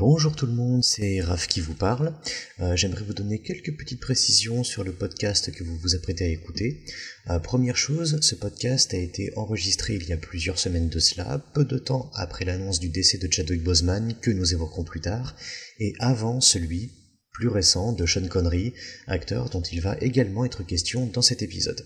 [0.00, 2.14] Bonjour tout le monde, c'est Raph qui vous parle.
[2.60, 6.28] Euh, J'aimerais vous donner quelques petites précisions sur le podcast que vous vous apprêtez à
[6.28, 6.84] écouter.
[7.30, 11.44] Euh, première chose, ce podcast a été enregistré il y a plusieurs semaines de cela,
[11.52, 15.34] peu de temps après l'annonce du décès de Chadwick Boseman que nous évoquerons plus tard,
[15.80, 16.92] et avant celui,
[17.32, 18.74] plus récent, de Sean Connery,
[19.08, 21.84] acteur dont il va également être question dans cet épisode.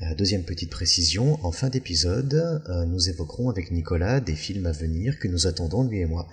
[0.00, 5.18] Euh, deuxième petite précision, en fin d'épisode, nous évoquerons avec Nicolas des films à venir
[5.18, 6.26] que nous attendons lui et moi.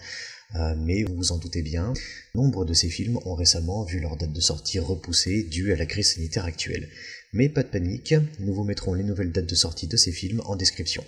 [0.56, 1.94] Euh, mais vous vous en doutez bien,
[2.34, 5.86] nombre de ces films ont récemment vu leur date de sortie repoussée due à la
[5.86, 6.90] crise sanitaire actuelle.
[7.34, 10.42] Mais pas de panique, nous vous mettrons les nouvelles dates de sortie de ces films
[10.46, 11.04] en description.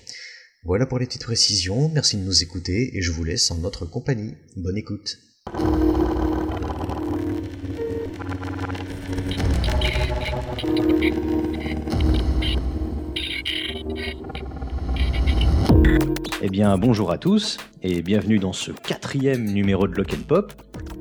[0.63, 3.87] Voilà pour les petites précisions, merci de nous écouter et je vous laisse en notre
[3.87, 4.35] compagnie.
[4.55, 5.17] Bonne écoute.
[16.51, 20.53] Bien, bonjour à tous et bienvenue dans ce quatrième numéro de Lock and Pop.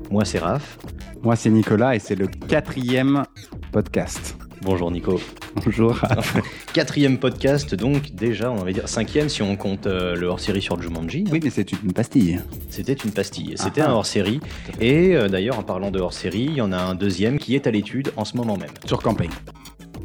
[0.09, 0.78] Moi, c'est Raph.
[1.23, 3.24] Moi, c'est Nicolas et c'est le quatrième
[3.73, 4.37] podcast.
[4.62, 5.21] Bonjour Nico.
[5.56, 5.98] Bonjour.
[6.73, 10.80] Quatrième podcast, donc déjà, on va dire cinquième si on compte euh, le hors-série sur
[10.80, 11.24] Jumanji.
[11.32, 12.40] Oui, mais c'est une pastille.
[12.68, 13.54] C'était une pastille.
[13.56, 13.90] C'était Ah ah.
[13.90, 14.38] un hors-série.
[14.80, 17.66] Et euh, d'ailleurs, en parlant de hors-série, il y en a un deuxième qui est
[17.66, 18.71] à l'étude en ce moment même.
[18.84, 19.30] Sur camping.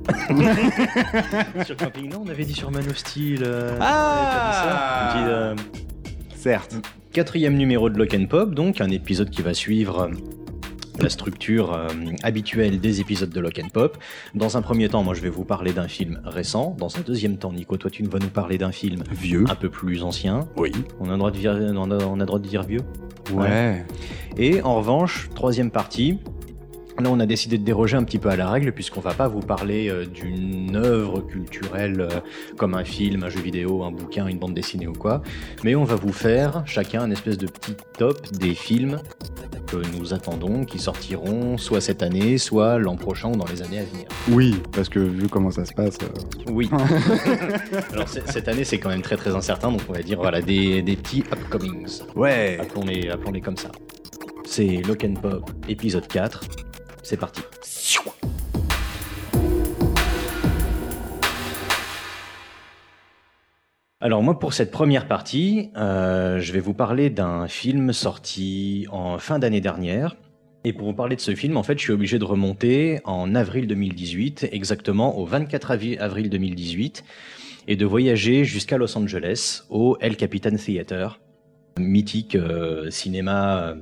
[1.66, 3.42] sur Camping, non, on avait dit sur Man of Steel.
[3.44, 5.56] euh, Ah on dit euh,
[6.36, 6.76] Certes.
[7.14, 10.10] Quatrième numéro de Lock and Pop, donc un épisode qui va suivre euh,
[11.00, 11.88] la structure euh,
[12.24, 13.98] habituelle des épisodes de Lock and Pop.
[14.34, 16.76] Dans un premier temps, moi je vais vous parler d'un film récent.
[16.78, 19.46] Dans un deuxième temps, Nico, toi tu vas nous parler d'un film Vieux.
[19.50, 20.42] un peu plus ancien.
[20.58, 20.72] Oui.
[21.00, 22.82] On a le droit de dire, on a, on a le droit de dire vieux?
[23.34, 23.86] Ouais.
[24.38, 26.20] Et en revanche, troisième partie,
[27.00, 29.28] là on a décidé de déroger un petit peu à la règle puisqu'on va pas
[29.28, 32.10] vous parler euh, d'une œuvre culturelle euh,
[32.58, 35.22] comme un film, un jeu vidéo, un bouquin, une bande dessinée ou quoi,
[35.64, 39.00] mais on va vous faire chacun un espèce de petit top des films
[39.68, 43.80] que nous attendons, qui sortiront soit cette année, soit l'an prochain ou dans les années
[43.80, 44.08] à venir.
[44.30, 45.98] Oui, parce que vu comment ça se passe.
[46.04, 46.70] euh, Oui.
[47.94, 50.82] Alors cette année c'est quand même très très incertain, donc on va dire voilà des,
[50.82, 52.02] des petits upcomings.
[52.16, 52.58] Ouais.
[52.62, 53.72] Appelons-les appelons -les comme ça.
[54.46, 56.42] C'est Lock and Pop épisode 4.
[57.06, 57.42] C'est parti.
[64.02, 69.18] Alors moi pour cette première partie, euh, je vais vous parler d'un film sorti en
[69.18, 70.16] fin d'année dernière.
[70.64, 73.36] Et pour vous parler de ce film, en fait, je suis obligé de remonter en
[73.36, 77.04] avril 2018, exactement au 24 avi- avril 2018,
[77.68, 81.20] et de voyager jusqu'à Los Angeles, au El Capitan Theater,
[81.80, 83.76] mythique euh, cinéma euh,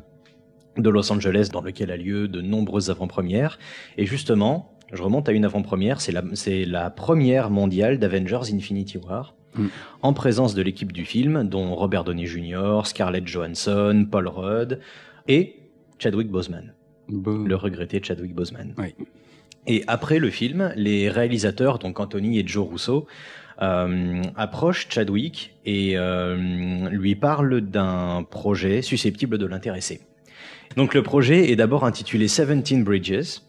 [0.78, 3.59] de Los Angeles dans lequel a lieu de nombreuses avant-premières.
[3.97, 9.67] Et justement, je remonte à une avant-première, c'est la, première mondiale d'Avengers Infinity War, Mm.
[10.01, 14.79] en présence de l'équipe du film, dont Robert Downey Jr., Scarlett Johansson, Paul Rudd
[15.28, 15.57] et
[16.00, 16.73] Chadwick Boseman,
[17.07, 17.44] Bon.
[17.44, 18.73] le regretté Chadwick Boseman.
[18.79, 18.95] Oui.
[19.67, 23.06] Et après le film, les réalisateurs, donc Anthony et Joe Russo,
[23.62, 26.35] euh, approchent Chadwick et euh,
[26.89, 30.01] lui parlent d'un projet susceptible de l'intéresser.
[30.75, 33.39] Donc le projet est d'abord intitulé Seventeen Bridges,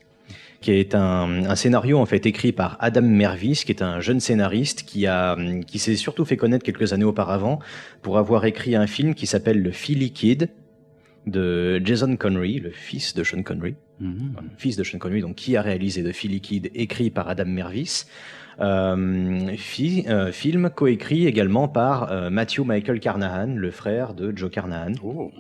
[0.61, 4.21] qui est un, un scénario en fait écrit par Adam Mervis, qui est un jeune
[4.21, 5.37] scénariste qui a
[5.67, 7.59] qui s'est surtout fait connaître quelques années auparavant
[8.03, 10.49] pour avoir écrit un film qui s'appelle Le Philly Kid
[11.27, 14.35] de Jason Connery, le fils de Sean Connery Mhm.
[14.59, 18.05] fils de Sean Connery, donc qui a réalisé The Philly Kid, écrit par Adam Mervis.
[18.61, 24.51] Euh, fi- euh, film coécrit également par euh, Matthew Michael Carnahan, le frère de Joe
[24.51, 25.31] Carnahan, Oh.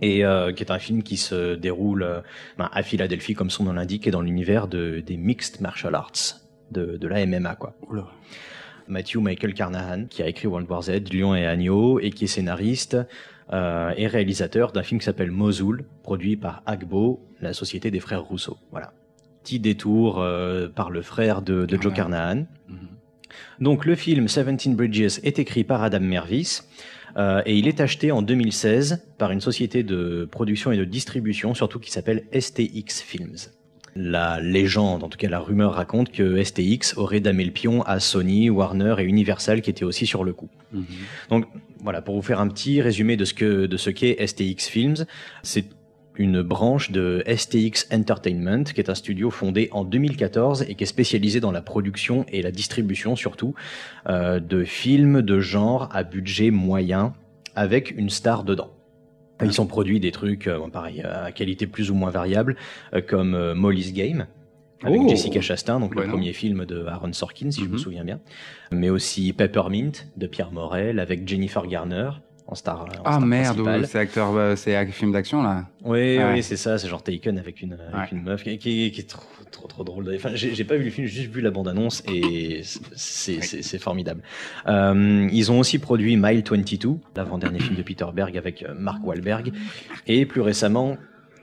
[0.00, 2.20] Et euh, qui est un film qui se déroule euh,
[2.58, 6.40] ben, à Philadelphie, comme son nom l'indique, et dans l'univers de, des mixed martial arts,
[6.70, 7.74] de, de la MMA, quoi.
[7.88, 8.06] Oula.
[8.88, 12.28] Matthew Michael Carnahan, qui a écrit World War Z, Lion et Agneau, et qui est
[12.28, 12.96] scénariste
[13.52, 18.22] euh, et réalisateur d'un film qui s'appelle Mosul, produit par Agbo, la société des frères
[18.22, 18.58] Rousseau.
[18.70, 18.92] Voilà.
[19.42, 22.46] Petit détour euh, par le frère de, de Joe Carnahan.
[22.68, 22.78] Mhm.
[23.60, 26.60] Donc le film Seventeen Bridges est écrit par Adam Mervis
[27.16, 31.54] euh, et il est acheté en 2016 par une société de production et de distribution,
[31.54, 33.36] surtout qui s'appelle STX Films.
[33.96, 37.98] La légende, en tout cas la rumeur raconte que STX aurait damé le pion à
[37.98, 40.48] Sony, Warner et Universal qui étaient aussi sur le coup.
[40.72, 40.84] Mhm.
[41.28, 41.46] Donc
[41.82, 45.06] voilà, pour vous faire un petit résumé de ce que de ce qu'est STX Films,
[45.42, 45.64] c'est
[46.20, 50.86] une branche de STX Entertainment, qui est un studio fondé en 2014 et qui est
[50.86, 53.54] spécialisé dans la production et la distribution surtout
[54.06, 57.14] euh, de films de genre à budget moyen
[57.56, 58.70] avec une star dedans.
[59.42, 62.56] Ils ont produit des trucs, euh, pareil, à qualité plus ou moins variable,
[62.92, 64.26] euh, comme euh, Molly's Game,
[64.82, 65.08] avec Oh.
[65.08, 66.12] Jessica Chastain, donc Ouais, le non.
[66.12, 67.78] premier film de Aaron Sorkin, si je me Mhm.
[67.78, 68.20] souviens bien,
[68.70, 72.10] mais aussi Peppermint de Pierre Morel avec Jennifer Garner,
[72.50, 72.80] en star.
[72.80, 75.66] en Ah star merde, c'est acteur, euh, c'est un film d'action là.
[75.84, 78.18] Oui, oui, c'est ça, c'est genre Taken avec une, avec Ouais.
[78.18, 80.12] une meuf qui, qui- qui est trop, trop, trop drôle.
[80.16, 82.62] Enfin, j'ai pas vu le film, j'ai juste vu la bande-annonce et
[82.94, 84.22] c'est formidable.
[84.66, 89.04] Euh, ils ont aussi produit Mile 22, l'avant-dernier film de Peter Berg avec euh, Mark
[89.06, 89.52] Wahlberg,
[90.06, 90.96] et plus récemment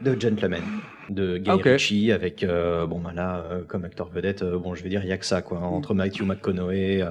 [0.04, 0.62] The Gentleman
[1.10, 1.64] de Guy Ok.
[1.64, 5.14] Ritchie avec, euh, bon, bah là, comme acteur vedette, bon, je vais dire, il y
[5.14, 7.02] a que ça, quoi, entre Matthew McConaughey.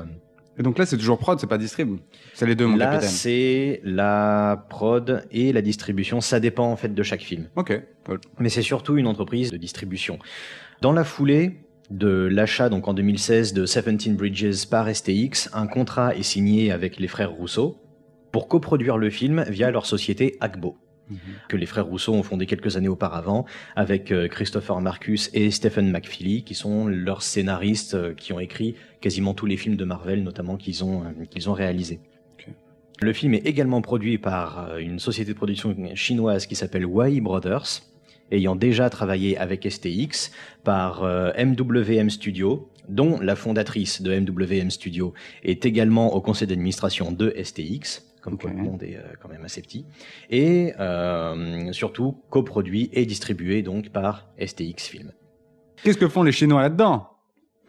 [0.59, 1.99] Et donc là, c'est toujours prod, c'est pas distrib.
[2.35, 3.11] C'est les deux, mon là, capitaine.
[3.11, 7.79] c'est la prod et la distribution, ça dépend en fait de chaque film Ok.
[8.07, 8.21] cool.
[8.39, 10.19] mais c'est surtout une entreprise de distribution.
[10.81, 11.61] Dans la foulée
[11.91, 16.99] de l'achat donc en 2016 de 17 Bridges par STX, un contrat est signé avec
[16.99, 17.77] les frères Rousseau
[18.33, 20.77] pour coproduire le film via leur société Agbo
[21.49, 23.45] que les frères Rousseau ont fondé quelques années auparavant
[23.77, 28.75] avec euh, Christopher Marcus et Stephen McFeely qui sont leurs scénaristes euh, qui ont écrit
[29.01, 32.01] quasiment tous les films de Marvel notamment qu'ils ont euh, qu'ils ont réalisés.
[33.01, 37.83] Le film est également produit par une société de production chinoise qui s'appelle Wai Brothers
[38.33, 40.33] ayant déjà travaillé avec STX
[40.65, 45.13] par MWM Studio dont la fondatrice de MWM Studio
[45.45, 48.57] est également au conseil d'administration de STX comme quoi Ok.
[48.57, 49.87] le monde est euh, quand même assez petit
[50.29, 55.13] et euh, surtout coproduit et distribué donc par STX Film.
[55.83, 57.09] Qu'est-ce que font les Chinois là-dedans?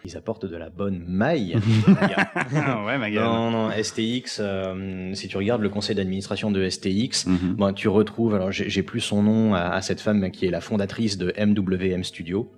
[0.06, 1.58] Ils apportent de la bonne maille.
[1.88, 2.84] gars.
[2.86, 3.24] Ouais, ma gueule.
[3.24, 7.56] non, non, STX, euh, si tu regardes le conseil d'administration de STX, Mhm.
[7.56, 10.62] bon, tu retrouves, alors j'ai plus son nom à, à cette femme qui est la
[10.62, 12.50] fondatrice de MWM Studio,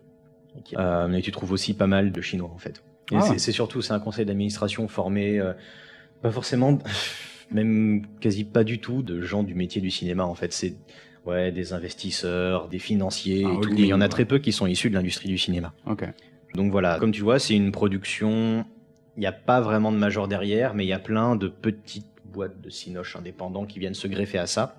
[0.77, 2.83] euh, mais tu trouves aussi pas mal de Chinois en fait.
[3.11, 3.21] Ah.
[3.21, 5.53] c'est- c'est surtout, c'est un conseil d'administration formé, euh,
[6.21, 6.77] pas forcément,
[7.51, 10.53] même quasi pas du tout de gens du métier du cinéma en fait.
[10.53, 10.75] C'est
[11.25, 14.39] ouais, des investisseurs, des financiers, Un et tout, mais il y en a très peu
[14.39, 15.73] qui sont issus de l'industrie du cinéma.
[16.55, 18.65] Donc voilà, comme tu vois, c'est une production.
[19.17, 22.07] Il n'y a pas vraiment de major derrière, mais il y a plein de petites
[22.25, 24.78] boîtes de cinoches indépendants qui viennent se greffer à ça.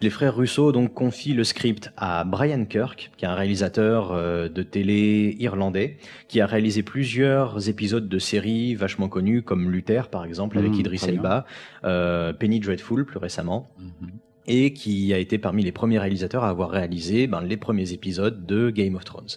[0.00, 4.48] Les frères Russo donc confient le script à Brian Kirk, qui est un réalisateur euh,
[4.48, 5.98] de télé irlandais,
[6.28, 10.80] qui a réalisé plusieurs épisodes de séries vachement connues, comme Luther par exemple, avec Mhm,
[10.80, 11.02] Idris.
[11.08, 11.46] Elba,
[11.84, 14.10] euh, Penny Dreadful plus récemment Mhm.
[14.46, 18.44] et qui a été parmi les premiers réalisateurs à avoir réalisé ben, les premiers épisodes
[18.46, 19.28] de Game of Thrones.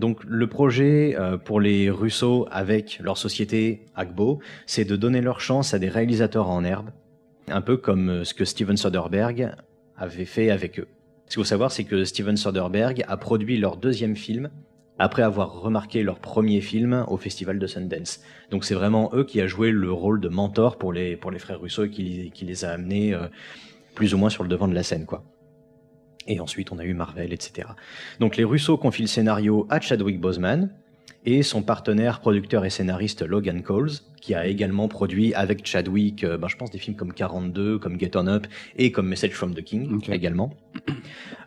[0.00, 5.40] Donc le projet euh, pour les Russo avec leur société Agbo, c'est de donner leur
[5.40, 6.90] chance à des réalisateurs en herbe,
[7.48, 9.54] un peu comme euh, ce que Steven Soderbergh
[9.96, 10.88] avait fait avec eux.
[11.26, 14.50] Ce qu'il faut savoir, c'est que Steven Soderbergh a produit leur deuxième film
[14.98, 18.20] après avoir remarqué leur premier film au festival de Sundance.
[18.50, 21.84] Donc c'est vraiment eux qui a joué le rôle de mentor pour les, frères Russo
[21.84, 23.26] et qui, qui les a amenés euh,
[23.94, 25.24] plus ou moins sur le devant de la scène, quoi.
[26.28, 27.68] Et ensuite, on a eu Marvel, etc.
[28.18, 30.70] Donc les Russo confient le scénario à Chadwick Boseman
[31.26, 33.90] et son partenaire producteur et scénariste Logan Coles,
[34.22, 37.98] qui a également produit avec Chadwick, euh, ben, je pense, des films comme 42, comme
[38.00, 38.46] Get On Up
[38.76, 40.54] et comme Message from the King également.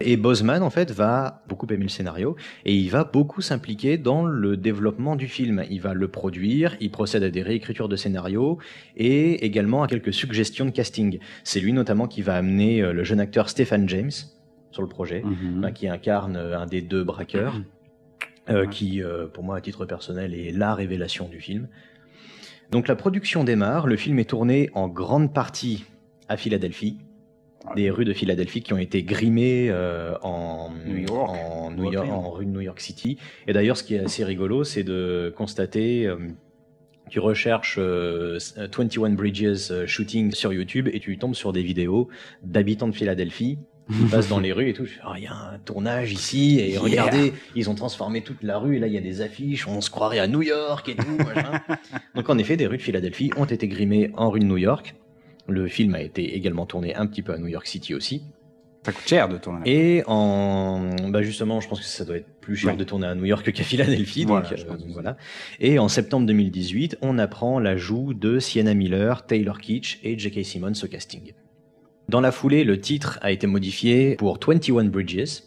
[0.01, 2.35] Et Boseman, en fait, va beaucoup aimer le scénario
[2.65, 5.63] et il va beaucoup s'impliquer dans le développement du film.
[5.69, 8.57] Il va le produire, il procède à des réécritures de scénario
[8.97, 11.19] et également à quelques suggestions de casting.
[11.43, 14.11] C'est lui notamment qui va amener euh, le jeune acteur Stephen James
[14.71, 15.63] sur le projet, Mhm.
[15.63, 17.59] hein, qui incarne euh, un des deux braqueurs,
[18.49, 18.67] euh, Ouais.
[18.69, 21.67] qui, euh, pour moi, à titre personnel, est la révélation du film.
[22.71, 25.85] Donc la production démarre, le film est tourné en grande partie
[26.27, 26.99] à Philadelphie,
[27.75, 31.29] des rues de Philadelphie qui ont été grimées euh, en New York.
[31.29, 32.13] en, New York, Brooklyn.
[32.13, 33.17] en rue de New York City.
[33.47, 36.07] Et d'ailleurs, ce qui est assez rigolo, c'est de constater,
[37.09, 42.07] tu recherches euh, 21 Bridges shooting sur YouTube et tu tombes sur des vidéos
[42.43, 43.57] d'habitants de Philadelphie
[43.91, 44.85] qui passent dans les rues et tout.
[44.85, 46.79] Je Ah, Il y a un tournage ici et Yeah.
[46.81, 49.81] regardez, ils ont transformé toute la rue et là il y a des affiches, on
[49.81, 51.17] se croirait à New York et tout.
[52.15, 54.95] Donc en effet, des rues de Philadelphie ont été grimées en rue de New York.
[55.47, 58.21] Le film a été également tourné un petit peu à New York City aussi.
[58.85, 59.59] Ça coûte cher de tourner.
[59.65, 62.77] Et en, bah justement, je pense que ça doit être plus cher Ouais.
[62.77, 64.23] de tourner à New York qu'à Philadelphie.
[64.25, 65.17] Voilà, donc, je euh, donc voilà.
[65.59, 70.45] Et en septembre 2018, on apprend l'ajout de Sienna Miller, Taylor Kitsch et J.K.
[70.45, 71.33] Simmons au casting.
[72.09, 75.43] Dans la foulée, le titre a été modifié pour 21 Bridges.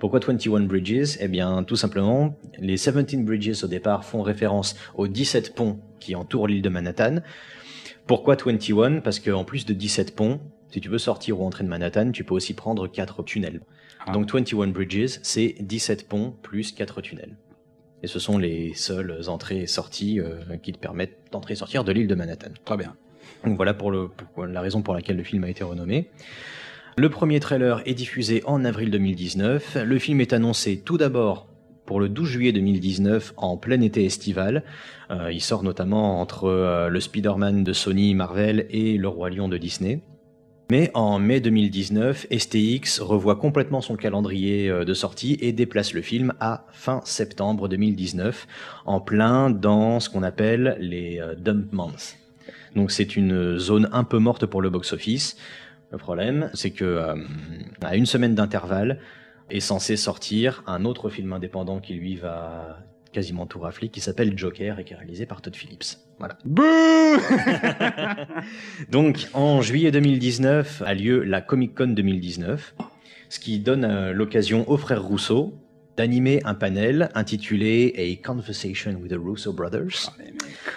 [0.00, 1.16] Pourquoi 21 Bridges?
[1.20, 6.16] Eh bien, tout simplement, les 17 Bridges au départ font référence aux 17 ponts qui
[6.16, 7.20] entourent l'île de Manhattan.
[8.08, 10.40] Pourquoi 21 Parce qu'en plus de 17 ponts,
[10.72, 13.60] si tu veux sortir ou entrer de Manhattan, tu peux aussi prendre 4 tunnels.
[14.04, 14.10] Ah.
[14.10, 17.36] Donc 21 Bridges, c'est 17 ponts plus 4 tunnels.
[18.02, 21.84] Et ce sont les seules entrées et sorties euh, qui te permettent d'entrer et sortir
[21.84, 22.50] de l'île de Manhattan.
[22.64, 22.96] Très bien.
[23.44, 26.08] Voilà pour, la raison pour laquelle le film a été renommé.
[26.96, 29.78] Le premier trailer est diffusé en avril 2019.
[29.84, 31.48] Le film est annoncé tout d'abord
[31.86, 34.62] pour le 12 juillet 2019 en plein été estival.
[35.10, 39.48] Euh, il sort notamment entre euh, le Spider-Man de Sony Marvel et le Roi Lion
[39.48, 40.02] de Disney.
[40.70, 46.02] Mais en mai 2019, STX revoit complètement son calendrier euh, de sortie et déplace le
[46.02, 48.46] film à fin septembre 2019,
[48.86, 52.21] en plein dans ce qu'on appelle les dump months.
[52.76, 55.36] Donc c'est une zone un peu morte pour le box-office.
[55.90, 57.14] Le problème, c'est que euh,
[57.82, 58.98] à une semaine d'intervalle
[59.50, 62.78] est censé sortir un autre film indépendant qui lui va
[63.12, 65.98] quasiment tout rafler, qui s'appelle Joker et qui est réalisé par Todd Phillips.
[66.18, 66.38] Voilà.
[66.46, 66.62] Bouh
[68.90, 72.74] Donc en juillet 2019 a lieu la Comic Con 2019,
[73.28, 75.61] ce qui donne euh, l'occasion aux frères Rousseau
[75.96, 80.10] d'animer un panel intitulé A Conversation with the Russo Brothers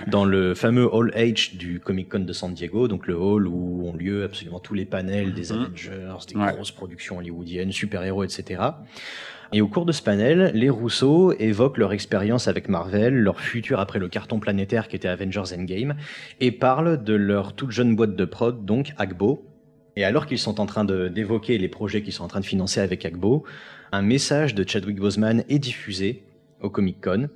[0.07, 3.87] dans le fameux Hall H du Comic Con de San Diego, donc le hall où
[3.87, 5.61] ont lieu absolument tous les panels des Mhm.
[5.61, 6.53] Avengers, des Ouais.
[6.53, 8.61] grosses productions hollywoodiennes, super-héros, etc.
[9.53, 13.79] Et au cours de ce panel, les Rousseau évoquent leur expérience avec Marvel, leur futur
[13.79, 15.95] après le carton planétaire qui était Avengers Endgame,
[16.41, 19.45] et parlent de leur toute jeune boîte de prod, donc Agbo.
[19.95, 22.81] Et alors qu'ils sont en train d'évoquer les projets qu'ils sont en train de financer
[22.81, 23.45] avec Agbo,
[23.91, 26.23] un message de Chadwick Boseman est diffusé
[26.61, 27.29] au Comic Con,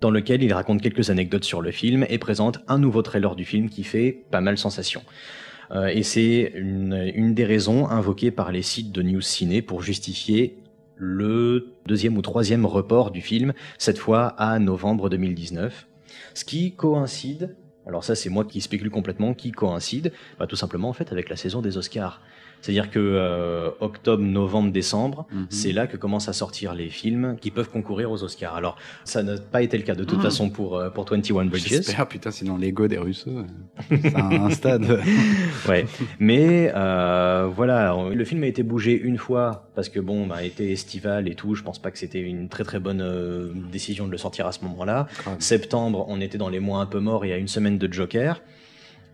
[0.00, 3.44] dans lequel il raconte quelques anecdotes sur le film et présente un nouveau trailer du
[3.44, 5.02] film qui fait pas mal sensation.
[5.70, 10.58] Euh, et c'est une, des raisons invoquées par les sites de News Ciné pour justifier
[10.96, 15.86] le deuxième ou troisième report du film, cette fois à novembre 2019.
[16.34, 17.56] Ce qui coïncide,
[17.86, 21.28] alors ça c'est moi qui spécule complètement, qui coïncide bah, tout simplement en fait avec
[21.28, 22.20] la saison des Oscars.
[22.62, 25.46] C'est-à-dire que euh, octobre, novembre, décembre, Mhm.
[25.50, 28.54] c'est là que commencent à sortir les films qui peuvent concourir aux Oscars.
[28.54, 30.24] Alors ça n'a pas été le cas de toute Mhm.
[30.24, 31.66] façon pour, euh, pour 21 Bridges.
[31.68, 33.26] J'espère, putain, sinon l'ego des Russes,
[33.90, 35.00] c'est un stade.
[35.68, 35.84] Ouais,
[36.18, 40.72] mais euh, voilà, le film a été bougé une fois parce que bon, bah, été
[40.72, 41.54] estival et tout.
[41.54, 44.52] Je pense pas que c'était une très très bonne euh, décision de le sortir à
[44.52, 45.06] ce moment-là.
[45.38, 48.40] Septembre, on était dans les mois un peu morts et à une semaine de Joker.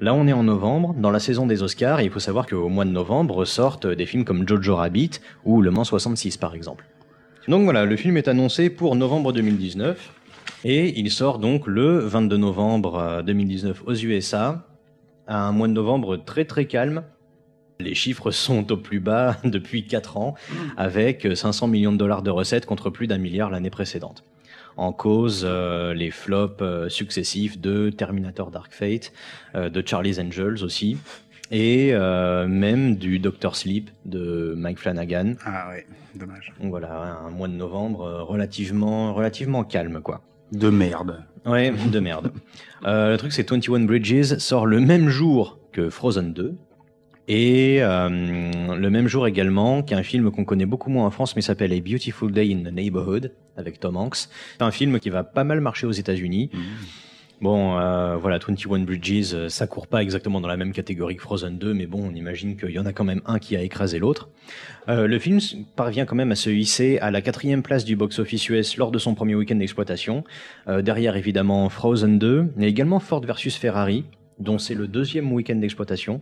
[0.01, 2.69] Là, on est en novembre, dans la saison des Oscars, et il faut savoir qu'au
[2.69, 5.11] mois de novembre sortent des films comme Jojo Rabbit
[5.45, 6.85] ou Le Mans 66 par exemple.
[7.49, 10.13] Donc voilà, le film est annoncé pour novembre 2019
[10.65, 14.67] et il sort donc le 22 novembre euh, 2019 aux USA,
[15.27, 17.03] à un mois de novembre très très calme.
[17.81, 20.35] Les chiffres sont au plus bas depuis 4 ans,
[20.77, 24.23] avec 500 millions de dollars de recettes contre plus d'un milliard l'année précédente.
[24.79, 29.13] En cause, euh, les flops euh, successifs de Terminator Dark Fate,
[29.57, 30.97] euh, de Charlie's Angels aussi,
[31.51, 31.93] et
[32.47, 35.35] même du Doctor Sleep de Mike Flanagan.
[35.45, 36.53] Ah ouais, dommage.
[36.61, 40.21] Donc voilà, un mois de novembre relativement, relativement calme, quoi.
[40.53, 41.25] De merde.
[41.47, 42.33] Ouais, de merde.
[42.85, 46.55] Le truc, c'est 21 Bridges sort le même jour que Frozen 2.
[47.29, 51.43] Et euh, le même jour également qu'un film qu'on connaît beaucoup moins en France, mais
[51.43, 54.29] s'appelle A Beautiful Day in the Neighborhood, avec Tom Hanks.
[54.57, 56.51] C'est un film qui va pas mal marcher aux États-Unis.
[56.53, 56.61] Mhm.
[57.41, 61.23] Bon, euh, voilà, 21 Bridges, euh, ça court pas exactement dans la même catégorie que
[61.23, 63.63] Frozen 2, mais bon, on imagine qu'il y en a quand même un qui a
[63.63, 64.29] écrasé l'autre.
[64.89, 65.39] Euh, le film
[65.77, 68.99] parvient quand même à se hisser à la quatrième place du box-office US lors de
[68.99, 70.25] son premier week-end d'exploitation.
[70.67, 74.05] Euh, derrière, évidemment, Frozen 2, mais également Ford versus Ferrari,
[74.41, 76.21] dont c'est le deuxième week-end d'exploitation,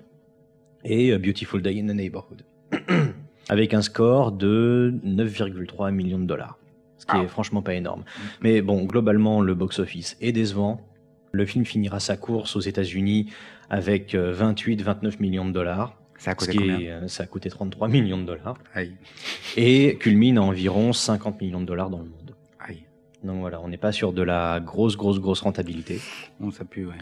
[0.85, 2.42] et euh, Beautiful Day in the Neighborhood.
[3.49, 6.59] Avec un score de 9,3 millions de dollars.
[6.99, 7.23] Ce qui Ah.
[7.23, 8.04] est franchement pas énorme.
[8.40, 10.80] Mais bon, globalement, le box-office est décevant.
[11.33, 13.30] Le film finira sa course aux États-Unis
[13.71, 15.97] avec 28-29 millions de dollars.
[16.18, 18.56] Ça a Ce coûté qui combien est, euh, ça a coûté 33 millions de dollars.
[18.75, 18.95] Aïe.
[19.56, 22.25] Et culmine à environ 50 millions de dollars dans le monde.
[23.25, 26.00] Donc voilà, on n'est pas sur de la grosse, grosse, grosse rentabilité.
[26.38, 26.94] Bon, ça pue, ouais.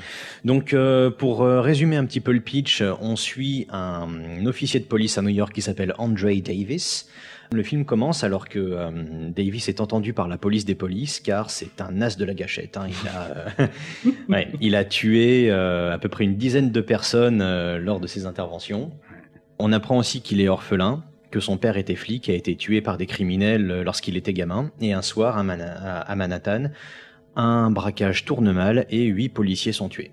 [0.44, 4.80] Donc euh, pour euh, résumer un petit peu le pitch, euh, on suit un, officier
[4.80, 7.08] de police à New York qui s'appelle Andre Davis.
[7.52, 8.90] Le film commence alors que euh,
[9.30, 12.76] Davis est entendu par la police des polices car c'est un as de la gâchette.
[12.76, 12.86] hein.
[12.88, 13.22] Il, a,
[13.60, 18.06] euh, ouais, il a tué euh, à peu près une dizaine de personnes lors de
[18.06, 18.90] ses interventions.
[19.58, 21.04] On apprend aussi qu'il est orphelin,
[21.34, 24.32] que son père était flic et a été tué par des criminels euh, lorsqu'il était
[24.32, 24.70] gamin.
[24.80, 26.70] Et un soir à, Manhattan,
[27.34, 30.12] un braquage tourne mal et huit policiers sont tués.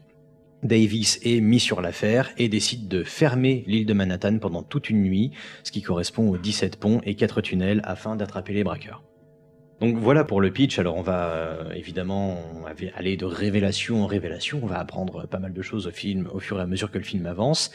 [0.64, 5.04] Davis est mis sur l'affaire et décide de fermer l'île de Manhattan pendant toute une
[5.04, 5.30] nuit,
[5.64, 9.04] ce qui correspond aux 17 ponts et 4 tunnels afin d'attraper les braqueurs.
[9.82, 10.78] Donc voilà pour le pitch.
[10.78, 12.38] Alors on va euh, évidemment
[12.96, 14.60] aller de révélation en révélation.
[14.62, 17.00] On va apprendre pas mal de choses au film au fur et à mesure que
[17.00, 17.72] le film avance.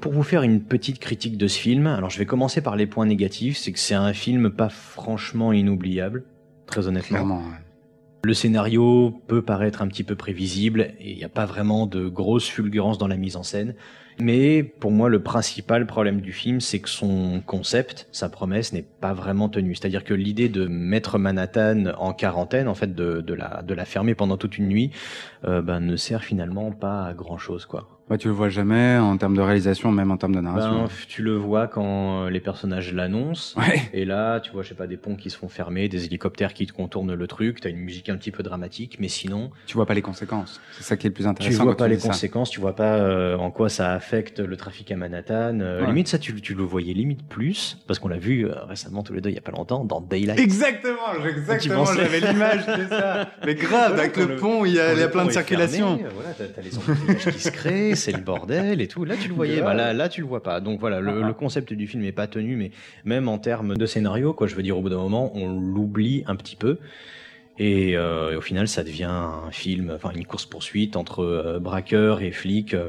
[0.00, 2.86] Pour vous faire une petite critique de ce film, alors je vais commencer par les
[2.86, 3.56] points négatifs.
[3.56, 6.24] C'est que c'est un film pas franchement inoubliable,
[6.66, 7.18] très honnêtement.
[7.18, 7.38] Clairement.
[7.38, 7.64] ouais.
[8.24, 12.08] Le scénario peut paraître un petit peu prévisible et il n'y a pas vraiment de
[12.08, 13.74] grosse fulgurance dans la mise en scène.
[14.20, 18.82] Mais pour moi, le principal problème du film, c'est que son concept, sa promesse, n'est
[18.82, 19.74] pas vraiment tenue.
[19.74, 24.14] C'est-à-dire que l'idée de mettre Manhattan en quarantaine, en fait, de, la, de la fermer
[24.14, 24.90] pendant toute une nuit,
[25.44, 27.93] euh, ben, ne sert finalement pas à grand-chose, quoi.
[28.10, 30.82] Ouais, tu le vois jamais en termes de réalisation, même en termes de narration.
[30.82, 33.58] Ben, tu le vois quand les personnages l'annoncent.
[33.58, 33.80] Ouais.
[33.94, 36.52] Et là, tu vois, je sais pas, des ponts qui se font fermer, des hélicoptères
[36.52, 39.74] qui te contournent le truc, t'as une musique un petit peu dramatique, mais sinon, Tu
[39.74, 40.60] vois pas les conséquences.
[40.76, 41.64] C'est ça qui est le plus tu intéressant.
[41.64, 42.08] vois quand pas les dis ça.
[42.08, 45.60] conséquences, tu vois pas euh, en quoi ça affecte le trafic à Manhattan.
[45.60, 45.86] Euh, Ouais.
[45.86, 49.14] Limite, ça, tu, tu le voyais limite plus, parce qu'on l'a vu euh, récemment tous
[49.14, 50.38] les deux il y a pas longtemps dans Daylight.
[50.38, 53.30] Exactement, exactement, j'avais l'image de ça.
[53.46, 55.30] Mais grave, avec le le- pont, il y a, il y a le plein de
[55.30, 55.96] circulation.
[55.96, 59.04] fermé, euh, voilà, t'as, t'as les embouteillages qui se créent, c'est le bordel et tout.
[59.04, 59.60] Là, tu le voyais.
[59.60, 60.60] Bah, là, là, tu le vois pas.
[60.60, 62.70] Donc voilà, le, concept du film est pas tenu, mais
[63.04, 66.24] même en termes de scénario, quoi, je veux dire, au bout d'un moment, on l'oublie
[66.26, 66.78] un petit peu.
[67.58, 72.22] Et, euh, au final, ça devient un film, enfin une course poursuite entre euh, braqueurs
[72.22, 72.74] et flics.
[72.74, 72.88] euh,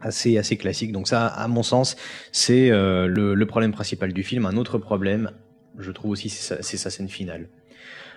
[0.00, 1.96] assez assez classique donc ça à mon sens
[2.30, 5.30] c'est euh, le, problème principal du film un autre problème
[5.78, 7.48] je trouve aussi c'est sa, sa scène finale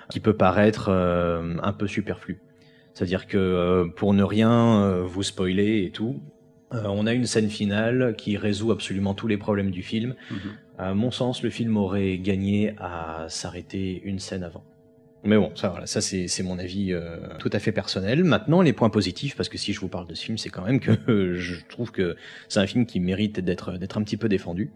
[0.10, 2.42] qui peut paraître un peu superflu
[2.98, 6.20] c'est-à-dire que euh, pour ne rien euh, vous spoiler et tout
[6.74, 10.38] euh, on a une scène finale qui résout absolument tous les problèmes du film Mhm.
[10.80, 14.64] à mon sens le film aurait gagné à s'arrêter une scène avant
[15.24, 18.24] mais bon, ça, voilà, ça c'est c'est mon avis euh, tout à fait personnel.
[18.24, 20.64] Maintenant, les points positifs, parce que si je vous parle de ce film, c'est quand
[20.64, 22.16] même que euh, je trouve que
[22.48, 24.72] c'est un film qui mérite d'être d'être un petit peu défendu.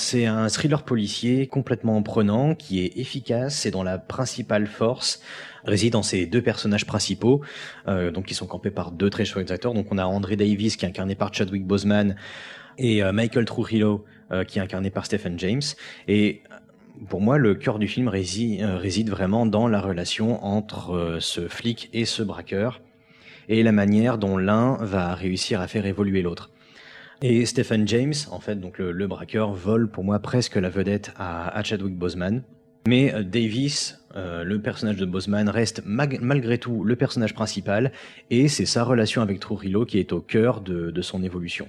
[0.00, 5.20] C'est un thriller policier complètement prenant, qui est efficace et dont la principale force
[5.64, 7.42] réside dans ses deux personnages principaux,
[7.86, 9.74] euh, donc qui sont campés par deux très chouettes acteurs.
[9.74, 12.16] Donc on a André Davis qui est incarné par Chadwick Boseman
[12.78, 15.60] et euh, Michael Trujillo euh, qui est incarné par Stephen James.
[16.08, 16.44] Et
[17.10, 22.06] pour moi, le cœur du film réside, vraiment dans la relation entre ce flic et
[22.06, 22.80] ce braqueur
[23.50, 26.50] et la manière dont l'un va réussir à faire évoluer l'autre.
[27.22, 31.12] Et Stephen James, en fait, donc le, le braqueur, vole pour moi presque la vedette
[31.16, 32.42] à, à Chadwick Boseman.
[32.88, 37.92] Mais euh, Davis, euh, le personnage de Boseman, reste malgré tout le personnage principal,
[38.30, 41.68] et c'est sa relation avec Trujillo qui est au cœur de, de son évolution.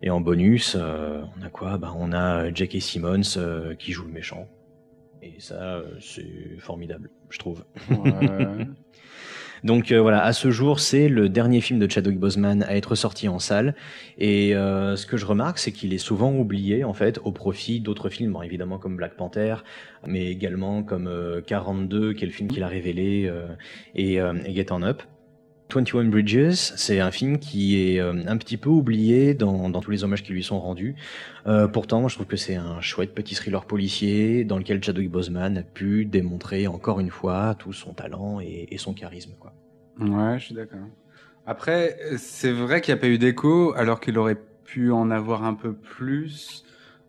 [0.00, 1.76] Et en bonus, euh, on a quoi?
[1.76, 2.80] Bah, On a J.K.
[2.80, 4.48] Simmons euh, qui joue le méchant.
[5.20, 7.64] Et ça, c'est formidable, je trouve.
[7.90, 8.10] Ouais.
[9.64, 12.94] Donc euh, voilà, à ce jour, c'est le dernier film de Chadwick Boseman à être
[12.94, 13.74] sorti en salle.
[14.18, 17.80] Et euh, ce que je remarque, c'est qu'il est souvent oublié en fait au profit
[17.80, 19.56] d'autres films, évidemment comme Black Panther,
[20.06, 23.46] mais également comme euh, 42, qui est le film qu'il a révélé, euh,
[23.94, 25.02] et, euh, et Get On Up.
[25.70, 29.90] 21 Bridges, c'est un film qui est euh, un petit peu oublié dans, dans tous
[29.90, 30.94] les hommages qui lui sont rendus.
[31.46, 35.10] Euh, pourtant, moi, je trouve que c'est un chouette petit thriller policier dans lequel Chadwick
[35.10, 39.32] Boseman a pu démontrer encore une fois tout son talent et, et son charisme.
[39.38, 39.52] Quoi.
[40.00, 40.80] Ouais, je suis d'accord.
[41.46, 45.44] Après, c'est vrai qu'il n'y a pas eu d'écho, alors qu'il aurait pu en avoir
[45.44, 46.64] un peu plus,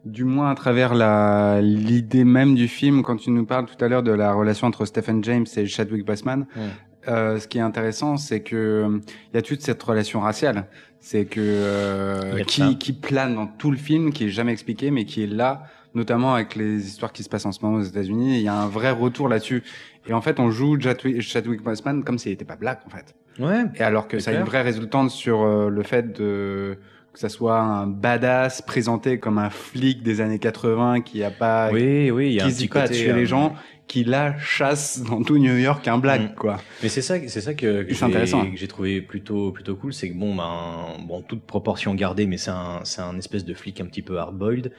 [0.06, 3.04] du moins à travers la l'idée même du film.
[3.04, 6.06] Quand tu nous parles tout à l'heure de la relation entre Stephen James et Chadwick
[6.06, 6.64] Boseman, Ouais.
[7.08, 9.00] Euh, ce qui est intéressant, c'est que euh,
[9.32, 10.66] il y a toute cette relation raciale.
[11.00, 15.06] C'est que euh, qui, qui plane dans tout le film, qui est jamais expliqué, mais
[15.06, 15.64] qui est là,
[15.96, 18.38] notamment avec les histoires qui se passent en ce moment aux États-Unis.
[18.38, 19.64] Il y a un vrai retour là-dessus.
[20.08, 23.16] Et en fait, on joue Chadwick, Chadwick Boseman comme s'il n'était pas black, en fait.
[23.40, 26.78] Ouais, Et alors que ça a une vraie résultante sur euh, le fait de
[27.14, 31.72] que ça soit un badass présenté comme un flic des années 80 qui a pas
[31.72, 33.56] oui, oui, y a un qui petit hésite pas à tuer euh, les gens,
[33.90, 36.36] qui là chasse dans tout New York un black Mm.
[36.36, 36.58] quoi.
[36.82, 40.18] Mais c'est ça, c'est ça que, j'ai que j'ai trouvé plutôt plutôt cool, c'est que
[40.18, 43.86] bon, ben, bon, toute proportion gardée, mais c'est un c'est un espèce de flic un
[43.86, 44.72] petit peu hard-boiled,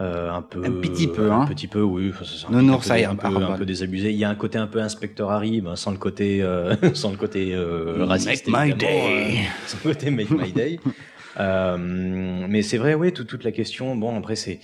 [0.00, 1.42] euh, un peu, Un petit peu, hein.
[1.42, 2.10] un petit peu, oui,
[2.48, 4.10] un, Non, non, un peu- ça y est, un peu, un peu désabusé.
[4.10, 7.10] Il y a un côté un peu inspecteur Harry, ben, sans le côté euh, sans
[7.12, 8.48] le côté euh, raciste.
[8.48, 8.86] Make my day.
[8.88, 10.80] euh, sans le côté make my day.
[11.36, 11.76] Euh,
[12.48, 13.96] mais c'est vrai, oui, toute, toute la question.
[13.96, 14.60] Bon, après, c'est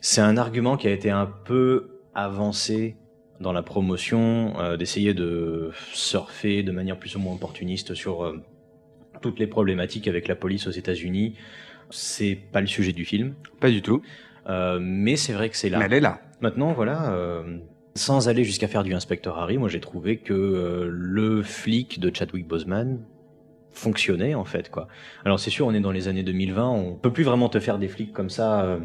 [0.00, 2.96] c'est un argument qui a été un peu avancé
[3.40, 8.42] dans la promotion, euh, d'essayer de surfer de manière plus ou moins opportuniste sur euh,
[9.20, 11.34] toutes les problématiques avec la police aux États-Unis.
[11.90, 14.02] C'est pas le sujet du film, Pas du tout.
[14.48, 15.78] euh, mais c'est vrai que c'est là.
[15.78, 16.20] Mais elle est là.
[16.40, 17.14] Maintenant, voilà,
[17.94, 22.46] sans aller jusqu'à faire du inspecteur Harry, moi j'ai trouvé que le flic de Chadwick
[22.46, 23.00] Boseman
[23.76, 24.88] fonctionnait en fait quoi.
[25.24, 27.78] Alors c'est sûr, on est dans les années 2020, on peut plus vraiment te faire
[27.78, 28.78] des flics comme ça, euh,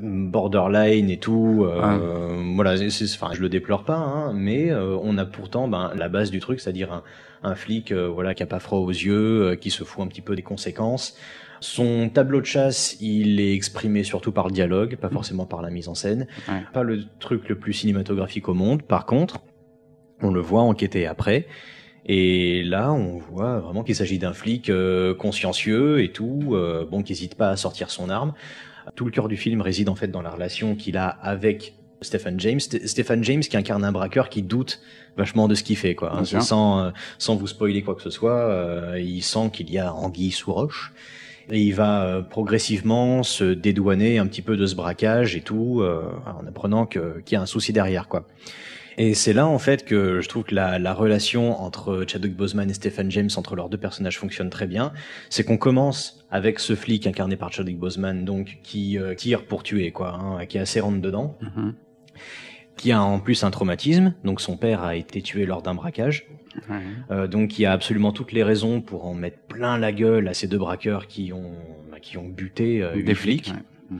[0.00, 1.64] borderline et tout.
[1.66, 5.68] euh, Voilà, c'est- c'est- enfin je le déplore pas, hein, mais euh, on a pourtant
[5.68, 7.02] ben, la base du truc, c'est-à-dire un,
[7.42, 10.08] un flic euh, voilà qui a pas froid aux yeux, euh, qui se fout un
[10.08, 11.16] petit peu des conséquences.
[11.60, 15.70] Son tableau de chasse, il est exprimé surtout par le dialogue, pas forcément par la
[15.70, 16.26] mise en scène.
[16.48, 16.62] Ouais.
[16.72, 18.82] Pas le truc le plus cinématographique au monde.
[18.82, 19.40] Par contre,
[20.24, 21.46] On le voit enquêter après.
[22.06, 27.02] Et là, on voit vraiment qu'il s'agit d'un flic euh, consciencieux et tout, euh, bon,
[27.02, 28.32] qui n'hésite pas à sortir son arme.
[28.94, 32.38] Tout le cœur du film réside en fait dans la relation qu'il a avec Stephen
[32.40, 32.60] James.
[32.60, 34.80] Stephen James qui incarne un braqueur qui doute
[35.16, 36.16] vachement de ce qu'il fait, quoi.
[36.16, 39.92] Hein, sans, euh, sans vous spoiler quoi que ce soit, il sent qu'il y a
[39.92, 40.92] anguille sous roche.
[41.50, 46.46] Et il va progressivement se dédouaner un petit peu de ce braquage et tout, en
[46.46, 48.26] apprenant qu'il y a un souci derrière, quoi.
[48.98, 52.70] Et c'est là en fait que je trouve que la, la, relation entre Chadwick Boseman
[52.70, 54.92] et Stephen James, entre leurs deux personnages, fonctionne très bien.
[55.30, 59.62] C'est qu'on commence avec ce flic incarné par Chadwick Boseman, donc qui euh, tire pour
[59.62, 61.72] tuer, quoi, hein, qui est assez rentre dedans, mm-hmm.
[62.76, 64.14] qui a en plus un traumatisme.
[64.24, 66.26] Donc son père a été tué lors d'un braquage,
[67.10, 70.34] euh, donc il a absolument toutes les raisons pour en mettre plein la gueule à
[70.34, 71.52] ces deux braqueurs qui ont
[71.90, 73.52] bah, qui ont buté euh, des flics.
[73.92, 73.98] Mm-hmm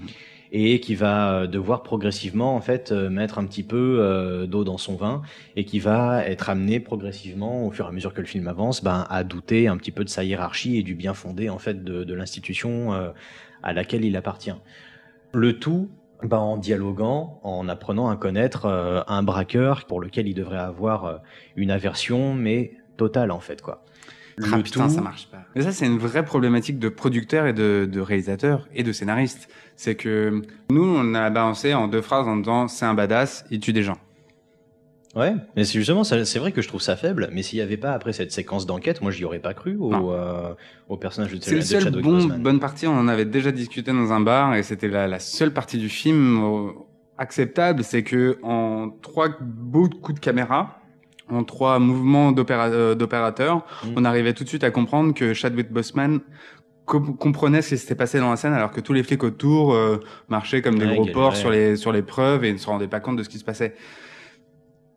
[0.53, 4.65] et qui va euh, devoir progressivement en fait euh, mettre un petit peu euh, d'eau
[4.65, 5.23] dans son vin
[5.57, 8.85] et qui va être amené progressivement au fur et à mesure que le film avance
[8.85, 11.83] ben, à douter un petit peu de sa hiérarchie et du bien fondé en fait
[11.83, 13.13] de, de l'institution
[13.63, 14.55] à laquelle il appartient.
[15.33, 15.89] Le tout
[16.23, 18.67] ben, en dialoguant, en apprenant à connaître
[19.09, 21.21] un braqueur pour lequel il devrait avoir
[21.57, 23.85] une aversion mais totale en fait quoi.
[24.41, 25.45] Ah, le putain, ça marche pas.
[25.55, 29.49] Mais ça, c'est une vraie problématique de producteur et de, de réalisateur et de scénariste.
[29.77, 33.61] C'est que nous, on a balancé en deux phrases en disant c'est un badass, il
[33.61, 33.99] tue des gens.
[35.15, 37.77] Ouais, mais c'est justement, c'est vrai que je trouve ça faible, mais s'il n'y avait
[37.77, 40.55] pas après cette séquence d'enquête, moi j'y aurais pas cru au, euh,
[40.89, 44.11] au personnage de, C'est le seul bon, bonne partie, on en avait déjà discuté dans
[44.11, 46.73] un bar et c'était la, la, seule partie du film
[47.19, 50.82] acceptable, c'est que en trois beaux coups de caméra,
[51.31, 53.89] en trois mouvements euh, d'opérateurs, mmh.
[53.97, 56.21] on arrivait tout de suite à comprendre que Chadwick Boseman
[56.85, 60.01] comprenait ce qui s'était passé dans la scène alors que tous les flics autour euh,
[60.29, 63.01] marchaient comme des gros porcs sur les sur les preuves et ne se rendaient pas
[63.01, 63.77] compte de ce qui se passait.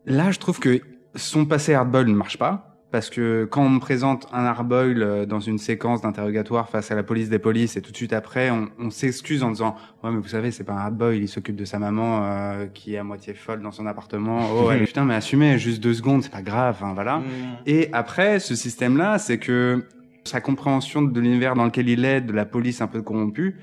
[0.04, 0.80] Là, je trouve que
[1.14, 5.26] son passé hardball ne marche pas parce que quand on me présente un hardboil euh,
[5.26, 8.48] dans une séquence d'interrogatoire face à la police des polices et tout de suite après
[8.48, 11.56] on, on s'excuse en disant ouais mais vous savez c'est pas un hardboil il s'occupe
[11.56, 15.04] de sa maman euh, qui est à moitié folle dans son appartement oh ouais, putain
[15.04, 17.24] mais assumez juste deux secondes c'est pas grave hein, voilà mm.
[17.66, 19.84] et après ce système là c'est que
[20.24, 23.56] sa compréhension de l'univers dans lequel il est, de la police un peu corrompue,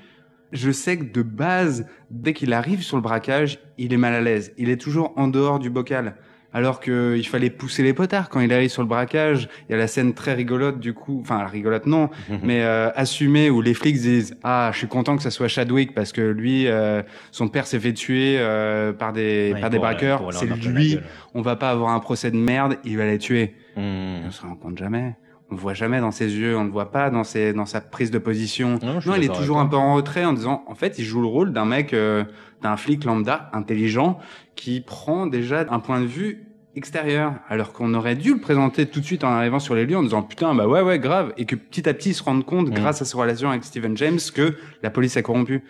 [0.52, 4.20] je sais que de base, dès qu'il arrive sur le braquage, il est mal à
[4.20, 4.52] l'aise.
[4.56, 6.14] Il est toujours en dehors du bocal.
[6.54, 9.48] Alors qu'il fallait pousser les potards quand il arrive sur le braquage.
[9.68, 12.08] Il y a la scène très rigolote du coup, enfin rigolote non,
[12.42, 15.94] mais euh, assumée où les flics disent ah je suis content que ça soit Chadwick
[15.94, 20.22] parce que lui euh, son père s'est fait tuer euh, par des par des braqueurs.
[20.32, 20.98] C'est lui.
[21.34, 22.78] On va pas avoir un procès de merde.
[22.84, 23.56] Il va les tuer.
[23.76, 23.80] Mmh.
[24.26, 25.16] On se rend compte jamais
[25.50, 27.80] on le voit jamais dans ses yeux, on le voit pas dans ses dans sa
[27.80, 28.78] prise de position.
[28.82, 31.26] Non, il est toujours un peu en retrait en disant en fait, il joue le
[31.26, 32.24] rôle d'un mec euh,
[32.62, 34.18] d'un flic lambda intelligent
[34.56, 39.00] qui prend déjà un point de vue extérieur alors qu'on aurait dû le présenter tout
[39.00, 41.44] de suite en arrivant sur les lieux en disant putain bah ouais ouais grave et
[41.44, 42.74] que petit à petit il se rende compte mm.
[42.74, 45.64] grâce à sa relation avec Steven James que la police a corrompu.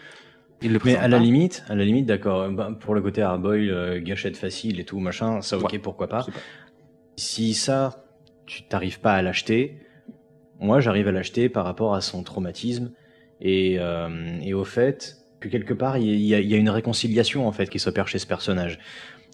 [0.62, 2.48] Il le mais à la limite, à la limite, d'accord.
[2.50, 6.24] Bah, pour le côté hardboil, euh, gâchette facile et tout machin, ça ok, pourquoi pas.
[6.24, 6.32] pas.
[7.16, 8.06] Si ça,
[8.46, 9.78] tu t'arrives pas à l'acheter.
[10.60, 12.92] Moi, j'arrive à l'acheter par rapport à son traumatisme
[13.42, 17.46] et, euh, et au fait que quelque part, il y, a, y, a, une réconciliation
[17.46, 18.78] en fait qui s'opère chez ce personnage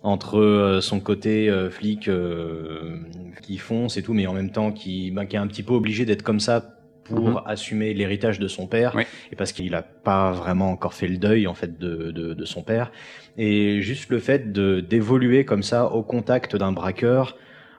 [0.03, 2.97] entre euh, son côté euh, flic euh,
[3.43, 5.75] qui fonce et tout, mais en même temps qui, bah, qui est un petit peu
[5.75, 7.41] obligé d'être comme ça pour mhm.
[7.47, 8.97] assumer l'héritage de son père
[9.33, 12.45] et parce qu'il a pas vraiment encore fait le deuil en fait de, de, de
[12.45, 12.93] son père
[13.37, 17.37] et juste le fait de d'évoluer comme ça au contact d'un braqueur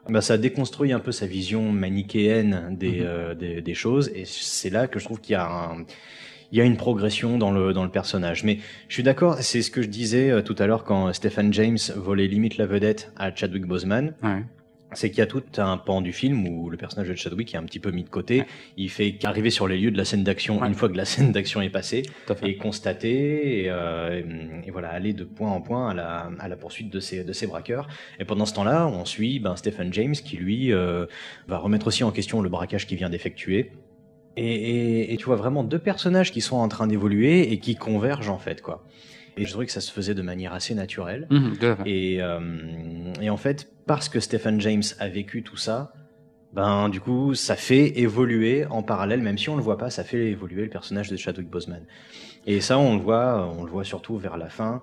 [0.09, 3.05] bah, ça déconstruit un peu sa vision manichéenne des, mhm.
[3.05, 5.85] euh, des, des, choses, et c'est là que je trouve qu'il y a un,
[6.51, 8.43] il y a une progression dans le dans le personnage.
[8.43, 11.53] Mais je suis d'accord, c'est ce que je disais euh, tout à l'heure quand Stephen
[11.53, 14.13] James volait limite la vedette à Chadwick Boseman.
[14.23, 14.43] Ouais
[14.93, 17.57] c'est qu'il y a tout un pan du film où le personnage de Chadwick est
[17.57, 18.43] un petit peu mis de côté.
[18.77, 21.31] Il fait qu'arriver sur les lieux de la scène d'action une fois que la scène
[21.31, 22.03] d'action est passée
[22.43, 24.21] et constater et, euh,
[24.65, 27.33] et, voilà aller de point en point à la, à la poursuite de ces, de
[27.33, 27.87] ces braqueurs.
[28.19, 31.05] Et pendant ce temps-là, on suit ben, Stephen James qui lui euh,
[31.47, 33.71] va remettre aussi en question le braquage qu'il vient d'effectuer.
[34.37, 37.75] Et, et, et, tu vois vraiment deux personnages qui sont en train d'évoluer et qui
[37.75, 38.85] convergent en fait quoi.
[39.37, 41.27] Et je trouvais que ça se faisait de manière assez naturelle.
[41.29, 41.53] Mmh,
[41.85, 45.93] et, euh, et en fait, parce que Stephen James a vécu tout ça,
[46.53, 50.03] ben du coup, ça fait évoluer en parallèle, même si on le voit pas, ça
[50.03, 51.85] fait évoluer le personnage de Chadwick Boseman.
[52.45, 54.81] Et ça, on le voit, on le voit surtout vers la fin.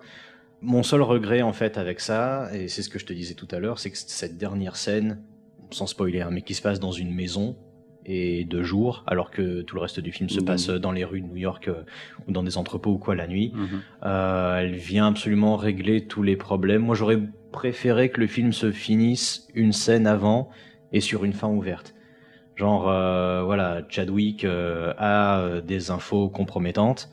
[0.63, 3.49] Mon seul regret en fait avec ça, et c'est ce que je te disais tout
[3.51, 5.23] à l'heure, c'est que cette dernière scène,
[5.71, 7.57] sans spoiler, hein, mais qui se passe dans une maison,
[8.09, 11.21] et de jour, alors que tout le reste du film se passe dans les rues
[11.21, 11.83] de New York euh,
[12.27, 13.53] ou dans des entrepôts ou quoi la nuit.
[13.55, 13.69] Mhm.
[14.05, 16.83] Euh, elle vient absolument régler tous les problèmes.
[16.83, 17.21] Moi, j'aurais
[17.53, 20.49] préféré que le film se finisse une scène avant
[20.91, 21.95] et sur une fin ouverte.
[22.57, 27.11] Genre, euh, voilà, Chadwick a des infos compromettantes.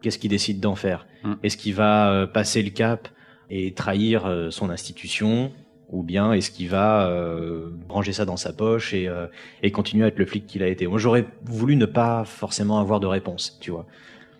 [0.00, 1.06] Qu'est-ce qu'il décide d'en faire?
[1.22, 1.34] Mm.
[1.42, 3.08] Est-ce qu'il va passer le cap
[3.50, 5.52] et trahir son institution?
[5.90, 9.26] Ou bien est-ce qu'il va euh, ranger ça dans sa poche et, euh,
[9.62, 10.86] et continuer à être le flic qu'il a été?
[10.86, 13.86] Moi, j'aurais voulu ne pas forcément avoir de réponse, tu vois.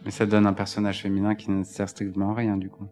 [0.04, 2.86] Mais ça donne un personnage féminin qui ne sert strictement à rien, du coup.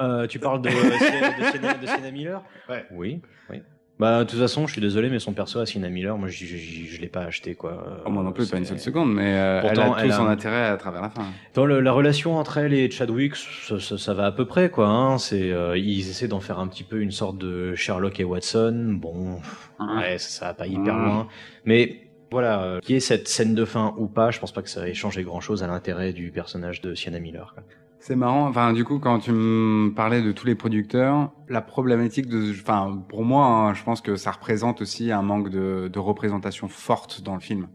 [0.00, 2.42] Euh, tu parles de, de, Sienna, de Sienna Miller?
[2.68, 2.84] Ouais.
[2.92, 3.62] Oui, oui.
[4.00, 6.44] Bah, de toute façon, je suis désolé, mais son perso à Sienna Miller, moi, je,
[6.46, 8.02] je, je, je l'ai pas acheté, quoi.
[8.06, 10.16] Oh, moi non plus, pas une seule seconde, mais euh, Pourtant, elle a tout a
[10.16, 11.26] son intérêt à travers la fin.
[11.54, 14.70] Dans le- la relation entre elle et Chadwick, ça, ça- ça va à peu près,
[14.70, 14.88] quoi.
[14.88, 15.18] Hein.
[15.18, 18.96] C'est, euh, ils essaient d'en faire un petit peu une sorte de Sherlock et Watson.
[18.98, 19.38] Bon,
[19.78, 21.04] ouais, ça, ça va pas hyper Mm.
[21.04, 21.28] loin.
[21.66, 24.62] Mais voilà, euh, qu'il y ait cette scène de fin ou pas, je pense pas
[24.62, 27.52] que ça ait changé grand-chose à l'intérêt du personnage de Sienna Miller.
[27.54, 27.64] quoi.
[28.00, 28.48] C'est marrant.
[28.48, 33.04] Enfin, du coup, quand tu me parlais de tous les producteurs, la problématique de, enfin,
[33.08, 37.20] pour moi, hein, je pense que ça représente aussi un manque de, de représentation forte
[37.20, 37.68] dans le film.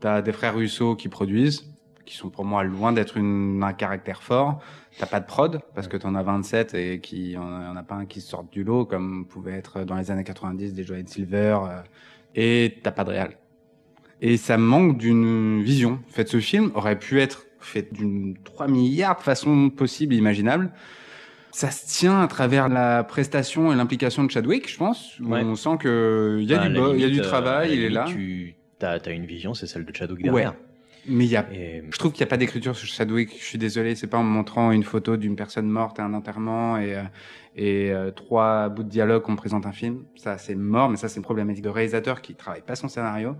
[0.00, 1.72] T'as des frères Russo qui produisent,
[2.04, 4.60] qui sont pour moi loin d'être un caractère fort.
[4.98, 8.04] T'as pas de prod parce que t'en as 27 et qui, en a pas un
[8.04, 11.58] qui sort du lot comme pouvait être dans les années 90 des Joanne Silver.
[11.68, 11.80] euh,
[12.34, 13.38] et t'as pas de réal.
[14.20, 16.00] Et ça manque d'une vision.
[16.08, 20.18] En fait, ce film aurait pu être fait d'une 3 milliards de façons possibles et
[20.18, 20.70] imaginables.
[21.52, 25.20] Ça se tient à travers la prestation et l'implication de Chadwick, je pense.
[25.20, 25.42] où Ouais.
[25.44, 28.06] On sent que il y a du y a du euh, travail, il est là.
[28.08, 30.32] Tu as, une vision, c'est celle de Chadwick Ouais.
[30.32, 30.54] derrière.
[31.06, 33.30] Mais y a Et je trouve qu'il n'y a pas d'écriture sur Chadwick.
[33.38, 36.14] Je suis désolé, c'est pas en me montrant une photo d'une personne morte à un
[36.14, 37.02] enterrement et, euh,
[37.56, 40.04] et euh, trois bouts de dialogue qu'on présente un film.
[40.16, 43.36] Ça, c'est mort, mais ça, c'est une problématique de réalisateur qui travaille pas son scénario.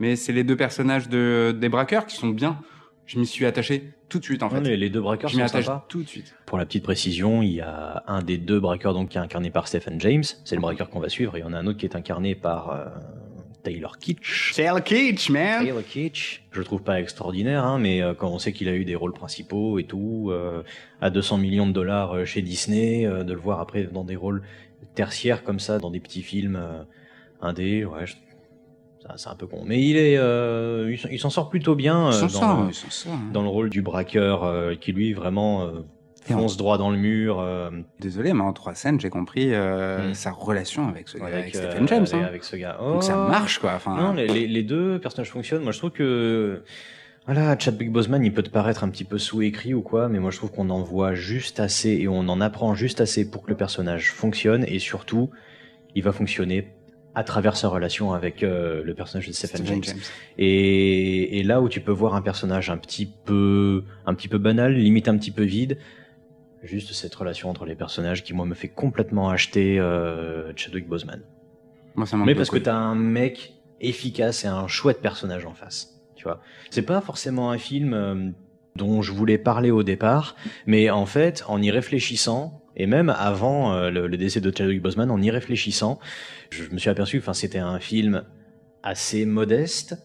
[0.00, 2.58] Mais c'est les deux personnages de, des braqueurs qui sont bien.
[3.06, 4.60] Je m'y suis attaché tout de suite, en fait.
[4.60, 5.86] les, les deux braqueurs je m'y attache sympas.
[5.88, 6.34] tout de suite.
[6.44, 9.50] Pour la petite précision, il y a un des deux braqueurs donc, qui est incarné
[9.50, 11.66] par Stephen James, c'est le braqueur qu'on va suivre, et il y en a un
[11.66, 12.84] autre qui est incarné par euh,
[13.62, 14.54] Taylor Kitsch.
[14.54, 15.64] Taylor Kitsch, man!
[15.64, 18.74] Taylor Kitsch, je le trouve pas extraordinaire, hein, mais euh, quand on sait qu'il a
[18.74, 20.62] eu des rôles principaux et tout, euh,
[21.00, 24.16] à 200 millions de dollars euh, chez Disney, euh, de le voir après dans des
[24.16, 24.42] rôles
[24.94, 26.82] tertiaires comme ça, dans des petits films euh,
[27.40, 28.14] indés, ouais, je-
[29.16, 29.62] c'est un peu con.
[29.66, 33.18] Mais il est, euh, il s'en- sort plutôt bien euh, dans, le- hein.
[33.32, 35.70] dans le rôle du braqueur euh, qui lui vraiment euh,
[36.22, 37.38] fonce droit dans le mur.
[37.40, 40.14] euh, Désolé, mais en trois scènes, j'ai compris euh, Mm.
[40.14, 42.06] sa relation avec ce gars, avec, Stephen James.
[42.12, 42.22] hein.
[42.26, 42.76] avec ce gars.
[42.80, 43.30] Donc ça Oh.
[43.30, 43.74] marche, quoi.
[43.76, 45.62] Enfin, Non, les, les- les deux personnages fonctionnent.
[45.62, 46.62] Moi, je trouve que
[47.26, 50.30] voilà, Chadwick Boseman, il peut te paraître un petit peu sous-écrit ou quoi, mais moi,
[50.30, 53.50] je trouve qu'on en voit juste assez et on en apprend juste assez pour que
[53.50, 55.30] le personnage fonctionne et surtout,
[55.96, 56.68] il va fonctionner
[57.16, 59.96] à travers sa relation avec euh, le personnage de Stephen Stephen James.
[60.36, 64.36] Et, et là où tu peux voir un personnage un petit peu, un petit peu
[64.36, 65.78] banal, limite un petit peu vide,
[66.62, 71.22] juste cette relation entre les personnages qui moi me fait complètement acheter euh, Chadwick Boseman.
[71.94, 75.54] Moi, ça manque Mais parce que t'as un mec efficace et un chouette personnage en
[75.54, 76.42] face, tu vois.
[76.68, 78.30] C'est pas forcément un film euh,
[78.74, 83.72] dont je voulais parler au départ, mais en fait, en y réfléchissant, et même avant
[83.72, 85.98] euh, le, le décès de Chadwick Boseman, en y réfléchissant,
[86.50, 88.24] je me suis aperçu que c'était un film
[88.82, 89.96] assez modeste,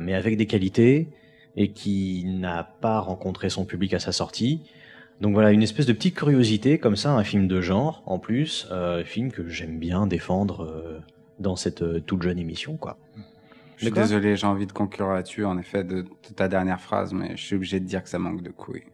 [0.00, 1.08] mais avec des qualités,
[1.56, 4.62] et qui n'a pas rencontré son public à sa sortie.
[5.20, 8.68] Donc voilà, une espèce de petite curiosité comme ça, un film de genre en plus,
[8.70, 11.00] euh, film que j'aime bien défendre euh,
[11.38, 12.98] dans cette euh, toute jeune émission, quoi.
[13.78, 17.12] Je suis désolé, j'ai envie de conclure là-dessus, en effet, de, de ta dernière phrase,
[17.12, 18.84] mais je suis obligé de dire que ça manque de couilles.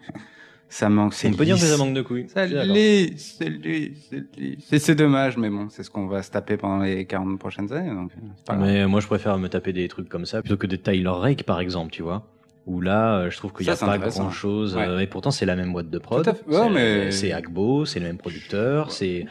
[0.74, 1.70] Ça manque, c'est On peut dire que lisse.
[1.70, 2.26] ça manque de couilles.
[2.28, 4.64] Ça l'est, c'est lisse, c'est lisse.
[4.70, 7.70] C'est- C'est dommage, mais bon, c'est ce qu'on va se taper pendant les 40 prochaines
[7.74, 8.58] années, donc euh, grave.
[8.60, 11.42] Mais moi, je préfère me taper des trucs comme ça plutôt que de Tyler Rake,
[11.44, 12.26] par exemple, tu vois.
[12.66, 14.74] Où là, euh, je trouve qu'il n'y a pas grand chose.
[14.76, 15.04] Ouais.
[15.04, 16.24] et pourtant, c'est la même boîte de prod.
[16.24, 16.46] Tout à fait.
[16.46, 19.26] Ouais, C'est- mais- C'est Agbo, c'est le même producteur, c'est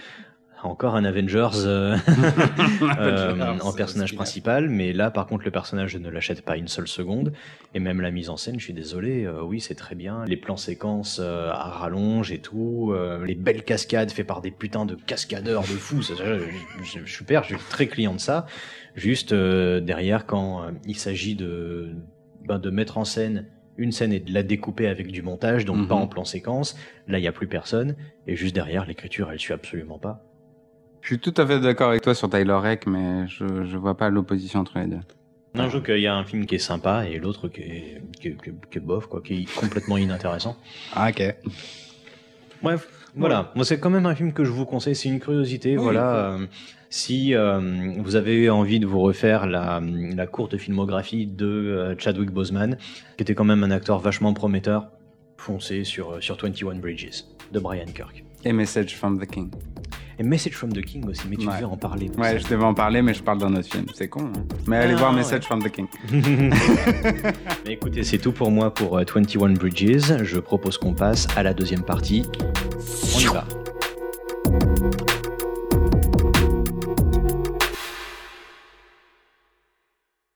[0.67, 1.97] encore un Avengers euh,
[2.99, 4.69] euh, en personnage principal.
[4.69, 7.33] Mais là, par contre, le personnage, je ne l'achète pas une seule seconde.
[7.73, 9.25] Et même la mise en scène, je suis désolé.
[9.25, 10.23] euh, oui, c'est très bien.
[10.25, 12.93] Les plans séquences à rallonge et tout.
[13.25, 16.01] les belles cascades faites par des putains de cascadeurs de fous.
[16.01, 16.13] je,
[16.83, 18.45] je- super, je suis très client de ça.
[18.95, 21.89] Juste derrière, quand il s'agit de,
[22.45, 23.47] ben, de mettre en scène
[23.77, 25.87] une scène et de la découper avec du montage, donc Mhm.
[25.87, 27.95] pas en plan séquence, là il y a plus personne.
[28.27, 30.23] Et juste derrière, l'écriture, elle suit absolument pas.
[31.01, 33.95] Je suis tout à fait d'accord avec toi sur Tyler Rake, mais je, je vois
[33.97, 34.99] pas l'opposition entre les deux.
[35.53, 38.01] Non, je trouve qu'il y a un film qui est sympa et l'autre qui est,
[38.19, 40.55] qui, est- qui est- qui est bof, quoi, qui est complètement inintéressant.
[40.95, 41.35] Ah, ok.
[42.63, 43.51] Bref, voilà.
[43.55, 44.95] Moi, c'est quand même un film que je vous conseille.
[44.95, 45.75] C'est une curiosité.
[45.77, 46.15] Oui, voilà.
[46.35, 46.45] Euh,
[46.89, 47.59] si euh,
[47.97, 52.77] vous avez envie de vous refaire la, la courte filmographie de euh, Chadwick Boseman,
[53.17, 54.87] qui était quand même un acteur vachement prometteur,
[55.37, 58.23] foncez sur, sur 21 Bridges de Brian Kirk.
[58.45, 59.49] Et Message from the King.
[60.21, 61.55] Et Message from the King aussi, mais tu Ouais.
[61.55, 62.11] devais en parler.
[62.15, 63.85] Ouais, je devais en parler, mais je parle d'un autre film.
[63.95, 64.25] C'est con.
[64.25, 64.43] hein.
[64.67, 65.17] Mais allez Ah, voir ouais.
[65.17, 65.87] Message from the King.
[67.65, 70.23] Mais écoutez, c'est tout pour moi pour euh, 21 Bridges.
[70.23, 72.23] Je propose qu'on passe à la deuxième partie.
[73.15, 73.45] On y va.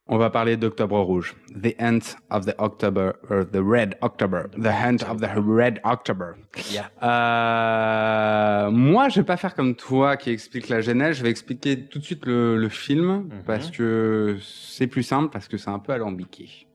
[0.08, 1.36] On va parler d'Octobre Rouge.
[1.50, 4.50] The End of the October, or the Red October.
[4.52, 6.36] The End of the Red October.
[6.72, 6.92] Yeah.
[7.02, 11.18] Euh, moi, je vais pas faire comme toi qui explique la genèse.
[11.18, 15.48] Je vais expliquer tout de suite le, le film parce que c'est plus simple, parce
[15.48, 16.68] que c'est un peu alambiqué.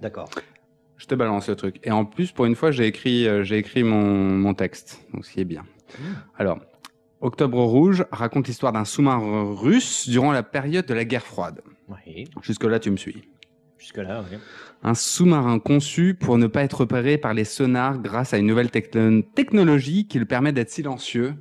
[0.00, 0.28] D'accord.
[0.96, 1.78] Je te balance le truc.
[1.84, 5.24] Et en plus, pour une fois, j'ai écrit, euh, j'ai écrit mon, mon texte, donc
[5.24, 5.64] ce qui est bien.
[6.36, 6.58] Alors,
[7.20, 11.60] Octobre Rouge raconte l'histoire d'un sous-marin russe durant la période de la guerre froide.
[11.88, 12.24] Oui.
[12.42, 13.22] Jusque-là, tu me suis.
[13.78, 14.38] Jusque-là, ok.
[14.82, 18.70] Un sous-marin conçu pour ne pas être repéré par les sonars grâce à une nouvelle
[18.70, 21.34] techno- technologie qui le permet d'être silencieux,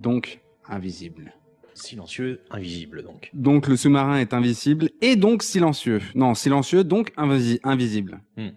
[0.00, 1.32] donc invisible.
[1.74, 3.30] Silencieux, invisible donc.
[3.32, 6.00] Donc le sous-marin est invisible et donc silencieux.
[6.14, 8.20] Non, silencieux, donc invisi- invisible.
[8.36, 8.48] Hmm.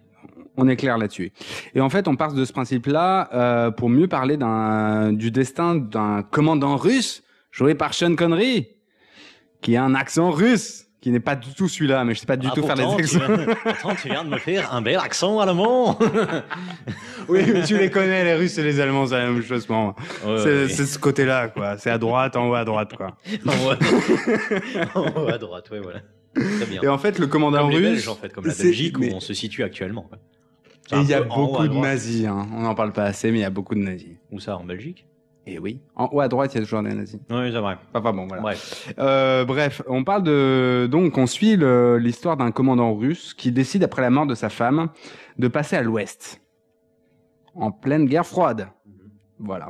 [0.56, 1.32] On est clair là-dessus.
[1.74, 4.38] Et en fait, on part de ce principe-là euh, pour mieux parler
[5.16, 8.68] du destin d'un commandant russe joué par Sean Connery,
[9.60, 12.38] qui a un accent russe, qui n'est pas du tout celui-là, mais je sais pas
[12.38, 13.18] du Ah, tout faire les pourtant, tu accents.
[13.36, 15.98] viens- Attends, tu viens de me faire un bel accent allemand.
[17.28, 19.76] Oui, mais tu les connais, les Russes et les Allemands, c'est la même chose pour
[19.76, 19.94] moi.
[20.26, 20.86] Ouais, c'est ouais.
[20.86, 21.76] ce côté-là, quoi.
[21.78, 23.16] C'est à droite, en haut à droite, quoi.
[24.94, 26.00] En haut, à droite, ouais, voilà.
[26.34, 26.82] Très bien.
[26.82, 27.86] Et en fait, le commandant Comme les russe.
[27.90, 30.02] Belges, en fait, comme la Belgique mais- où on se situe actuellement.
[30.02, 30.18] quoi.
[30.92, 32.46] Et il y a beaucoup de nazis, hein.
[32.54, 34.16] On n'en parle pas assez, mais il y a beaucoup de nazis.
[34.30, 35.06] Où ça, en Belgique?
[35.46, 35.80] Et oui.
[35.94, 37.20] En haut à droite, il y a toujours des nazis.
[37.30, 37.76] Oui, vrai.
[37.92, 38.42] Enfin bon, voilà.
[38.42, 38.94] Bref.
[38.98, 41.58] Euh, bref, on parle de donc on suit
[41.98, 44.88] l'histoire d'un commandant russe qui décide après la mort de sa femme
[45.38, 46.40] de passer à l'ouest
[47.54, 48.68] en pleine guerre froide.
[49.38, 49.68] Voilà.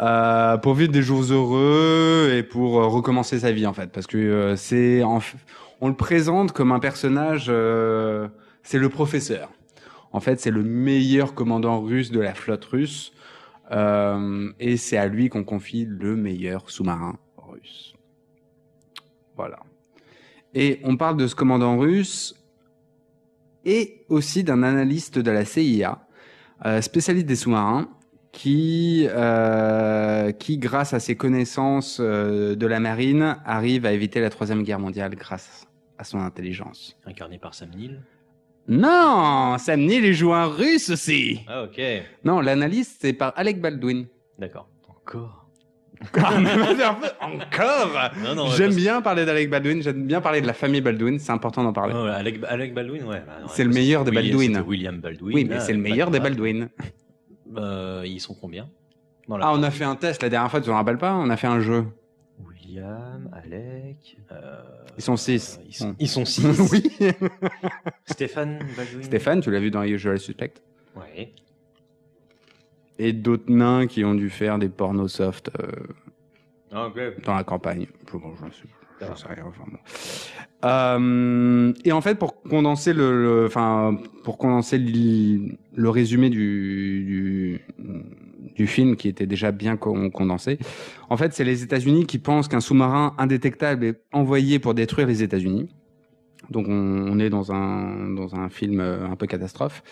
[0.00, 4.06] Euh, pour vivre des jours heureux et pour euh, recommencer sa vie en fait, parce
[4.06, 5.20] que euh, c'est en
[5.80, 8.28] on le présente comme un personnage, euh,
[8.62, 9.50] c'est le professeur.
[10.12, 13.12] En fait, c'est le meilleur commandant russe de la flotte russe.
[13.72, 17.94] Euh, et c'est à lui qu'on confie le meilleur sous-marin russe.
[19.36, 19.60] Voilà.
[20.54, 22.34] Et on parle de ce commandant russe
[23.64, 26.06] et aussi d'un analyste de la CIA,
[26.64, 27.88] euh, spécialiste des sous-marins,
[28.32, 34.62] qui, euh, qui, grâce à ses connaissances de la marine, arrive à éviter la troisième
[34.62, 35.66] guerre mondiale grâce
[35.98, 36.98] à son intelligence.
[37.06, 38.02] Incarné par Sam Neill.
[38.68, 41.40] Non, Sam Neill il joue un russe aussi.
[41.48, 41.80] Ah, ok.
[42.24, 44.06] Non, l'analyste c'est par Alec Baldwin.
[44.38, 44.68] D'accord.
[44.88, 45.46] Encore
[46.14, 46.32] Ah,
[47.20, 50.80] Encore Non, non, J'aime parce- bien parler d'Alec Baldwin, j'aime bien parler de la famille
[50.82, 51.94] Baldwin, c'est important d'en parler.
[51.96, 53.22] Oh, Alec, Alec Baldwin, ouais.
[53.26, 54.62] bah, ouais, C'est le meilleur des Baldwin.
[54.66, 55.34] William Baldwin.
[55.34, 56.20] oui, mais c'est le meilleur de des.
[56.20, 56.68] Baldwin.
[57.56, 58.68] Euh, ils sont combien
[59.28, 61.14] Dans la Ah, on a fait un test la dernière fois, tu te rappelles pas?
[61.14, 61.84] On a fait un jeu.
[62.44, 64.16] William, Alec.
[64.32, 64.62] euh,
[64.98, 65.58] Ils sont six.
[65.58, 65.96] euh, ils, sont, Bon.
[65.98, 66.44] ils sont six.
[66.72, 66.82] oui.
[68.06, 68.58] Stéphane.
[69.02, 70.54] Stéphane, tu l'as vu dans Usual Suspect
[70.96, 71.32] Ouais.
[72.98, 75.66] Et d'autres nains qui ont dû faire des pornos soft euh,
[76.72, 76.90] Ah,
[77.24, 77.86] dans la campagne.
[78.10, 78.62] Je, bon, je sais,
[79.00, 79.16] Ça j'en va.
[79.16, 79.44] sais rien.
[79.46, 79.78] Enfin, bon.
[80.64, 83.48] Euh, et en fait, pour condenser le,
[84.24, 87.60] pour condenser le, le résumé du, du,
[88.56, 90.58] du film qui était déjà bien con- condensé,
[91.10, 95.22] en fait, c'est les États-Unis qui pensent qu'un sous-marin indétectable est envoyé pour détruire les
[95.22, 95.68] États-Unis.
[96.50, 96.72] Donc, on,
[97.12, 99.82] on est dans un dans un film euh, un peu catastrophe.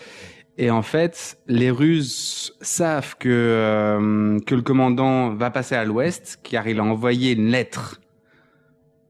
[0.57, 6.39] Et en fait, les Russes savent que euh, que le commandant va passer à l'ouest,
[6.43, 7.99] car il a envoyé une lettre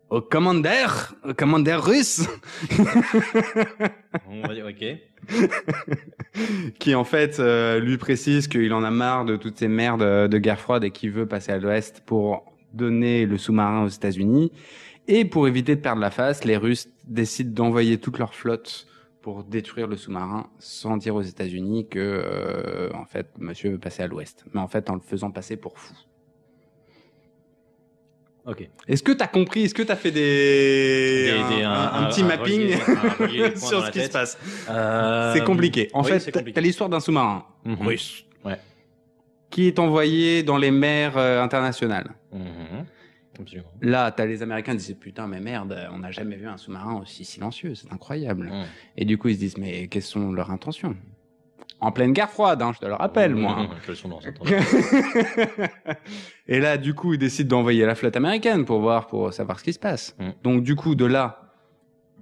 [0.10, 2.28] au commandeur, au commandeur russe,
[4.28, 4.86] On va dire ok.
[6.80, 10.38] qui en fait euh, lui précise qu'il en a marre de toutes ces merdes de
[10.38, 14.52] guerre froide et qu'il veut passer à l'ouest pour donner le sous-marin aux États-Unis.
[15.08, 18.88] Et pour éviter de perdre la face, les Russes décident d'envoyer toute leur flotte
[19.22, 24.04] pour détruire le sous-marin sans dire aux États-Unis que, euh, en fait, monsieur veut passer
[24.04, 24.46] à l'ouest.
[24.54, 25.96] Mais en fait, en le faisant passer pour fou.
[28.46, 28.70] Ok.
[28.88, 32.22] Est-ce que t'as compris Est-ce que t'as fait des, Des- des- un, un- un petit
[32.22, 32.74] un mapping
[33.20, 34.38] relier- sur ce qui se passe
[34.70, 35.90] Euh, C'est compliqué.
[35.94, 36.54] En oui, fait, compliqué.
[36.54, 37.82] t'as l'histoire d'un sous-marin Mhm.
[37.88, 38.60] russe Ouais.
[39.50, 42.12] qui est envoyé dans les mers euh, internationales.
[42.32, 42.86] Mhm.
[43.40, 43.68] Absolument.
[43.82, 47.02] Là, t'as les Américains qui disent putain, mais merde, on n'a jamais vu un sous-marin
[47.02, 48.46] aussi silencieux, c'est incroyable.
[48.48, 48.66] Mhm.
[48.98, 50.96] Et du coup, ils se disent mais quelles sont leurs intentions?
[51.86, 53.58] En pleine guerre froide, hein, je te le rappelle, moi.
[56.48, 59.64] Et là, du coup, ils décident d'envoyer la flotte américaine pour voir, pour savoir ce
[59.64, 60.16] qui se passe.
[60.18, 60.30] Mm.
[60.42, 61.54] Donc, du coup, de là,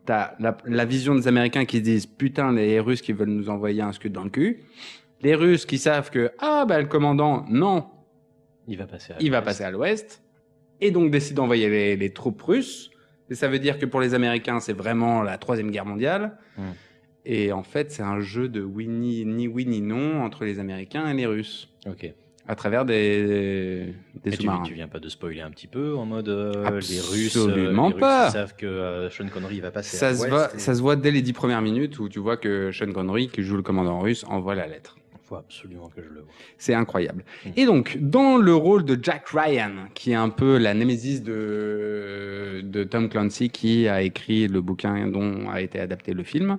[0.05, 3.49] t'as la, la vision des Américains qui se disent putain, les Russes qui veulent nous
[3.49, 4.65] envoyer un scud dans le cul.
[5.21, 7.85] Les Russes qui savent que ah bah le commandant, non,
[8.67, 9.45] Il va passer à il va l'ouest.
[9.45, 10.21] passer à l'ouest
[10.81, 12.91] et donc décide d'envoyer les, les troupes russes.
[13.29, 16.37] Et ça veut dire que pour les Américains, c'est vraiment la troisième guerre mondiale.
[16.57, 16.63] Hmm.
[17.25, 20.59] Et en fait, c'est un jeu de oui ni, ni oui ni non entre les
[20.59, 22.11] Américains et les Russes Ok.
[22.47, 23.93] à travers des,
[24.23, 27.37] des tu, tu viens pas de spoiler un petit peu en mode euh, les Russes,
[27.37, 28.23] Absolument euh, les pas.
[28.25, 30.97] Russes savent que euh, Sean Connery va passer Ça à se, voit, ça se voit
[30.97, 34.01] dès les dix premières minutes où tu vois que Sean Connery, qui joue le commandant
[34.01, 34.97] russe, envoie la lettre.
[35.23, 36.31] Faut absolument que je le vois.
[36.57, 37.23] C'est incroyable.
[37.45, 37.49] Mm.
[37.55, 42.61] Et donc, dans le rôle de Jack Ryan, qui est un peu la némésis de,
[42.63, 46.57] de Tom Clancy, qui a écrit le bouquin dont a été adapté le film,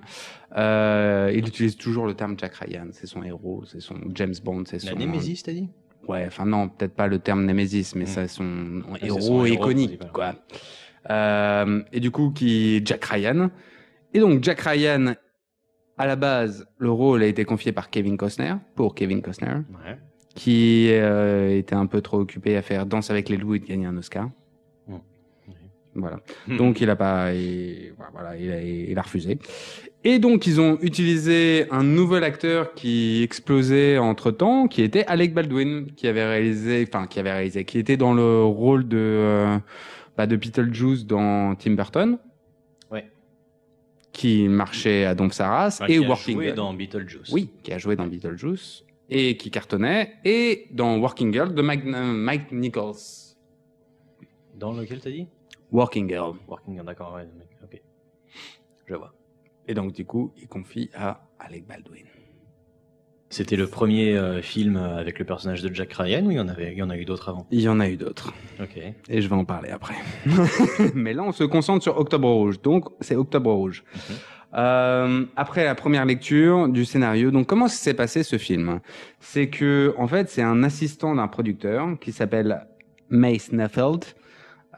[0.57, 2.87] euh, il utilise toujours le terme Jack Ryan.
[2.91, 4.87] C'est son héros, c'est son James Bond, c'est son...
[4.87, 5.69] La Némésis, t'as dit?
[6.07, 8.07] Ouais, enfin non, peut-être pas le terme Némésis, mais Mm.
[8.07, 10.35] c'est son c'est héros son héros iconique, quoi.
[11.09, 13.49] Euh, et du coup, qui est Jack Ryan.
[14.13, 15.13] Et donc, Jack Ryan,
[15.97, 19.97] à la base, le rôle a été confié par Kevin Costner, pour Kevin Costner, Ouais.
[20.35, 23.65] qui euh, était un peu trop occupé à faire Danse avec les loups et de
[23.65, 24.29] gagner un Oscar.
[24.87, 24.95] Mm.
[25.47, 25.53] Oui.
[25.95, 26.19] Voilà.
[26.47, 26.57] Mm.
[26.57, 29.39] Donc, il a pas, il, voilà, il a, il a refusé.
[30.03, 35.33] Et donc, ils ont utilisé un nouvel acteur qui explosait entre temps, qui était Alec
[35.33, 39.57] Baldwin, qui avait réalisé, enfin, qui avait réalisé, qui était dans le rôle de, euh,
[40.15, 42.17] bah, de Beetlejuice dans Tim Burton.
[44.15, 46.55] Qui marchait à Domp Saras Enfin, et qui a Working joué Girl.
[46.55, 47.33] dans Beetlejuice.
[47.33, 51.83] Oui, qui a joué dans Beetlejuice et qui cartonnait, et dans Working Girl de Mike,
[51.83, 52.95] Mike Nichols.
[54.55, 55.27] Dans lequel t'as dit?
[55.69, 56.37] Working Girl.
[56.47, 57.27] Working, d'accord, ouais,
[57.61, 57.81] ok.
[58.87, 59.13] Je vois.
[59.67, 62.05] Et donc, du coup, il confie à Alec Baldwin.
[63.29, 66.47] C'était le premier euh, film avec le personnage de Jack Ryan ou il y en,
[66.47, 67.47] avait, il y en a eu d'autres avant?
[67.51, 68.33] Il y en a eu d'autres.
[68.61, 68.79] Ok.
[69.09, 69.95] Et je vais en parler après.
[70.93, 72.61] Mais là, on se concentre sur Octobre Rouge.
[72.61, 73.83] Donc, c'est Octobre Rouge.
[73.93, 74.15] Mhm.
[74.55, 78.79] Euh, après la première lecture du scénario, donc comment s'est passé ce film?
[79.19, 82.65] C'est que, en fait, c'est un assistant d'un producteur qui s'appelle
[83.09, 84.05] Mace Neffeld,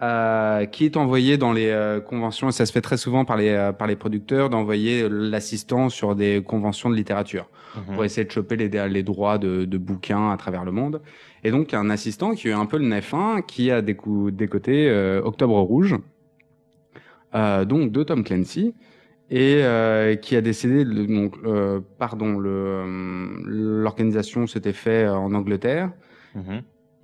[0.01, 3.37] euh, qui est envoyé dans les euh, conventions, et ça se fait très souvent par
[3.37, 7.93] les, euh, par les producteurs, d'envoyer l'assistant sur des conventions de littérature Mhm.
[7.95, 11.01] pour essayer de choper les, les droits de, de bouquins à travers le monde.
[11.43, 14.89] Et donc, un assistant qui eu un peu le nez fin, qui a décoté
[15.23, 15.95] Octobre Rouge,
[17.33, 18.73] donc de Tom Clancy,
[19.29, 19.61] et
[20.21, 21.35] qui a décidé, de- donc,
[21.99, 22.83] pardon, le,
[23.83, 25.91] l'organisation s'était fait en Angleterre,
[26.35, 26.61] Mhm.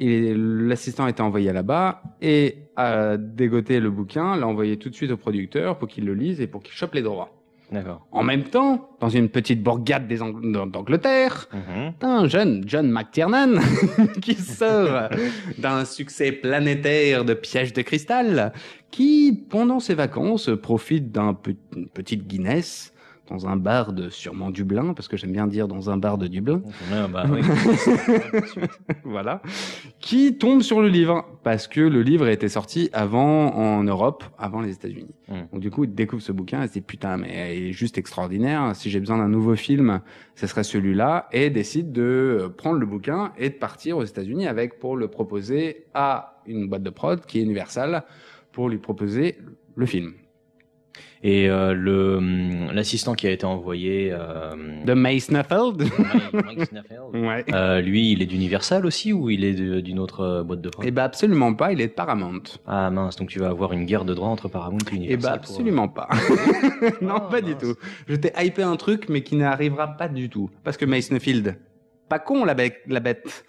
[0.07, 5.17] L'assistant été envoyé là-bas et a dégoté le bouquin, l'a envoyé tout de suite au
[5.17, 7.29] producteur pour qu'il le lise et pour qu'il chope les droits.
[7.71, 8.05] D'accord.
[8.11, 11.93] En même temps, dans une petite bourgade des Ang- d'Angleterre, Mhm.
[11.97, 13.55] T'as un jeune John McTiernan
[14.21, 15.09] qui sort
[15.57, 18.53] d'un succès planétaire de pièges de cristal,
[18.91, 22.92] qui, pendant ses vacances, profite d'un pe- une petite Guinness
[23.33, 26.27] dans un bar de sûrement Dublin, parce que j'aime bien dire dans un bar de
[26.27, 26.61] Dublin,
[27.31, 27.41] oui.
[29.03, 29.41] voilà,
[29.99, 34.23] qui tombe sur le livre, parce que le livre a été sorti avant en Europe,
[34.37, 35.15] avant les États-Unis.
[35.29, 35.33] Mm.
[35.51, 37.97] Donc du coup, il découvre ce bouquin et se dit putain, mais il est juste
[37.97, 38.75] extraordinaire.
[38.75, 40.01] Si j'ai besoin d'un nouveau film,
[40.35, 44.45] ce serait celui-là, et décide de euh, prendre le bouquin et de partir aux États-Unis
[44.45, 48.03] avec pour le proposer à une boîte de prod qui est Universal
[48.51, 49.39] pour lui proposer
[49.75, 50.13] le film.
[51.25, 54.55] Et euh, le hum, l'assistant qui a été envoyé, euh,
[54.85, 55.81] De Mace Nuffeld.
[56.33, 56.71] Mike-
[57.13, 57.45] ouais.
[57.53, 60.85] euh, lui, il est d'Universal aussi ou il est d'une autre euh, boîte de prod?
[60.85, 62.41] Eh ben absolument pas, il est de Paramount.
[62.67, 65.21] Ah mince, donc tu vas avoir une guerre de droits entre Paramount et Eh Universal.
[65.21, 66.09] ben pour- absolument pas.
[67.01, 67.75] non, Ah, pas du tout.
[68.07, 70.49] Je t'ai hypé un truc, mais qui n'arrivera pas du tout.
[70.65, 71.55] Parce que Mace Nefield,
[72.09, 73.45] pas con la bête, la bête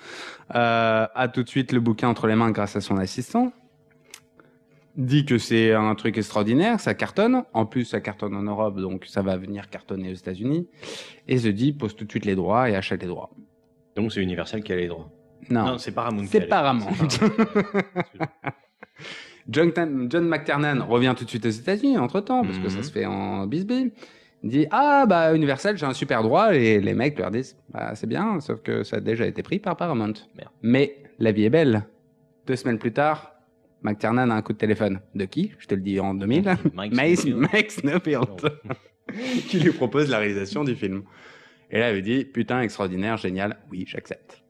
[0.54, 3.52] euh, a tout de suite le bouquin entre les mains grâce à son assistant.
[4.96, 7.42] Dit que c'est un truc extraordinaire, ça cartonne.
[7.52, 10.68] En plus, ça cartonne en Europe, donc ça va venir cartonner aux États-Unis.
[11.26, 13.30] Et se dit, pose tout de suite les droits et achète les droits.
[13.96, 15.10] Donc c'est Universal qui a les droits.
[15.50, 16.22] Non, Non, c'est Paramount.
[16.22, 16.86] qui a c'est les- Paramount.
[17.08, 17.50] c'est Paramount.
[19.50, 19.72] John,
[20.10, 22.82] John McTiernan revient tout de suite aux États-Unis entre temps, parce que ça Mhm.
[22.82, 23.92] se fait en bisbee.
[24.42, 26.54] Il dit Ah, bah, Universal, j'ai un super droit.
[26.54, 29.58] Et les mecs leur disent Bah, c'est bien, sauf que ça a déjà été pris
[29.58, 30.14] par Paramount.
[30.36, 30.50] Merde.
[30.62, 31.84] Mais la vie est belle.
[32.46, 33.33] Deux semaines plus tard,
[33.84, 35.00] McTiernan a un coup de téléphone.
[35.14, 35.52] De qui?
[35.58, 36.56] Je te le dis en 2000.
[36.74, 38.28] Mike Snowfield.
[38.64, 38.84] Mike
[39.48, 41.02] qui lui propose la réalisation du film.
[41.70, 43.58] Et là, il lui dit Putain, extraordinaire, génial.
[43.70, 44.42] Oui, j'accepte.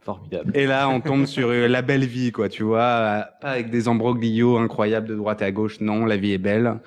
[0.00, 0.52] Formidable.
[0.54, 3.26] Et là, on tombe sur euh, la belle vie, quoi, tu vois.
[3.40, 5.80] Pas avec des embroglios incroyables de droite et à gauche.
[5.80, 6.78] Non, la vie est belle.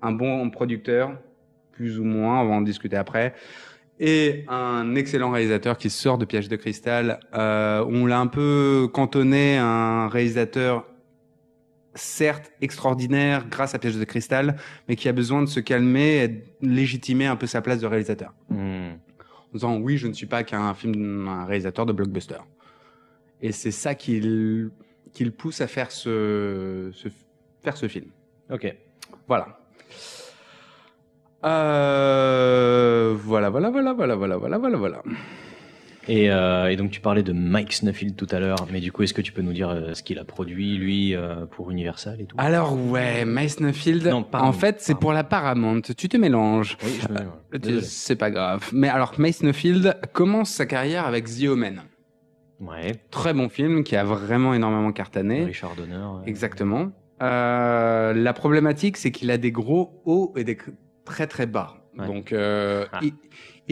[0.00, 1.12] Un bon producteur,
[1.72, 3.34] plus ou moins, on va en discuter après.
[4.00, 7.20] Et un excellent réalisateur qui sort de Piège de cristal.
[7.34, 10.86] Euh, on l'a un peu cantonné à un réalisateur,
[11.94, 14.56] certes extraordinaire grâce à Piège de cristal,
[14.88, 17.86] mais qui a besoin de se calmer et de légitimer un peu sa place de
[17.86, 18.92] réalisateur Hmm.
[18.94, 22.38] en disant oui, je ne suis pas qu'un film, un réalisateur de blockbuster.
[23.40, 24.70] Et c'est ça qui le,
[25.12, 27.08] qui le pousse à faire ce, ce-
[27.62, 28.06] faire ce film.
[28.50, 28.74] Ok.
[29.28, 29.58] Voilà.
[31.44, 35.02] Euh, voilà, voilà, voilà, voilà, voilà, voilà, voilà, voilà.
[36.08, 39.04] Et, euh, et donc tu parlais de Mike Snuffield tout à l'heure, mais du coup
[39.04, 42.20] est-ce que tu peux nous dire euh, ce qu'il a produit lui euh, pour Universal
[42.20, 42.34] et tout?
[42.38, 45.80] Alors ouais, Miles Snowfield, Non, pardon, en fait, c'est pour la Paramount.
[45.80, 46.76] Tu te mélanges.
[46.84, 47.20] Oui, je me...
[47.58, 47.82] Désolé.
[47.82, 48.68] C'est pas grave.
[48.72, 51.82] Mais alors, Miles Snowfield commence sa carrière avec The Omen.
[52.58, 52.92] Ouais.
[53.10, 55.44] Très bon film qui a vraiment énormément cartonné.
[55.44, 56.04] Richard Donner.
[56.26, 56.90] Exactement.
[57.20, 60.58] La problématique, c'est qu'il a des gros hauts et des
[61.04, 61.76] très très bas.
[61.96, 62.06] Ouais.
[62.06, 63.00] Donc, Ah.
[63.02, 63.12] il,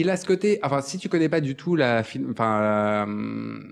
[0.01, 0.59] il a ce côté.
[0.63, 3.63] Enfin, si tu connais pas du tout la film, enfin la, hum,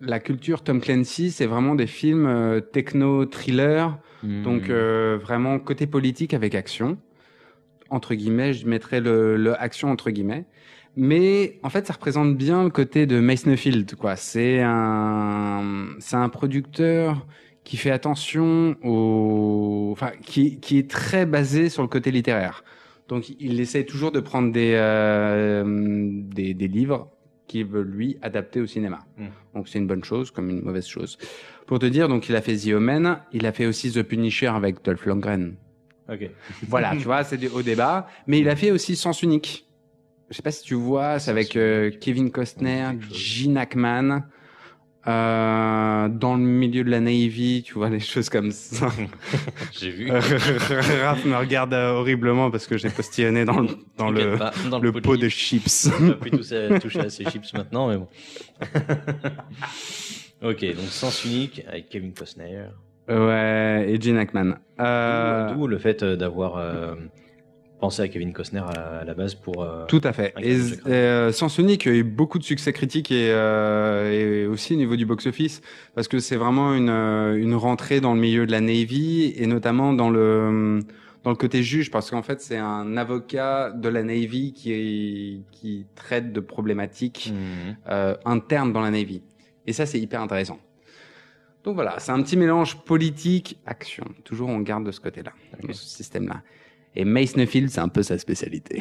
[0.00, 3.98] la culture Tom Clancy, c'est vraiment des films euh, techno thriller.
[4.22, 4.42] Hmm.
[4.42, 6.98] Donc euh, vraiment côté politique avec action
[7.90, 10.46] entre guillemets, je mettrais le, le action entre guillemets.
[10.96, 14.16] Mais en fait, ça représente bien le côté de Masonfield, quoi.
[14.16, 17.26] C'est un, c'est un producteur
[17.64, 22.62] qui fait attention au, enfin, qui, qui est très basé sur le côté littéraire.
[23.08, 27.10] Donc, il essaie toujours de prendre des, euh, des, des livres
[27.46, 29.00] qu'il veut lui adapter au cinéma.
[29.18, 29.26] Mm.
[29.54, 31.18] Donc, c'est une bonne chose comme une mauvaise chose.
[31.66, 34.48] Pour te dire, donc, il a fait The Omen, il a fait aussi The Punisher
[34.48, 35.56] avec Dolph Lundgren.
[36.08, 36.30] Ok.
[36.68, 38.06] Voilà, tu vois, c'est des hauts débats.
[38.26, 39.66] Mais il a fait aussi Sens Unique.
[40.30, 42.92] Je sais pas si tu vois, c'est avec euh, Kevin Costner.
[43.10, 44.22] Gene Hackman,
[45.06, 48.88] euh, dans le milieu de la Navy, tu vois, des choses comme ça.
[49.72, 50.10] J'ai vu.
[50.10, 54.78] Raph me regarde euh, horriblement parce que j'ai postillonné dans le, dans le, pas, dans
[54.78, 55.90] le pot pot de chips.
[56.00, 58.08] On va plus toucher à, toucher à ces chips maintenant, mais bon.
[60.48, 62.64] ok, donc Sens Unique avec Kevin Costner.
[63.08, 64.54] ouais, et Gene Hackman.
[64.80, 66.94] Euh, D'où le fait d'avoir euh,
[67.84, 69.62] pensé à Kevin Costner à, à la base pour.
[69.62, 70.32] euh, Tout à fait.
[70.40, 70.90] Et secret.
[70.90, 74.96] euh, Sens Unique a eu beaucoup de succès critique et, euh, et aussi au niveau
[74.96, 75.60] du box-office
[75.94, 79.92] parce que c'est vraiment une, une rentrée dans le milieu de la Navy et notamment
[79.92, 80.80] dans le
[81.24, 85.86] dans le côté juge parce qu'en fait c'est un avocat de la Navy qui qui
[85.94, 87.76] traite de problématiques mhm.
[87.90, 89.20] euh, internes dans la Navy
[89.66, 90.58] et ça c'est hyper intéressant.
[91.64, 94.04] Donc voilà, c'est un petit mélange politique action.
[94.24, 95.32] Toujours on garde de ce côté-là,
[95.66, 96.42] de ce système-là.
[96.96, 98.80] Et Mace Neufeld, c'est un peu sa spécialité.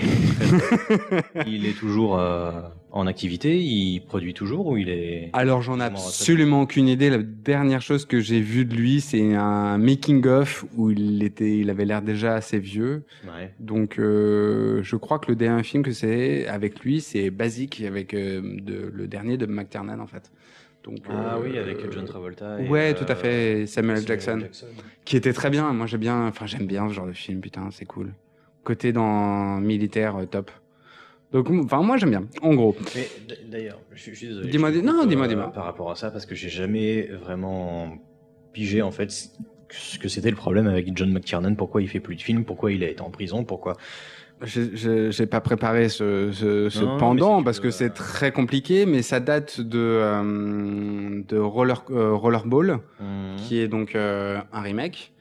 [1.47, 2.51] Il est toujours euh,
[2.91, 5.31] en activité, il produit toujours ou il est.
[5.33, 7.09] Alors j'en ai absolument aucune idée.
[7.09, 11.57] La dernière chose que j'ai vue de lui, c'est un making of où il était,
[11.57, 13.03] il avait l'air déjà assez vieux.
[13.25, 13.51] Ouais.
[13.59, 18.13] Donc euh, je crois que le dernier film que c'est avec lui, c'est Basic avec
[18.13, 20.31] euh, de, le dernier de McTiernan en fait.
[20.83, 22.61] Donc Ah euh, oui, avec John Travolta.
[22.61, 23.65] et, Ouais, euh, tout à fait.
[23.67, 24.47] Samuel, Samuel Jackson,
[25.05, 25.71] qui était très bien.
[25.73, 27.39] Moi j'aime bien, enfin j'aime bien ce genre de film.
[27.41, 28.13] Putain, c'est cool.
[28.63, 30.51] Côté dans militaire, euh, top.
[31.31, 32.27] Donc enfin moi j'aime bien.
[32.41, 32.75] En gros.
[32.95, 33.07] Mais
[33.49, 34.49] d'ailleurs, je, suis- je suis désolé.
[34.49, 35.51] Dis-moi, dis- non, dis-moi, dis-moi.
[35.51, 37.97] Par rapport à ça, parce que j'ai jamais vraiment
[38.51, 39.09] pigé en fait
[39.69, 41.55] ce que c'était le problème avec John McTiernan.
[41.55, 43.77] Pourquoi il fait plus de films Pourquoi il a été en prison Pourquoi
[44.45, 48.31] J'ai pas préparé ce, ce, ce Non, mais pendant si parce que c'est euh, très
[48.31, 53.35] compliqué, mais ça date de, euh, de Roller, euh, Rollerball, Mhm.
[53.37, 55.11] qui est donc euh, un remake.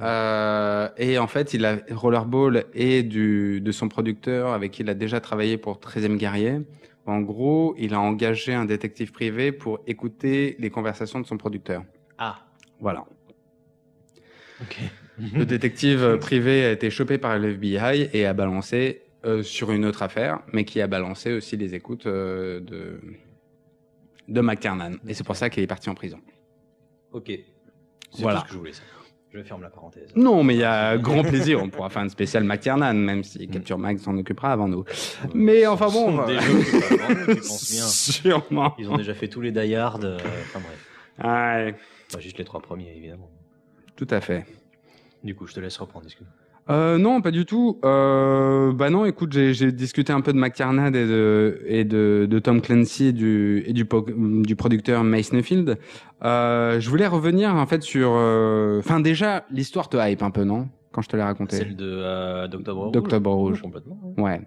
[0.00, 4.94] Et en fait, il a Rollerball et du, de son producteur avec qui il a
[4.94, 6.60] déjà travaillé pour 13e guerrier.
[7.06, 11.82] En gros, il a engagé un détective privé pour écouter les conversations de son producteur.
[12.18, 12.38] Ah,
[12.80, 13.04] Voilà.
[14.62, 14.78] ok.
[15.34, 19.70] Le détective euh, privé a été chopé par le FBI et a balancé euh, sur
[19.72, 23.00] une autre affaire, mais qui a balancé aussi les écoutes euh, de
[24.28, 24.92] de McTiernan.
[25.08, 26.20] Et c'est pour ça qu'il est parti en prison.
[27.12, 27.26] Ok.
[27.26, 28.40] C'est Voilà.
[28.40, 29.04] tout ce que je voulais savoir.
[29.32, 30.10] Je ferme la parenthèse.
[30.16, 31.60] Non, mais il y a grand plaisir.
[31.62, 34.84] On pourra faire une spéciale McTiernan, même si Capture Mag s'en occupera avant nous.
[35.34, 37.40] Mais enfin bon, sont bien.
[37.42, 38.74] Sûrement.
[38.78, 40.04] Ils ont déjà fait tous les Die Hard.
[40.04, 40.86] Enfin bref.
[41.18, 41.74] Ouais,
[42.12, 43.30] Bah, juste les trois premiers, évidemment.
[43.96, 44.46] tout à fait.
[45.24, 46.06] Du coup, je te laisse reprendre.
[46.68, 47.78] Euh, non, pas du tout.
[47.84, 52.26] Euh, bah non, écoute, j'ai j'ai discuté un peu de McTiernan et de et de,
[52.30, 53.86] de Tom Clancy et du et du,
[54.44, 55.78] du producteur Mace Neufeld.
[56.22, 58.12] Euh, je voulais revenir en fait sur.
[58.14, 60.68] euh, Enfin, déjà, l'histoire te hype un peu, non?
[60.92, 61.56] Quand je te l'ai raconté.
[61.56, 62.92] Celle de euh, d'Octobre Rouge.
[62.92, 63.62] D'Octobre Rouge.
[63.62, 63.98] Complètement.
[64.18, 64.40] ouais.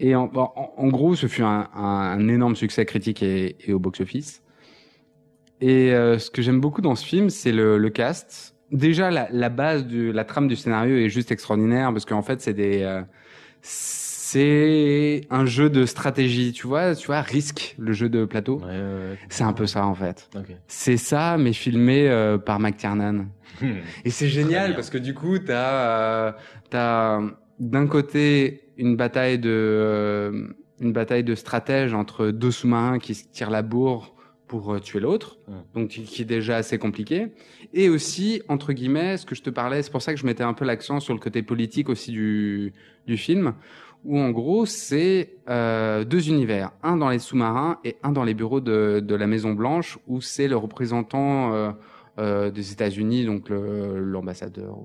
[0.00, 3.72] Et en, en, en gros, ce fut un, un, un énorme succès critique et, et
[3.72, 4.42] au box-office.
[5.60, 8.53] Et euh, ce que j'aime beaucoup dans ce film, c'est le, le cast.
[8.74, 12.40] Déjà, la, la base de la trame du scénario est juste extraordinaire parce qu'en fait,
[12.40, 13.02] c'est des, euh,
[13.62, 16.52] c'est un jeu de stratégie.
[16.52, 18.58] Tu vois, tu vois, risque le jeu de plateau.
[18.58, 19.18] Ouais, ouais, ouais.
[19.28, 20.28] C'est un peu ça en fait.
[20.34, 20.56] Ok.
[20.66, 23.26] C'est ça, mais filmé euh, par McTiernan.
[24.04, 26.32] Et c'est génial parce que du coup, t'as euh,
[26.68, 27.20] t'as
[27.60, 30.48] d'un côté une bataille de euh,
[30.80, 34.13] une bataille de stratèges entre deux sous-marins qui se tirent la bourre
[34.54, 35.52] pour euh, tuer l'autre, Mm.
[35.74, 37.28] donc qui est déjà assez compliqué.
[37.72, 40.44] Et aussi, entre guillemets, ce que je te parlais, c'est pour ça que je mettais
[40.44, 42.72] un peu l'accent sur le côté politique aussi du,
[43.06, 43.54] du film,
[44.04, 48.34] où en gros, c'est euh, deux univers, un dans les sous-marins et un dans les
[48.34, 51.72] bureaux de, de la Maison Blanche, où c'est le représentant euh,
[52.18, 54.78] euh, des États-Unis, donc l'ambassadeur,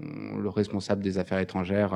[0.00, 1.92] le responsable des affaires étrangères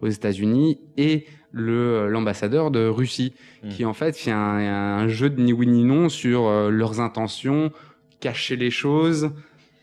[0.00, 3.68] aux États-Unis, et l'ambassadeur de Russie, Mm.
[3.70, 7.00] qui en fait fait un, un jeu de ni oui ni non sur euh, leurs
[7.00, 7.72] intentions,
[8.20, 9.30] cacher les choses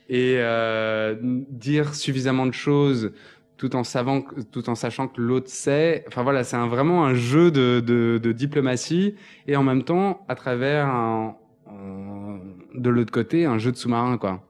[0.07, 1.15] et euh,
[1.49, 3.11] dire suffisamment de choses
[3.57, 6.03] tout en savant, tout en sachant que l'autre sait.
[6.07, 9.15] Enfin voilà, c'est un, vraiment un jeu de, de, de diplomatie
[9.47, 11.35] et en même temps à travers un,
[11.69, 12.39] un-
[12.75, 14.43] de l'autre côté un jeu de sous-marin quoi.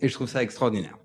[0.00, 0.96] Et je trouve ça extraordinaire.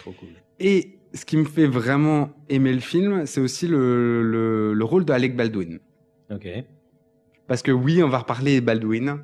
[0.00, 0.28] Trop cool.
[0.58, 5.04] Et ce qui me fait vraiment aimer le film, c'est aussi le, le, le rôle
[5.04, 5.78] de Alec Baldwin.
[6.30, 6.48] Ok.
[7.46, 9.18] Parce que oui, on va reparler Baldwin.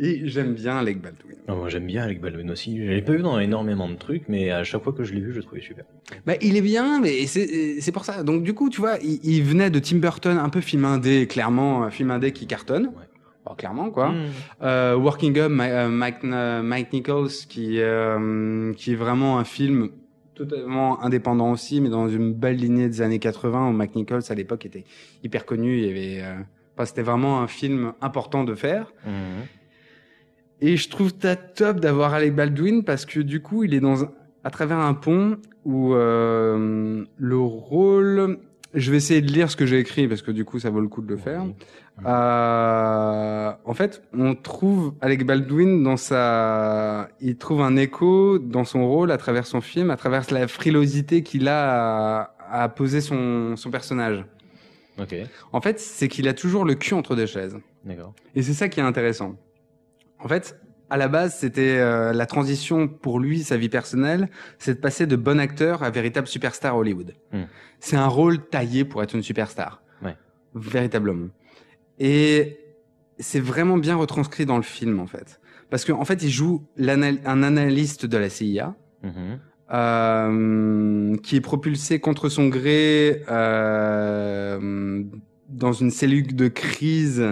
[0.00, 1.38] Et j'aime bien Alec Baldwin.
[1.48, 2.78] Non, moi j'aime bien Alec Baldwin aussi.
[2.78, 5.20] Je l'ai pas vu dans énormément de trucs, mais à chaque fois que je l'ai
[5.20, 5.84] vu, je le trouvais super.
[6.24, 8.22] Bah, il est bien, mais c'est pour ça.
[8.22, 11.26] Donc du coup, tu vois, il, il venait de Tim Burton, un peu film indé,
[11.26, 12.86] clairement, un film indé qui cartonne.
[12.86, 13.08] Ouais.
[13.44, 14.10] Bon, clairement, quoi.
[14.10, 14.26] Mm.
[14.62, 19.90] Euh, Working Up, euh, Mike, euh, Mike Nichols, qui, euh, qui est vraiment un film
[20.38, 24.34] totalement indépendant aussi, mais dans une belle lignée des années 80, où Mike Nichols, à
[24.34, 24.84] l'époque, était
[25.22, 25.76] hyper connu.
[25.78, 26.22] Il y avait...
[26.24, 26.34] euh,
[26.74, 28.92] enfin, C'était vraiment un film important de faire.
[29.04, 29.12] Mhm.
[30.60, 34.04] Et je trouve ça top d'avoir Alec Baldwin parce que du coup, il est dans
[34.04, 34.10] un-
[34.44, 38.38] à travers un pont où euh, le rôle.
[38.74, 40.80] Je vais essayer de lire ce que j'ai écrit parce que du coup, ça vaut
[40.80, 41.44] le coup de le faire.
[42.06, 48.86] Euh, en fait, on trouve Alec Baldwin dans sa, il trouve un écho dans son
[48.86, 53.56] rôle à travers son film, à travers la frilosité qu'il a à, à poser son,
[53.56, 54.24] son personnage.
[54.98, 55.14] Ok.
[55.52, 57.58] En fait, c'est qu'il a toujours le cul entre deux chaises.
[57.84, 58.14] D'accord.
[58.34, 59.36] Et c'est ça qui est intéressant.
[60.18, 60.58] En fait,
[60.90, 64.28] à la base, c'était euh, la transition pour lui, sa vie personnelle,
[64.58, 67.14] c'est de passer de bon acteur à véritable superstar à Hollywood.
[67.32, 67.44] Hmm.
[67.78, 69.82] C'est un rôle taillé pour être une superstar.
[70.02, 70.16] Ouais.
[70.54, 71.28] Véritablement.
[71.98, 72.58] Et
[73.18, 75.40] c'est vraiment bien retranscrit dans le film, en fait.
[75.70, 79.38] Parce qu'en en fait, il joue un analyste de la CIA, Mhm.
[79.72, 85.02] euh, qui est propulsé contre son gré euh,
[85.48, 87.24] dans une cellule de crise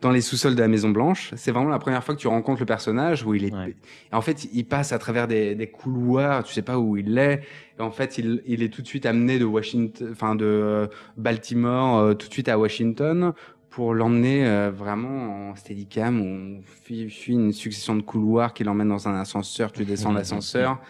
[0.00, 1.32] dans les sous-sols de la Maison Blanche.
[1.34, 3.52] C'est vraiment la première fois que tu rencontres le personnage où il est.
[3.54, 3.74] Ouais.
[4.12, 7.40] En fait, il passe à travers des, des couloirs, tu sais pas où il est.
[7.78, 10.86] Et en fait, il, il est tout de suite amené de Washington, enfin de euh,
[11.16, 13.32] Baltimore, euh, tout de suite à Washington
[13.74, 18.88] pour l'emmener euh, vraiment en steadicam où on fuit une succession de couloirs qui l'emmène
[18.88, 20.80] dans un ascenseur, tu descends l'ascenseur.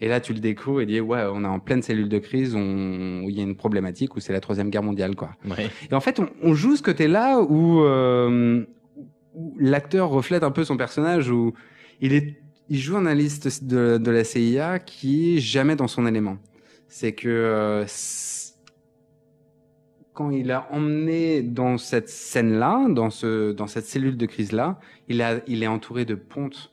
[0.00, 2.56] Et là, tu le découvres et dis, ouais, on est en pleine cellule de crise,
[2.56, 5.36] on- où il y a une problématique, où c'est la troisième guerre mondiale, quoi.
[5.48, 5.70] Ouais.
[5.88, 8.64] Et en fait, on, on joue ce côté-là où, euh,
[9.36, 11.52] où l'acteur reflète un peu son personnage, où
[12.00, 16.04] il est, il joue un analyste de, de la CIA qui est jamais dans son
[16.08, 16.38] élément.
[16.88, 17.84] C'est que euh,
[20.14, 25.22] quand il a emmené dans cette scène-là, dans ce, dans cette cellule de crise-là, il
[25.22, 26.70] a, il est entouré de pontes,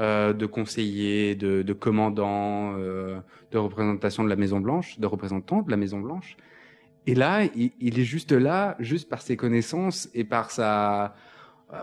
[0.00, 3.20] euh, de conseillers, de, de commandants, euh,
[3.52, 6.36] de représentations de la Maison Blanche, de représentants de la Maison Blanche.
[7.06, 11.14] Et là, il, est juste là, juste par ses connaissances et par sa,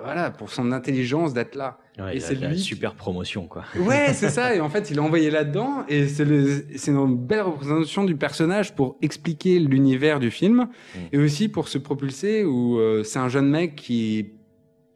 [0.03, 1.77] voilà, pour son intelligence d'être là.
[1.97, 3.63] Ouais, Et c'est lui super promotion, quoi.
[3.79, 4.53] Ouais, c'est ça.
[4.55, 5.85] Et en fait, il est envoyé là-dedans.
[5.87, 6.23] Et c'est
[6.87, 10.67] une belle représentation du personnage pour expliquer l'univers du film.
[10.95, 10.99] Mm.
[11.13, 14.33] Et aussi pour se propulser où euh, c'est un jeune mec qui,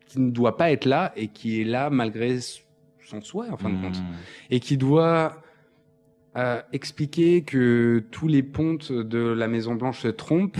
[0.08, 2.40] qui ne doit pas être là et qui est là malgré
[3.12, 3.98] son souhait, en fin de compte.
[3.98, 4.06] Mhm.
[4.50, 5.42] Et qui doit
[6.38, 10.60] euh, expliquer que tous les pontes de la Maison Blanche se trompent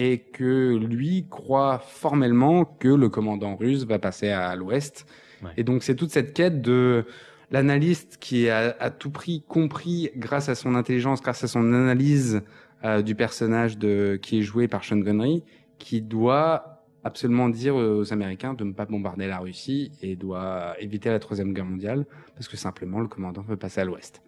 [0.00, 5.06] et que lui croit formellement que le commandant russe va passer à l'ouest.
[5.42, 5.50] Ouais.
[5.56, 7.04] Et donc c'est toute cette quête de
[7.50, 12.42] l'analyste qui a à tout prix compris grâce à son intelligence, grâce à son analyse
[12.84, 15.42] euh, du personnage de qui est joué par Sean Connery,
[15.80, 21.08] qui doit absolument dire aux Américains de ne pas bombarder la Russie et doit éviter
[21.08, 24.22] la troisième guerre mondiale parce que simplement le commandant veut passer à l'ouest.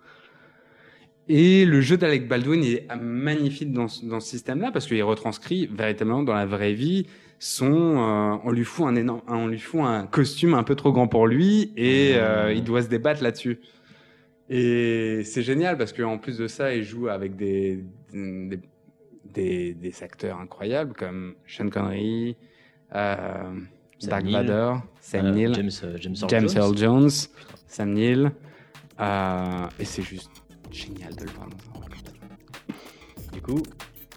[1.33, 5.69] Et le jeu d'Alec Baldwin est magnifique dans, ce- dans ce système-là parce qu'il retranscrit
[5.73, 7.07] véritablement dans la vraie vie
[7.39, 7.71] son.
[7.73, 11.07] euh, on lui fout un énorme, on lui fout un costume un peu trop grand
[11.07, 13.61] pour lui et euh, il doit se débattre là-dessus.
[14.49, 18.59] Et c'est génial parce qu'en plus de ça, il joue avec des des,
[19.33, 22.37] des, des acteurs incroyables comme Sean Connery,
[22.97, 23.53] euh,
[24.03, 24.27] Dark.
[24.27, 25.71] Vador, Sam Euh, Neill, James,
[26.01, 26.57] James Earl James Jones.
[26.57, 27.11] Earl Jones,
[27.69, 28.33] Sam Neill.
[29.79, 30.40] Et c'est juste
[30.73, 33.33] génial de le voir dans un rôle comme ça.
[33.33, 33.63] Du coup,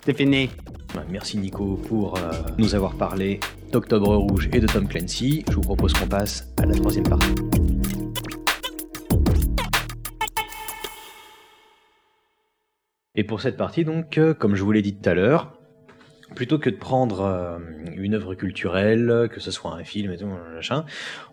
[0.06, 0.50] C'est fini.
[0.94, 3.40] bah, merci Nico pour euh, nous avoir parlé
[3.72, 7.34] d'Octobre Rouge et de Tom Clancy, je vous propose qu'on passe à la troisième partie.
[13.16, 15.54] Et pour cette partie, donc, euh, comme je vous l'ai dit tout à l'heure,
[16.36, 17.60] plutôt que de prendre euh,
[17.96, 20.86] une œuvre culturelle, que ce soit un film et tout, machin,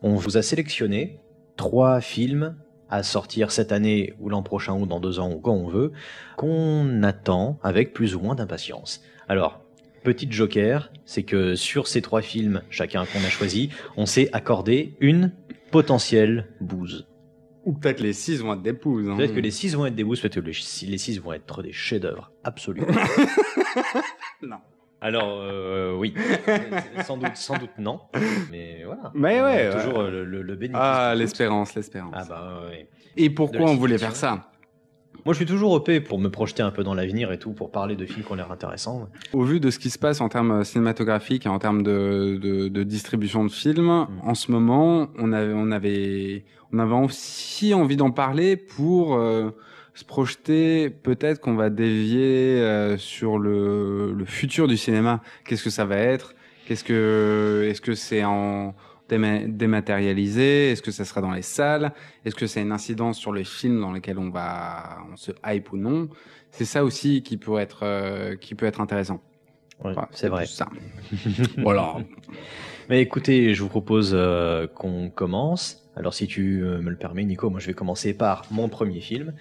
[0.03, 1.21] on vous a sélectionné
[1.57, 2.57] trois films
[2.91, 5.93] à sortir cette année ou l'an prochain ou dans deux ans ou quand on veut,
[6.37, 9.03] qu'on attend avec plus ou moins d'impatience.
[9.29, 9.61] Alors,
[10.03, 14.97] petite joker, c'est que sur ces trois films, chacun qu'on a choisi, on s'est accordé
[15.01, 15.33] une
[15.71, 17.07] potentielle bouse.
[17.67, 19.07] Ou peut-être les six vont être des pouses.
[19.09, 19.17] hein.
[19.17, 21.73] Peut-être que les six vont être des boosts, peut-être que les six vont être des
[21.73, 22.83] chefs-d'œuvre absolus.
[24.43, 24.57] Non.
[25.01, 26.13] Alors euh, oui,
[27.05, 28.01] sans doute, sans doute non,
[28.51, 29.11] mais voilà.
[29.15, 30.05] Mais On a ouais, toujours ouais.
[30.05, 30.81] euh, le, le, le bénéfice.
[30.83, 32.13] Ah, l'espérance, l'espérance.
[32.15, 32.87] Ah bah ouais.
[33.17, 34.51] Et pourquoi on voulait faire ça
[35.25, 37.71] Moi je suis toujours OP pour me projeter un peu dans l'avenir et tout, pour
[37.71, 39.09] parler de films qui ont l'air intéressants.
[39.33, 42.69] Au vu de ce qui se passe en termes cinématographiques et en termes de, de,
[42.69, 44.07] de distribution de films, Mm.
[44.23, 49.51] en ce moment, on avait, on avait, on avait aussi envie d'en parler pour euh,
[50.01, 50.91] se projeter.
[50.91, 55.21] Peut-être qu'on va dévier euh, sur le, le futur du cinéma.
[55.45, 56.35] Qu'est-ce que ça va être?
[56.67, 58.75] Qu'est-ce que, est-ce que c'est en
[59.09, 60.71] déma- dématérialisé?
[60.71, 61.93] Est-ce que ça sera dans les salles?
[62.25, 65.73] Est-ce que c'est une incidence sur les films dans lesquels on va, on se hype
[65.73, 66.09] ou non?
[66.51, 69.21] C'est ça aussi qui peut être, euh, qui peut être intéressant.
[69.85, 70.47] Ouais, Enfin, c'est vrai.
[70.47, 70.69] Ça.
[71.59, 71.97] voilà.
[72.89, 75.89] Mais écoutez, je vous propose euh, qu'on commence.
[75.97, 79.35] Alors si tu me le permets, Nico, moi je vais commencer par mon premier film.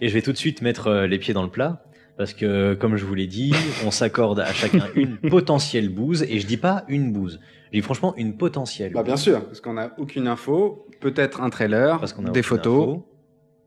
[0.00, 1.84] Et je vais tout de suite mettre euh, les pieds dans le plat.
[2.16, 3.52] Parce que, comme je vous l'ai dit,
[3.86, 6.24] on s'accorde à chacun une potentielle bouse.
[6.28, 7.38] Et je dis pas une bouse.
[7.72, 8.92] Je dis franchement une potentielle.
[8.92, 10.86] Bah, bien sûr, parce qu'on n'a aucune info.
[11.00, 13.08] Peut-être un trailer, Parce qu'on a des photos, info.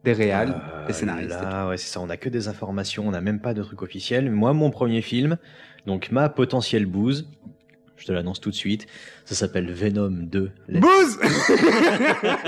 [0.04, 1.30] des réals, Euh, des scénaristes.
[1.30, 2.02] Là, ouais, c'est ça.
[2.02, 3.08] On a que des informations.
[3.08, 4.30] On n'a même pas de trucs officiels.
[4.30, 5.38] Moi, mon premier film,
[5.86, 7.30] donc ma potentielle bouse,
[7.96, 8.86] je te l'annonce tout de suite,
[9.24, 10.52] ça s'appelle Venom 2.
[10.68, 11.20] Let, Bouze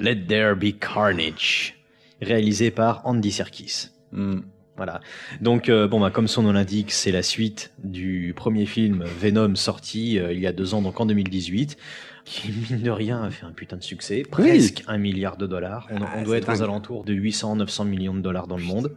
[0.00, 1.81] Let There Be Carnage,
[2.22, 3.88] réalisé par Andy Serkis.
[4.12, 4.40] Hmm.
[4.76, 5.00] Voilà.
[5.40, 9.54] Donc, euh, bon, bah, comme son nom l'indique, c'est la suite du premier film Venom
[9.54, 11.76] sorti euh, il y a deux ans, donc en 2018,
[12.24, 14.22] qui, mine de rien, a fait un putain de succès.
[14.28, 15.88] Presque un milliard de dollars.
[15.90, 18.96] On, Ah, on doit être aux alentours de 800-900 millions de dollars dans le monde.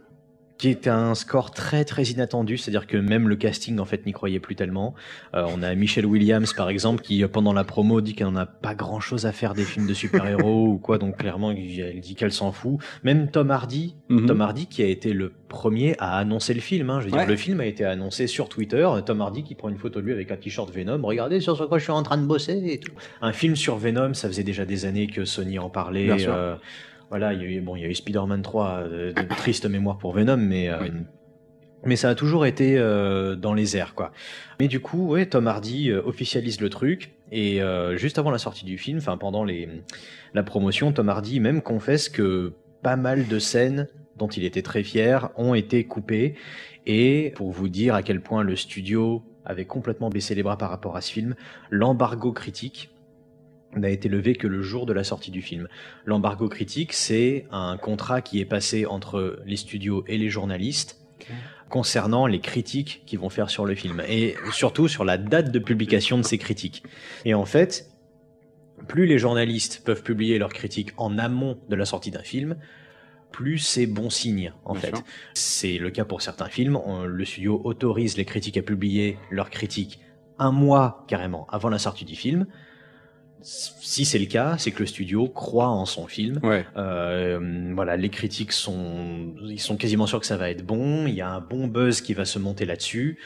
[0.58, 4.12] Qui est un score très très inattendu, c'est-à-dire que même le casting en fait n'y
[4.12, 4.94] croyait plus tellement.
[5.34, 8.36] Euh, on a Michelle Williams par exemple qui euh, pendant la promo dit qu'elle n'en
[8.36, 12.14] a pas grand-chose à faire des films de super-héros ou quoi, donc clairement elle dit
[12.14, 12.78] qu'elle s'en fout.
[13.04, 14.26] Même Tom Hardy, Mhm.
[14.26, 16.88] Tom Hardy qui a été le premier à annoncer le film.
[16.90, 17.00] Hein.
[17.00, 18.88] Je veux dire, le film a été annoncé sur Twitter.
[19.04, 21.00] Tom Hardy qui prend une photo de lui avec un t-shirt Venom.
[21.02, 22.92] Regardez sur quoi je suis en train de bosser et tout.
[23.20, 26.04] Un film sur Venom, ça faisait déjà des années que Sony en parlait.
[26.06, 26.32] Bien sûr.
[26.34, 26.54] euh,
[27.10, 29.66] voilà, il y a eu, bon, il y a eu Spider-Man 3, euh, de triste
[29.66, 30.88] mémoire pour Venom, mais euh,
[31.84, 34.12] mais ça a toujours été euh, dans les airs, quoi.
[34.58, 37.60] Mais du coup, ouais, Tom Hardy officialise le truc et
[37.96, 39.68] juste avant la sortie du film, enfin pendant les
[40.34, 42.52] la promotion, Tom Hardy même confesse que
[42.82, 46.34] pas mal de scènes dont il était très fier ont été coupées
[46.86, 50.70] et pour vous dire à quel point le studio avait complètement baissé les bras par
[50.70, 51.34] rapport à ce film,
[51.70, 52.90] l'embargo critique
[53.74, 55.68] n'a été levé que le jour de la sortie du film.
[56.04, 60.98] L'embargo critique, c'est un contrat qui est passé entre les studios et les journalistes
[61.68, 65.58] concernant les critiques qu'ils vont faire sur le film et surtout sur la date de
[65.58, 66.84] publication de ces critiques.
[67.24, 67.90] Et en fait,
[68.86, 72.56] plus les journalistes peuvent publier leurs critiques en amont de la sortie d'un film,
[73.32, 74.94] plus c'est bon signe en Bien fait.
[75.34, 76.76] C'est le cas pour certains films.
[76.76, 80.00] On- Le studio autorise les critiques à publier leurs critiques
[80.38, 82.46] un mois carrément avant la sortie du film.
[83.42, 86.40] Si c'est le cas, c'est que le studio croit en son film.
[86.42, 86.66] Ouais.
[86.76, 91.06] Euh, voilà, les critiques sont, ils sont quasiment sûrs que ça va être bon.
[91.06, 93.18] Il y a un bon buzz qui va se monter là-dessus.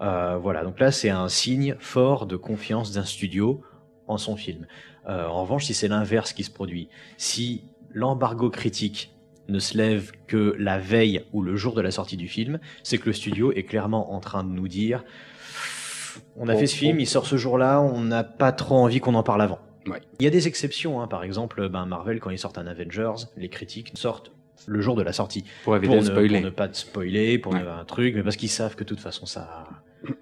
[0.00, 3.62] Euh, voilà, donc là c'est un signe fort de confiance d'un studio
[4.06, 4.66] en son film.
[5.08, 9.12] Euh, en revanche, si c'est l'inverse qui se produit, si l'embargo critique
[9.48, 12.98] ne se lève que la veille ou le jour de la sortie du film, c'est
[12.98, 15.04] que le studio est clairement en train de nous dire
[16.36, 17.02] on a Bon, fait ce film, bon.
[17.02, 19.58] il sort ce jour-là, on n'a pas trop envie qu'on en parle avant.
[19.86, 20.00] Ouais.
[20.18, 21.06] Il y a des exceptions, hein.
[21.08, 24.32] par exemple, ben Marvel, quand ils sortent un Avengers, les critiques sortent
[24.66, 25.44] le jour de la sortie.
[25.64, 26.28] Pour éviter Pour ne, spoiler.
[26.38, 27.62] pour ne pas te spoiler, pour Ouais.
[27.62, 29.64] ne un truc, mais parce qu'ils savent que de toute façon ça,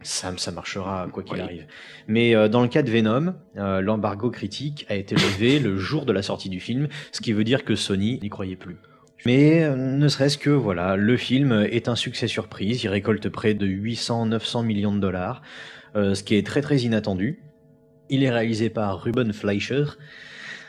[0.03, 1.67] ça, ça marchera quoi qu'il arrive.
[2.09, 6.07] Mais euh, dans le cas de Venom, euh, l'embargo critique a été levé le jour
[6.07, 8.79] de la sortie du film, ce qui veut dire que Sony n'y croyait plus.
[9.25, 13.55] Mais euh, ne serait-ce que voilà, le film est un succès surprise, il récolte près
[13.55, 15.43] de 800-900 millions de dollars,
[15.95, 17.41] ce qui est très très inattendu.
[18.11, 19.85] Il est réalisé par Ruben Fleischer,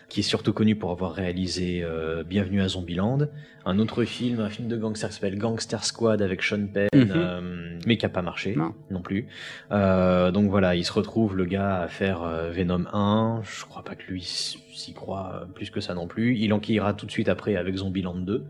[0.09, 3.19] qui est surtout connu pour avoir réalisé euh, Bienvenue à Zombieland,
[3.65, 7.11] un autre film, un film de gangster qui s'appelle Gangster Squad avec Sean Penn, Mhm.
[7.15, 8.73] euh, mais qui a pas marché Non.
[8.91, 9.27] non, plus.
[9.71, 13.41] Euh, donc voilà, il se retrouve le gars à faire euh, Venom 1.
[13.43, 16.37] Je crois pas que lui s'y croit euh, plus que ça non plus.
[16.37, 18.43] Il enquillera tout de suite après avec Zombieland 2.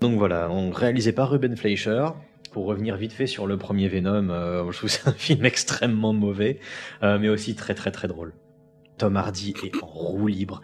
[0.00, 2.06] Donc voilà, on réalisé par Ruben Fleischer.
[2.52, 5.44] Pour revenir vite fait sur le premier Venom, euh, je trouve que c'est un film
[5.46, 6.58] extrêmement mauvais,
[7.02, 8.34] euh, mais aussi très très très drôle.
[8.98, 10.60] Tom Hardy est en roue libre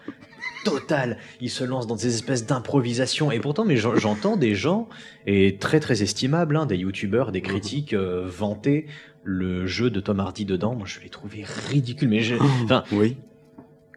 [0.65, 1.17] total.
[1.41, 3.31] Il se lance dans des espèces d'improvisations.
[3.33, 4.89] Et pourtant, mais j'en- j'entends des gens,
[5.27, 8.87] et très très estimables, hein, des youtubeurs, des critiques, euh, vanter
[9.25, 10.75] le jeu de Tom Hardy dedans.
[10.75, 12.09] Moi, je l'ai trouvé ridicule.
[12.09, 12.35] Mais je-
[12.65, 13.17] enfin, Oui.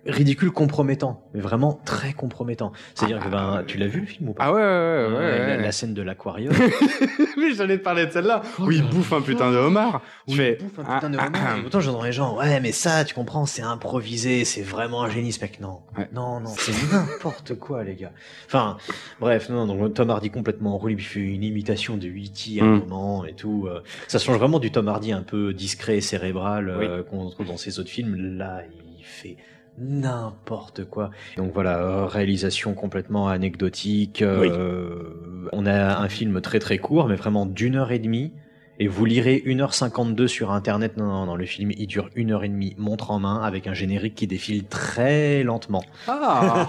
[0.05, 1.23] Ridicule compromettant.
[1.33, 2.71] Mais vraiment très compromettant.
[2.95, 4.67] C'est-à-dire que, ben, tu l'as vu le film ou pas Ah ouais, ouais, ouais.
[4.67, 6.53] Euh, ouais, la, scène de l'aquarium.
[7.37, 8.41] Mais j'allais te parler de celle-là.
[8.59, 10.01] Où il bouffe un putain de homard.
[10.27, 11.41] Oui, il bouffe un ah, putain de ah, homard.
[11.53, 11.57] ah.
[11.57, 15.09] Et Pourtant, j'entends les gens, ouais, mais ça, tu comprends, c'est improvisé, c'est vraiment un
[15.09, 15.59] génie, ce mec.
[15.59, 16.07] Non, Ouais.
[16.13, 18.11] non, non, c'est n'importe quoi, les gars.
[18.47, 18.77] Enfin,
[19.19, 22.59] bref, non, donc Tom Hardy complètement roulé, il fait une imitation de E.T.
[22.61, 22.79] à un Mm.
[22.79, 23.67] moment et tout.
[23.67, 27.57] euh, Ça change vraiment du Tom Hardy un peu discret, cérébral euh, qu'on trouve dans
[27.57, 28.15] ses autres films.
[28.37, 28.61] Là,
[28.97, 29.37] il fait
[29.82, 31.09] n'importe quoi.
[31.38, 34.21] Donc voilà, euh, réalisation complètement anecdotique.
[34.21, 38.32] euh, On a un film très très court, mais vraiment d'une heure et demie.
[38.79, 40.97] Et vous lirez 1h52 sur internet.
[40.97, 43.67] Non, non, non, le film il dure une heure et demie, montre en main, avec
[43.67, 45.84] un générique qui défile très lentement.
[46.07, 46.67] Ah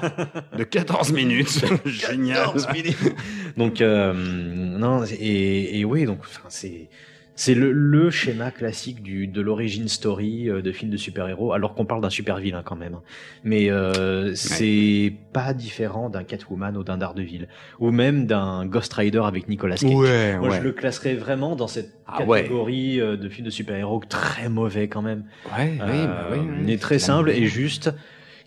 [0.58, 1.64] De 14 minutes.
[1.86, 2.44] Génial.
[2.52, 3.14] 14 minutes.
[3.56, 6.88] donc, euh, non, et, et oui, donc, enfin, c'est.
[7.34, 11.74] C'est le, le schéma classique du, de l'origine story euh, de film de super-héros, alors
[11.74, 12.94] qu'on parle d'un super vilain quand même.
[12.94, 13.02] hein.
[13.42, 17.48] Mais euh, c'est pas différent d'un Catwoman ou d'un Daredevil,
[17.80, 19.94] ou même d'un Ghost Rider avec Nicolas Cage.
[19.94, 20.58] Ouais, Moi, ouais.
[20.58, 24.88] je le classerais vraiment dans cette Ah catégorie euh, de films de super-héros très mauvais
[24.88, 25.24] quand même.
[25.56, 27.90] Ouais, oui, Euh, bah oui, mais très simple et juste,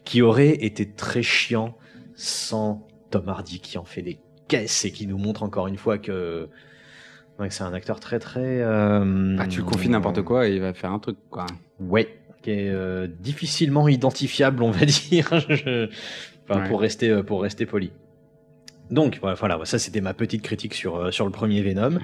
[0.04, 1.76] qui aurait été très chiant
[2.16, 5.98] sans Tom Hardy qui en fait des caisses et qui nous montre encore une fois
[5.98, 6.48] que,
[7.38, 8.62] que c'est un acteur très très.
[8.62, 11.46] euh, Ah, tu le confies n'importe quoi et il va faire un truc, quoi.
[11.80, 15.28] Ouais, qui est euh, difficilement identifiable, on va dire.
[15.50, 15.90] Je-
[16.50, 16.70] enfin, Ouais.
[16.70, 17.92] pour rester euh, pour rester poli.
[18.92, 21.98] Donc voilà, ça c'était ma petite critique sur sur le premier Venom.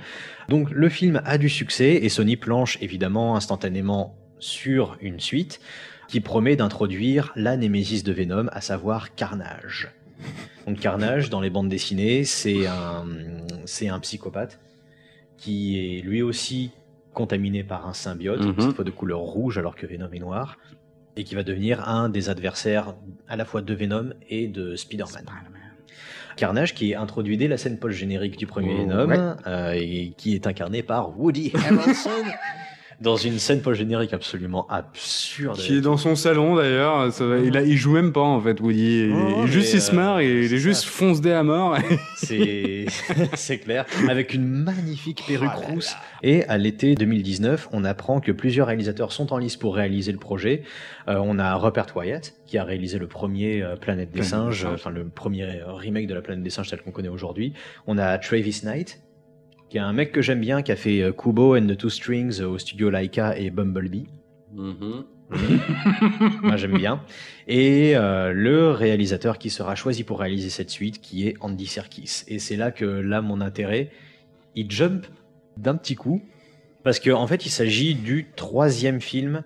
[0.49, 5.61] Donc le film a du succès et Sony planche évidemment instantanément sur une suite
[6.07, 9.91] qui promet d'introduire la némésis de Venom, à savoir Carnage.
[10.65, 13.05] Donc Carnage dans les bandes dessinées, c'est un
[13.65, 14.59] c'est un psychopathe
[15.41, 16.71] qui est lui aussi
[17.13, 18.55] contaminé par un symbiote, Mhm.
[18.59, 20.57] cette fois de couleur rouge alors que Venom est noir,
[21.17, 22.95] et qui va devenir un des adversaires
[23.27, 25.25] à la fois de Venom et de Spider-Man.
[26.37, 29.17] Carnage qui est introduit dès la scène post-générique du premier Oh, Venom ouais.
[29.47, 32.09] euh, et qui est incarné par Woody Harrelson
[33.01, 35.57] dans une scène post-générique absolument absurde.
[35.57, 38.59] Qui est dans son salon d'ailleurs, ça il, a- il joue même pas en fait
[38.61, 41.31] Woody, il, Non, il- juste il se marre, euh, et il est juste fonce dé
[41.31, 41.75] à mort.
[42.15, 42.85] C'est
[43.33, 45.95] c'est clair, avec une magnifique perruque Oh rousse.
[46.23, 50.19] Et à l'été 2019, on apprend que plusieurs réalisateurs sont en lice pour réaliser le
[50.19, 50.61] projet.
[51.07, 54.65] Euh, on a Rupert Wyatt qui a réalisé le premier euh, Planète des Planète singes,
[54.71, 57.53] enfin le premier remake de la Planète des singes tel qu'on connaît aujourd'hui.
[57.87, 59.01] On a Travis Knight
[59.71, 61.89] qui est un mec que j'aime bien, qui a fait euh, Kubo and the Two
[61.89, 64.05] Strings au studio Laika et Bumblebee.
[66.43, 67.01] Moi j'aime bien.
[67.47, 72.23] Et euh, le réalisateur qui sera choisi pour réaliser cette suite, qui est Andy Serkis.
[72.27, 73.91] Et c'est là que là mon intérêt,
[74.55, 75.05] il jump
[75.55, 76.21] d'un petit coup,
[76.83, 79.41] parce qu'en en fait il s'agit du troisième film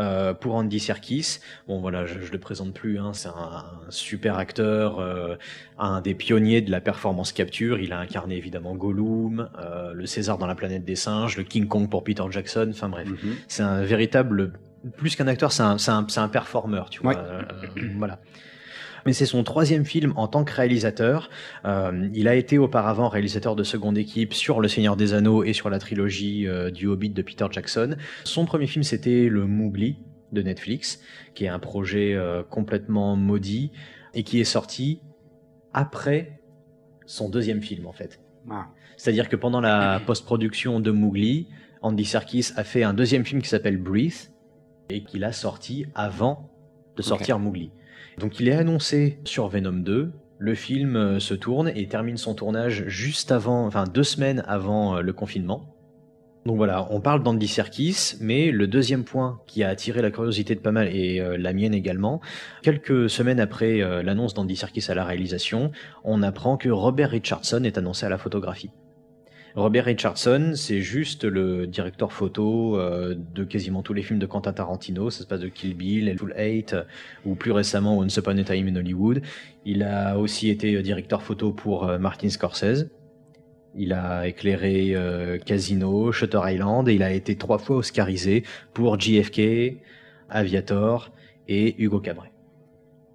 [0.00, 1.38] euh, pour Andy Serkis.
[1.68, 2.98] Bon voilà, je, je le présente plus.
[2.98, 5.36] Hein, c'est un, un super acteur, euh,
[5.78, 7.78] un des pionniers de la performance capture.
[7.78, 11.68] Il a incarné évidemment Gollum, euh, le César dans la planète des singes, le King
[11.68, 12.68] Kong pour Peter Jackson.
[12.70, 13.34] Enfin bref, Mhm.
[13.48, 14.52] c'est un véritable
[14.96, 17.12] plus qu'un acteur, c'est un, un, un performeur, tu vois.
[17.12, 17.18] Ouais.
[17.98, 18.18] Voilà.
[19.06, 21.30] Mais c'est son troisième film en tant que réalisateur.
[21.64, 25.52] Euh, il a été auparavant réalisateur de seconde équipe sur Le Seigneur des Anneaux et
[25.52, 27.96] sur la trilogie euh, du Hobbit de Peter Jackson.
[28.24, 29.98] Son premier film, c'était Le Mowgli
[30.32, 31.00] de Netflix,
[31.34, 33.72] qui est un projet euh, complètement maudit
[34.14, 35.00] et qui est sorti
[35.72, 36.40] après
[37.06, 38.20] son deuxième film, en fait.
[38.48, 38.68] Ah.
[38.96, 41.48] C'est-à-dire que pendant la post-production de Mowgli,
[41.82, 44.30] Andy Serkis a fait un deuxième film qui s'appelle Breathe
[44.90, 46.50] et qu'il a sorti avant
[46.96, 47.70] de sortir Mowgli.
[48.18, 50.12] Donc il est annoncé sur Venom 2.
[50.38, 54.96] Le film euh, se tourne et termine son tournage juste avant, enfin deux semaines avant
[54.96, 55.74] euh, le confinement.
[56.46, 60.54] Donc voilà, on parle d'Andy Serkis, mais le deuxième point qui a attiré la curiosité
[60.54, 62.22] de pas mal et euh, la mienne également,
[62.62, 65.70] quelques semaines après l'annonce d'Andy Serkis à la réalisation,
[66.02, 68.70] on apprend que Robert Richardson est annoncé à la photographie.
[69.56, 74.52] Robert Richardson, c'est juste le directeur photo euh, de quasiment tous les films de Quentin
[74.52, 75.10] Tarantino.
[75.10, 76.84] Ça se passe de Kill Bill, Full Eight, euh,
[77.24, 79.22] ou plus récemment Once Upon a Time in Hollywood.
[79.64, 82.90] Il a aussi été euh, directeur photo pour Martin Scorsese.
[83.74, 84.96] Il a éclairé
[85.46, 88.42] Casino, Shutter Island, et il a été trois fois oscarisé
[88.74, 89.80] pour JFK,
[90.28, 91.12] Aviator
[91.46, 92.29] et Hugo Cabret.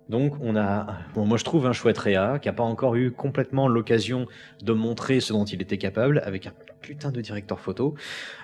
[0.09, 3.11] Donc on a, bon, moi je trouve un chouette Réa qui a pas encore eu
[3.11, 4.27] complètement l'occasion
[4.61, 7.95] de montrer ce dont il était capable avec un putain de directeur photo.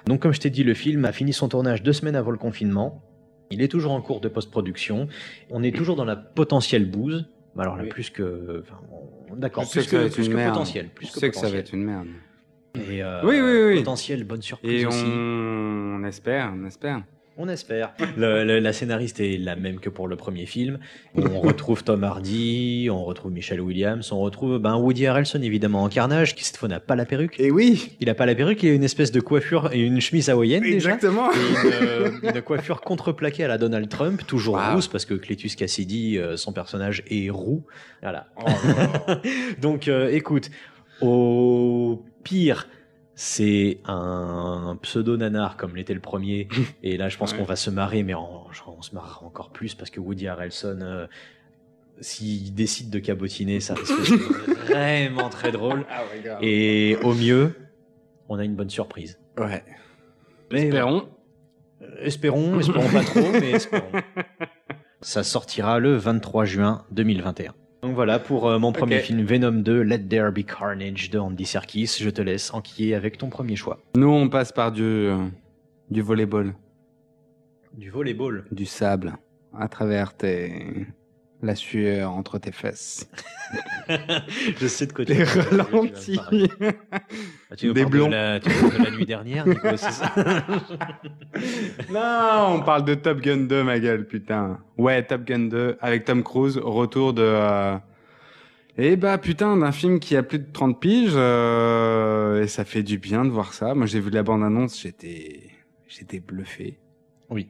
[0.08, 2.38] Donc comme je t'ai dit, le film a fini son tournage deux semaines avant le
[2.38, 3.04] confinement.
[3.52, 5.08] Il est toujours en cours de post-production.
[5.50, 7.30] On est toujours dans la potentielle bouse.
[7.58, 8.64] Alors là, plus que,
[9.36, 10.88] d'accord, plus que, plus que potentiel.
[10.88, 12.08] Plus je sais que ça va être une merde.
[12.76, 13.78] Et euh, oui, oui, oui.
[13.80, 15.04] Potentiel, bonne surprise Et aussi.
[15.06, 17.04] On espère, on espère.
[17.44, 17.94] On espère.
[18.18, 20.78] la scénariste est la même que pour le premier film.
[21.16, 25.90] On retrouve Tom Hardy, on retrouve Michelle Williams, on retrouve ben, Woody Harrelson évidemment en
[25.90, 27.40] carnage, qui cette fois n'a pas la perruque.
[27.40, 30.00] Et oui Il n'a pas la perruque, il a une espèce de coiffure et une
[30.00, 31.30] chemise hawaïenne Exactement.
[31.32, 32.28] déjà.
[32.28, 36.38] Et une, coiffure contreplaquée à la Donald Trump, toujours rousse, parce que Cletus Cassidy, euh,
[36.38, 37.66] son personnage, est roux.
[38.04, 38.28] Voilà.
[38.38, 39.14] Oh
[39.64, 40.52] Donc euh, écoute,
[41.02, 42.68] au pire
[43.24, 46.48] c'est un pseudo nanar comme l'était le premier.
[46.84, 48.52] Et là, je pense qu'on va se marrer, mais on,
[48.82, 51.06] se marrera encore plus parce que Woody Harrelson, euh,
[52.00, 55.86] s'il décide de cabotiner, ça risque d'être vraiment très drôle.
[55.92, 56.02] Ah
[56.42, 57.54] et au mieux,
[58.28, 59.20] on a une bonne surprise.
[59.38, 59.64] Ouais.
[60.50, 61.08] espérons.
[61.84, 63.92] Euh, espérons, espérons pas trop, mais espérons.
[65.02, 67.54] Ça sortira le 23 juin 2021.
[67.82, 71.46] Donc voilà pour euh, mon premier film Venom 2, Let There Be Carnage de Andy
[71.46, 71.98] Serkis.
[72.00, 73.80] Je te laisse enquiller avec ton premier choix.
[73.96, 75.18] Nous, on passe par du, euh,
[75.90, 76.54] du volleyball.
[77.74, 79.14] Du volleyball Du sable
[79.58, 80.86] à travers tes,
[81.44, 83.10] la sueur entre tes fesses.
[83.90, 86.20] je sais de quoi tu Les ralentis.
[87.50, 88.08] Ah, tu Des blonds.
[88.08, 89.46] De la, tu de la nuit dernière,
[89.78, 90.14] ça
[91.92, 94.60] Non, on parle de Top Gun 2, ma gueule, putain.
[94.78, 97.24] Ouais, Top Gun 2 avec Tom Cruise, retour de.
[97.24, 97.78] Euh...
[98.78, 102.42] Eh bah putain, d'un film qui a plus de 30 piges, euh...
[102.42, 103.76] et ça fait du bien de voir ça.
[103.76, 105.42] Moi, j'ai vu la bande-annonce, j'étais,
[105.88, 106.80] j'étais bluffé.
[107.30, 107.50] Oui.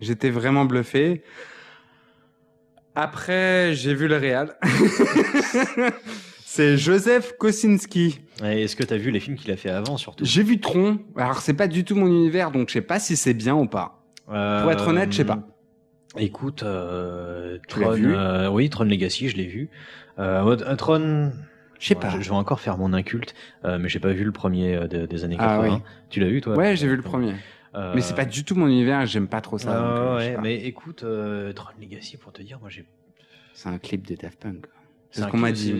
[0.00, 1.22] J'étais vraiment bluffé.
[3.00, 4.56] Après, j'ai vu le réal.
[6.44, 8.20] c'est Joseph Kosinski.
[8.44, 10.22] Est-ce que tu as vu les films qu'il a fait avant, surtout?
[10.26, 10.98] J'ai vu Tron.
[11.16, 13.64] Alors, c'est pas du tout mon univers, donc je sais pas si c'est bien ou
[13.66, 14.02] pas.
[14.26, 15.38] Pour être honnête, je sais pas.
[16.16, 19.70] Euh, écoute, euh, Tron, euh, oui, Tron Legacy, je l'ai vu.
[20.18, 21.32] Euh, Tron,
[21.78, 22.10] je sais pas.
[22.10, 23.34] Je, vais encore faire mon inculte,
[23.64, 25.80] mais j'ai pas vu le premier des années 80.
[25.82, 26.54] Ah tu l'as vu, toi?
[26.54, 27.32] Ouais, j'ai vu le premier.
[27.74, 29.80] Euh, mais c'est pas du tout mon univers, j'aime pas trop ça.
[29.80, 32.84] Euh, ouais, mais écoute, euh, Tron Legacy, pour te dire, moi j'ai.
[33.54, 34.66] C'est un clip de Daft Punk.
[35.10, 35.74] C'est ce qu'on m'a dit.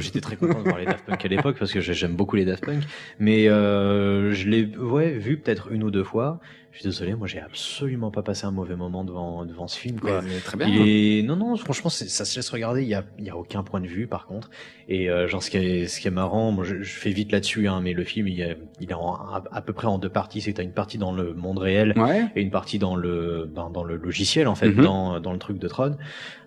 [0.00, 2.44] J'étais très content de voir les Daft Punk à l'époque parce que j'aime beaucoup les
[2.44, 2.82] Daft Punk.
[3.18, 6.40] Mais euh, je l'ai ouais, vu peut-être une ou deux fois.
[6.74, 10.00] Je suis désolé, moi j'ai absolument pas passé un mauvais moment devant devant ce film.
[10.00, 10.22] Quoi.
[10.44, 10.66] très bien.
[10.68, 12.82] Et non non, franchement ça se laisse regarder.
[12.82, 14.50] Il y a il y a aucun point de vue par contre.
[14.88, 17.68] Et euh, genre ce qui est ce qui est marrant, moi je, fais vite là-dessus,
[17.68, 20.40] hein, mais le film il, est, il est en, à, peu près en deux parties.
[20.40, 21.94] C'est que t'as une partie dans le monde réel
[22.34, 24.82] et une partie dans le ben, dans le logiciel en fait, mm-hmm.
[24.82, 25.96] dans dans le truc de Tron.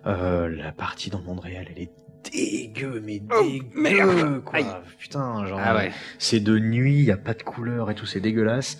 [0.06, 1.90] Euh, la partie dans le monde réel, elle est
[2.30, 4.82] dégueu, mais oh, dégueu, quoi.
[4.98, 5.84] Putain, genre, ah
[6.18, 8.78] c'est de nuit, y a pas de couleur et tout, c'est dégueulasse.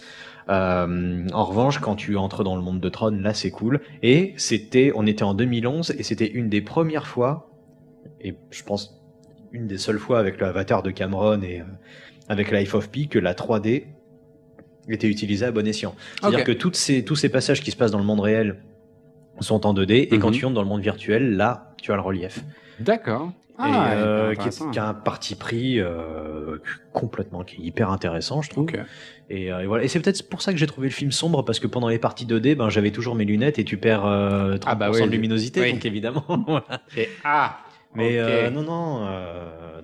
[0.50, 3.80] Euh, en revanche, quand tu entres dans le monde de Tron, là c'est cool.
[4.02, 7.50] Et c'était, on était en 2011 et c'était une des premières fois,
[8.20, 9.00] et je pense
[9.52, 11.64] une des seules fois avec l'avatar de Cameron et euh,
[12.28, 13.84] avec Life of Pi que la 3D
[14.88, 15.94] était utilisée à bon escient.
[16.20, 18.62] C'est-à-dire que toutes ces, tous ces passages qui se passent dans le monde réel
[19.40, 20.34] sont en 2D et quand mhm.
[20.34, 22.42] tu entres dans le monde virtuel, là, tu as le relief.
[22.80, 23.32] D'accord.
[23.60, 26.58] Ah, euh, qui, a un parti pris euh,
[26.92, 28.68] complètement qui est hyper intéressant je trouve.
[29.30, 29.82] Et, euh, et, voilà.
[29.82, 31.98] Et c'est peut-être pour ça que j'ai trouvé le film sombre parce que pendant les
[31.98, 35.72] parties 2D ben j'avais toujours mes lunettes et tu perds 30% ah bah de luminosité
[35.72, 36.24] donc évidemment.
[36.96, 37.58] Et ah
[37.96, 39.08] mais non non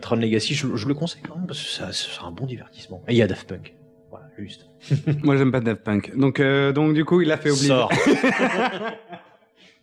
[0.01, 3.03] Tron Legacy je, je, le conseille quand même parce que c'est un bon divertissement.
[3.09, 3.75] Et il y a Daft Punk.
[4.09, 4.67] Voilà juste.
[5.25, 6.17] Moi j'aime pas Daft Punk.
[6.17, 7.75] Donc donc du coup il a fait oublier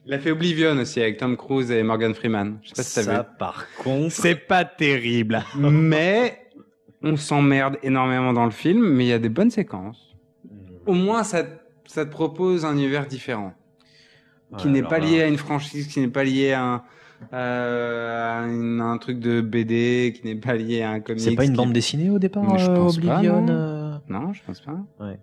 [0.06, 2.58] Il a fait Oblivion aussi avec Tom Cruise et Morgan Freeman.
[2.64, 3.08] Je sais pas si t'as vu.
[3.18, 4.12] Ça, par contre.
[4.12, 5.44] C'est pas terrible.
[5.58, 6.40] mais
[7.04, 10.16] on s'emmerde énormément dans le film, mais il y a des bonnes séquences.
[10.86, 11.44] Au moins, ça,
[11.86, 13.54] ça te propose un univers différent.
[14.58, 16.84] qui n'est pas lié à une franchise, qui n'est pas lié à un,
[17.34, 21.22] euh, un, truc de BD, qui n'est pas lié à un comic.
[21.22, 23.54] C'est pas une bande dessinée au départ, je pense Oblivion pas, non.
[23.54, 23.82] Euh
[24.12, 24.78] non, je pense pas.
[25.00, 25.20] Ouais.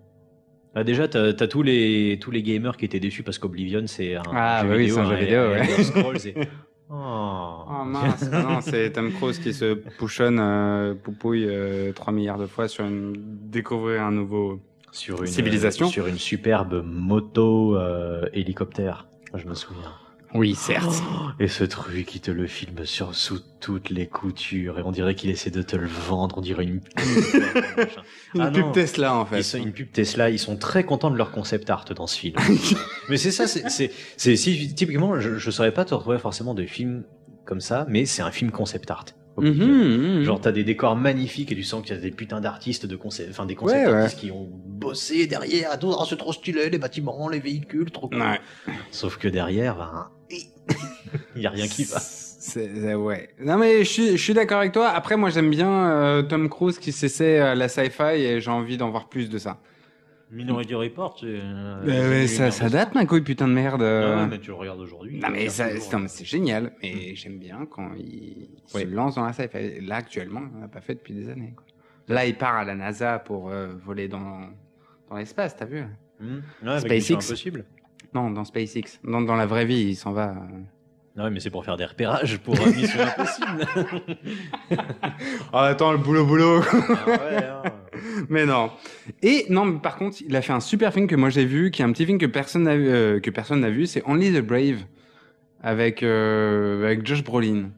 [0.75, 4.15] Ah, déjà, t'as as tous les tous les gamers qui étaient déçus parce qu'Oblivion c'est
[4.15, 5.83] un ah, jeu bah vidéo, oui, un jeu vidéo, ouais.
[5.83, 6.35] Scrolls et...
[6.91, 12.47] Oh mince, non, c'est Tom Cruise qui se pouchonne, euh, poupouille euh, 3 milliards de
[12.47, 14.59] fois sur une découvrir un nouveau
[14.91, 15.87] sur une civilisation.
[15.87, 19.07] sur une superbe moto euh, hélicoptère.
[19.35, 19.91] Je me souviens.
[20.35, 21.01] Oui, certes.
[21.39, 25.15] Et ce truc, il te le filme sur sous toutes les coutures et on dirait
[25.15, 26.99] qu'il essaie de te le vendre, on dirait une pub.
[28.35, 28.71] une Ah pub non.
[28.71, 29.39] Tesla en fait.
[29.39, 32.17] Ils sont une pub Tesla, ils sont très contents de leur concept art dans ce
[32.19, 32.35] film.
[33.09, 37.05] mais c'est ça, c'est, si, typiquement, je, je saurais pas te retrouver forcément de films
[37.45, 39.05] comme ça, mais c'est un film concept art.
[39.37, 40.23] Mhm, mhm.
[40.23, 42.95] Genre t'as des décors magnifiques et tu sens qu'il y a des putins d'artistes de
[42.95, 44.01] concept, enfin des concept Ouais, ouais.
[44.01, 45.69] artistes qui ont bossé derrière.
[45.71, 48.21] Ah, oh, c'est trop stylé, les bâtiments, les véhicules, trop cool.
[48.21, 48.39] Ouais.
[48.91, 51.99] Sauf que derrière, ben, il y a rien qui va.
[51.99, 53.29] C'est, ouais.
[53.39, 54.87] Non mais je suis, je suis d'accord avec toi.
[54.89, 58.77] Après moi j'aime bien euh, Tom Cruise qui s'essaie à la sci-fi et j'ai envie
[58.77, 59.59] d'en voir plus de ça.
[60.31, 63.81] Minority Report, c'est, euh, ouais, ça, ça date ma couille putain de merde.
[63.81, 65.19] Ah ouais, mais tu le regardes aujourd'hui.
[65.19, 65.93] Non mais, ça, c'est, toujours.
[65.93, 68.83] non, mais c'est génial, mais j'aime bien quand il, il Ouais.
[68.83, 69.81] se lance dans la sci-fi.
[69.81, 71.53] Là actuellement, on n'a pas fait depuis des années.
[71.55, 71.65] Quoi.
[72.07, 74.41] Là, il part à la NASA pour euh, voler dans
[75.09, 75.83] dans l'espace, t'as vu?
[76.19, 76.41] Hmm.
[76.63, 77.13] Ouais, SpaceX.
[77.13, 77.65] Impossible.
[78.13, 78.99] Non, dans SpaceX.
[79.03, 80.29] Dans, dans la vraie vie, il s'en va.
[80.29, 80.61] euh.
[81.17, 83.65] Ah ouais, mais c'est pour faire des repérages pour euh, Mission Impossible.
[85.53, 86.61] Ah attends, le boulot boulot.
[86.71, 87.63] Ah ouais, hein.
[88.29, 88.69] mais non.
[89.21, 91.71] Et non, mais par contre, il a fait un super film que moi j'ai vu,
[91.71, 94.03] qui est un petit film que personne n'a vu, euh, que personne n'a vu, c'est
[94.07, 94.77] Only the Brave
[95.61, 97.71] avec euh, avec Josh Brolin.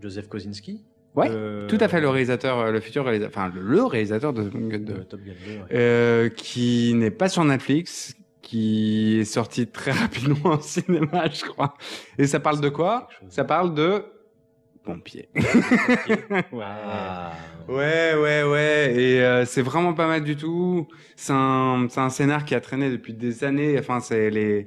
[0.00, 0.82] Joseph Kosinski?
[1.14, 4.44] Ouais, Euh, Tout à fait le réalisateur, le futur réalisateur, enfin le, le réalisateur de,
[4.44, 5.52] de- de Top Gun 2.
[5.52, 5.58] ouais.
[5.74, 11.74] euh, qui n'est pas sur Netflix, qui est sorti très rapidement au cinéma, je crois.
[12.18, 13.08] Et ça parle de quoi?
[13.28, 14.04] Ça parle de
[14.84, 15.28] pompiers.
[15.36, 16.42] ouais.
[16.62, 17.32] Ah.
[17.68, 18.94] Ouais, ouais, ouais.
[18.96, 20.88] Et euh, c'est vraiment pas mal du tout.
[21.16, 23.76] C'est un, c'est un scénar qui a traîné depuis des années.
[23.78, 24.66] Enfin, c'est les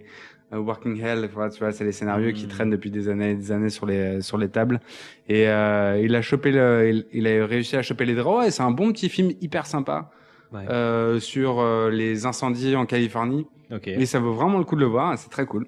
[0.53, 2.49] euh, Working Hell, voilà, tu vois, c'est les scénarios qui Mm.
[2.49, 4.79] traînent depuis des années, et des années sur les sur les tables.
[5.27, 8.47] Et euh, il a chopé le, il, il a réussi à choper les droits.
[8.47, 10.11] Et c'est un bon petit film hyper sympa
[10.53, 10.61] Ouais.
[10.69, 13.47] euh, sur euh, les incendies en Californie.
[13.71, 13.87] Ok.
[13.87, 15.17] Et ça vaut vraiment le coup de le voir.
[15.17, 15.67] C'est très cool.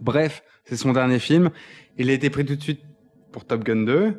[0.00, 1.50] Bref, c'est son dernier film.
[1.98, 2.80] Il a été pris tout de suite
[3.32, 4.14] pour Top Gun 2.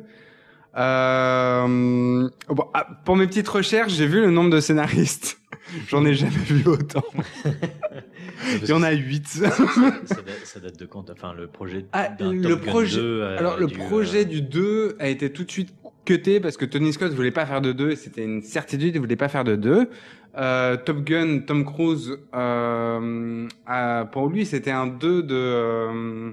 [0.76, 5.38] Euh, bon, ah, pour mes petites recherches, j'ai vu le nombre de scénaristes.
[5.88, 7.04] J'en ai jamais vu autant.
[8.62, 9.26] Il y en a 8.
[9.26, 10.08] ça, date,
[10.44, 11.08] ça date de quand?
[11.10, 14.42] Enfin, le projet Ah, le Top Gun projet- 2 a Alors, le euh, projet du
[14.42, 15.70] 2 a été tout de suite
[16.04, 18.98] cuté parce que Tony Scott voulait pas faire de 2 et c'était une certitude, il
[19.00, 19.88] voulait pas faire de 2.
[20.36, 26.32] Euh, Top Gun, Tom Cruise, euh, a- pour lui, c'était un 2 de euh,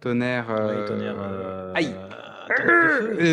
[0.00, 0.48] tonnerre.
[0.48, 1.94] ouais, euh, tonnerre, euh, Aïe.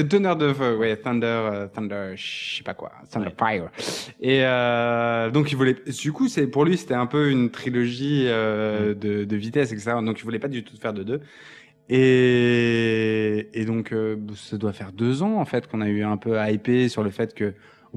[0.09, 0.63] tonnerre de feu.
[0.63, 3.69] Euh, ouais, Thunder, euh, Thunder, je sais pas quoi, Thunder Fire.
[4.19, 8.25] Et euh, donc il voulait, du coup, c'est pour lui, c'était un peu une trilogie
[8.27, 9.93] euh, de, de vitesse, etc.
[10.03, 11.21] Donc il voulait pas du tout faire de deux.
[11.87, 16.17] Et, et donc euh, ça doit faire deux ans en fait qu'on a eu un
[16.17, 17.53] peu hypé sur le fait que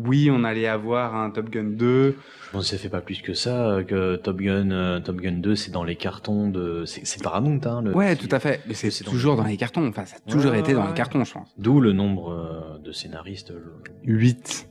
[0.06, 2.16] oui, on allait avoir un Top Gun 2.
[2.46, 5.16] Je pense que ça fait pas plus que ça, euh, que Top Gun, euh, Top
[5.16, 6.84] Gun 2, c'est dans les cartons de.
[6.86, 7.82] C'est Paramount, hein.
[7.82, 8.60] Le, Ouais, tout à fait.
[8.66, 9.86] Mais c'est dans toujours les- dans les cartons.
[9.88, 10.88] Enfin, ça a toujours Ouais, été dans ouais.
[10.88, 11.48] les cartons, je pense.
[11.58, 13.52] D'où le nombre euh, de scénaristes.
[13.52, 14.68] je- 8.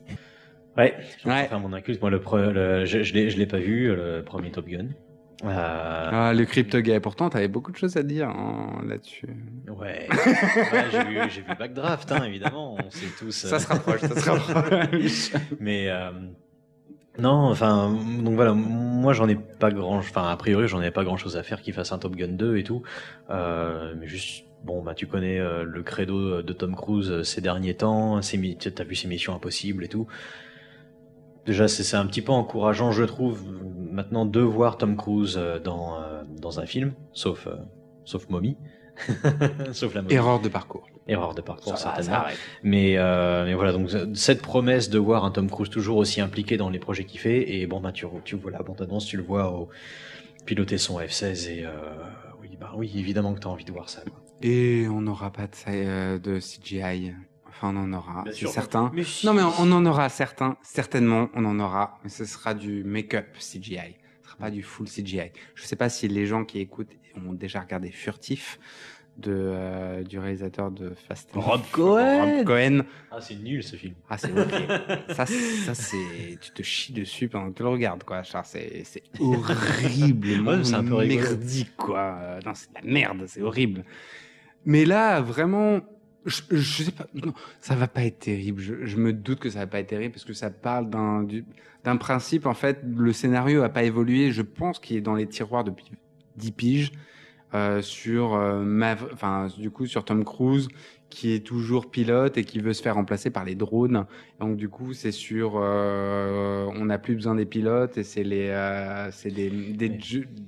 [0.77, 1.45] Ouais, je vais Ouais.
[1.47, 2.01] faire mon inculte.
[2.01, 4.87] Moi, le, pre- le- je, je l'ai pas vu, le premier Top Gun.
[5.43, 6.99] Euh, Ah, le crypto gay.
[6.99, 9.27] Pourtant, t'avais beaucoup de choses à dire hein, là-dessus.
[9.67, 10.07] ouais,
[10.71, 12.75] Ouais, j'ai vu, vu Backdraft, hein, évidemment.
[12.83, 13.45] On sait tous.
[13.45, 15.31] euh, Ça se rapproche, ça se rapproche.
[15.59, 16.09] Mais euh,
[17.19, 21.03] non, enfin, donc voilà, moi j'en ai pas grand, enfin a priori j'en ai pas
[21.03, 22.83] grand chose à faire qu'il fasse un Top Gun 2 et tout,
[23.29, 27.75] mais juste bon bah tu connais euh, le credo de Tom Cruise euh, ces derniers
[27.75, 30.07] temps, t'as vu ses missions impossibles et tout.
[31.47, 33.43] Déjà c'est un petit peu encourageant je trouve
[33.91, 37.55] maintenant de voir Tom Cruise euh, dans euh, dans un film, sauf euh,
[38.05, 38.57] sauf Mommy,
[39.71, 40.03] sauf la.
[40.09, 40.87] Erreur de parcours.
[41.07, 42.27] Erreur de parcours Ça certainement.
[42.27, 42.35] ça.
[42.63, 46.57] Mais, euh, mais voilà, donc cette promesse de voir un Tom Cruise toujours aussi impliqué
[46.57, 49.23] dans les projets qu'il fait, et bon, bah, tu, tu vois la bande-annonce, tu le
[49.23, 49.69] vois au,
[50.47, 51.69] piloter son F-16, et euh,
[52.41, 54.01] oui, bah oui, évidemment que tu as envie de voir ça.
[54.01, 54.19] quoi.
[54.41, 57.13] Et on n'aura pas de, euh, de CGI.
[57.57, 58.91] Enfin, on en aura, c'est certain.
[58.93, 59.25] Mais si.
[59.25, 60.57] Non, mais on en aura certains.
[60.61, 61.99] Certainement, on en aura.
[62.03, 63.95] Mais ce sera du make-up CGI.
[64.21, 65.31] Ce sera pas du full CGI.
[65.55, 68.59] Je sais pas si les gens qui écoutent ont déjà regardé Furtif
[69.17, 72.35] de, euh, du réalisateur de Fast and Rob Cohen.
[72.37, 72.81] Rob Cohen.
[73.09, 73.95] Ah, c'est nul ce film.
[74.07, 75.03] Ah, c'est horrible.
[75.15, 78.21] ça, c'est- ça c'est, tu te chies dessus pendant que tu le regardes, quoi.
[78.43, 82.37] C'est, c'est horriblement Ouais, c'est un peu merdique, quoi.
[82.45, 83.83] Non, c'est de la merde, c'est horrible.
[84.65, 85.79] Mais là, vraiment,
[86.27, 88.61] je, je sais pas, non, ça va pas être terrible.
[88.61, 91.23] Je, je me doute que ça va pas être terrible parce que ça parle d'un,
[91.23, 91.45] du-
[91.83, 94.31] d'un principe, en fait, le scénario a pas évolué.
[94.31, 95.91] Je pense qu'il est dans les tiroirs depuis
[96.35, 96.91] 10 piges.
[97.53, 100.67] euh, sur, euh, Mav- enfin, du coup, sur Tom Cruise
[101.09, 104.05] qui est toujours pilote et qui veut se faire remplacer par les drones.
[104.39, 108.49] Donc du coup, c'est sur, euh, on n'a plus besoin des pilotes et c'est les,
[108.49, 109.89] euh, c'est des, des,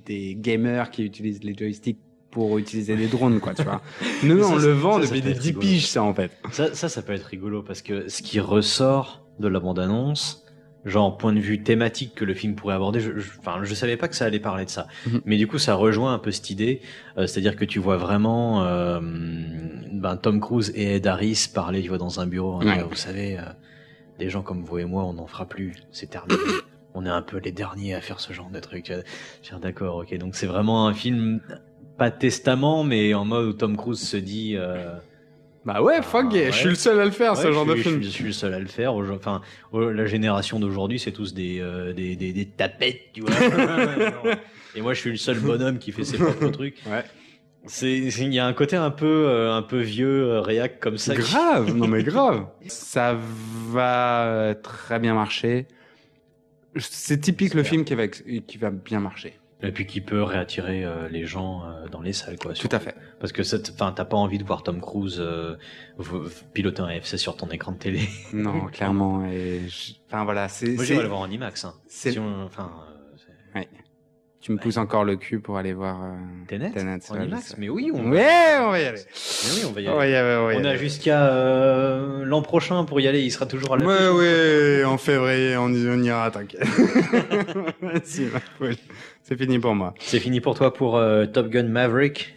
[0.04, 2.00] des gamers qui utilisent les joysticks
[2.30, 3.80] pour utiliser des drones, quoi, tu vois.
[4.22, 5.60] Nous, Mais ça, on c'est- le vend ça, ça depuis des être 10 rigolo.
[5.66, 6.30] piges, ça, en fait.
[6.52, 10.44] Ça, ça, ça peut être rigolo parce que ce qui ressort de la bande-annonce,
[10.84, 13.96] genre point de vue thématique que le film pourrait aborder, je, je, enfin, je savais
[13.96, 14.86] pas que ça allait parler de ça.
[15.06, 15.20] Mhm.
[15.26, 16.80] Mais du coup, ça rejoint un peu cette idée,
[17.18, 19.00] euh, c'est-à-dire que tu vois vraiment euh,
[19.92, 22.54] ben, Tom Cruise et Ed Harris parler, tu vois, dans un bureau.
[22.54, 22.82] en Ouais.
[22.88, 23.42] Vous savez, euh,
[24.18, 25.74] des gens comme vous et moi, on n'en fera plus.
[25.92, 26.38] C'est terminé.
[26.94, 28.86] on est un peu les derniers à faire ce genre de truc.
[28.88, 29.02] Je veux
[29.42, 30.16] dire, d'accord, ok.
[30.18, 31.40] Donc c'est vraiment un film,
[32.00, 34.54] pas testament, mais en mode où Tom Cruise se dit.
[34.56, 34.94] euh,
[35.66, 36.52] Bah ouais, fuck, Ah, yeah, ouais.
[36.52, 37.96] je suis le seul à le faire, ce genre de film.
[37.96, 38.94] Je, suis- je suis le seul à le faire.
[38.94, 39.42] Enfin,
[39.74, 43.30] la génération d'aujourd'hui, c'est tous des, euh, des, des, des tapettes, tu vois.
[44.74, 46.78] Et moi, je suis le seul bonhomme qui fait ses propres trucs.
[46.86, 47.04] Ouais.
[47.66, 51.14] C'est, il y a un côté un peu, euh, un peu vieux, réac comme ça.
[51.14, 52.46] qui- Grave, non mais grave.
[52.66, 53.18] Ça
[53.68, 55.66] va très bien marcher.
[56.76, 59.34] C'est typique le film qui va, qui va bien marcher.
[59.62, 62.54] Et puis qui peut réattirer euh, les gens euh, dans les salles, quoi.
[62.54, 62.94] Tout à fait.
[63.18, 65.56] Parce que t'as pas envie de voir Tom Cruise euh,
[66.54, 68.00] piloter un FC sur ton écran de télé.
[68.32, 69.26] Non, clairement.
[69.26, 69.60] Et
[70.08, 70.70] Enfin voilà, c'est.
[70.70, 71.64] Moi, j'irais le voir en IMAX.
[71.64, 71.74] Hein.
[71.88, 72.70] c'est- Si on- enfin,
[73.56, 73.60] euh,
[74.42, 76.02] Tu me pousses encore le cul pour aller voir.
[76.02, 76.14] euh,
[76.48, 77.56] Tenet, Tenet, en ouais, IMAX.
[77.58, 79.00] Mais oui, on, Ouais, on va y aller.
[79.04, 79.96] mais oui, on va y aller.
[79.98, 83.20] va y aller, on a jusqu'à euh, l'an prochain pour y aller.
[83.20, 86.62] Il sera toujours à la Ouais, ouais, en février, on, y- on ira, t'inquiète.
[89.22, 89.94] C'est fini pour moi.
[90.00, 92.34] C'est fini pour toi pour euh, Top Gun Maverick.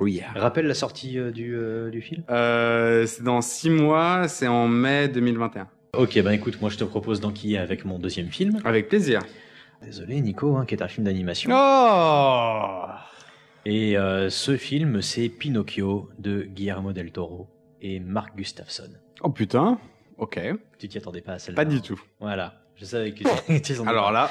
[0.00, 0.22] Oui.
[0.34, 2.22] Rappelle la sortie euh, du, euh, du film.
[2.28, 5.68] C'est dans six mois, c'est en mai 2021.
[5.94, 8.58] Ok, ben écoute, moi je te propose d'enquiller avec mon deuxième film.
[8.64, 9.20] Avec plaisir.
[9.82, 11.50] Désolé Nico, hein, qui est un film d'animation.
[11.52, 12.86] Oh
[13.66, 13.96] Et
[14.28, 17.48] ce film, c'est Pinocchio de Guillermo del Toro
[17.80, 18.90] et Mark Gustafsson.
[19.20, 19.78] Oh putain.
[20.16, 20.40] Ok.
[20.78, 21.82] Tu t'y attendais pas à celle-là Pas du hein.
[21.84, 22.00] tout.
[22.20, 22.63] Voilà.
[22.76, 23.22] Je savais que
[23.88, 24.30] Alors là,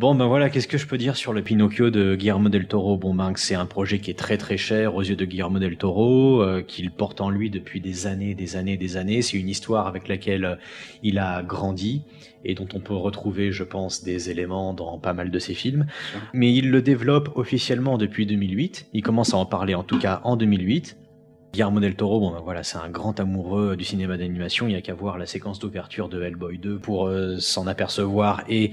[0.00, 2.96] Bon ben voilà, qu'est-ce que je peux dire sur le Pinocchio de Guillermo del Toro?
[2.96, 5.76] Bon ben c'est un projet qui est très très cher aux yeux de Guillermo del
[5.76, 9.22] Toro, euh, qu'il porte en lui depuis des années, des années, des années.
[9.22, 10.56] C'est une histoire avec laquelle euh,
[11.04, 12.02] il a grandi
[12.44, 15.86] et dont on peut retrouver, je pense, des éléments dans pas mal de ses films.
[16.32, 18.88] Mais il le développe officiellement depuis 2008.
[18.92, 20.96] Il commence à en parler en tout cas en 2008.
[21.54, 24.66] Guillermo del Toro, bon ben voilà, c'est un grand amoureux du cinéma d'animation.
[24.66, 28.42] Il y a qu'à voir la séquence d'ouverture de Hellboy 2 pour euh, s'en apercevoir
[28.48, 28.72] et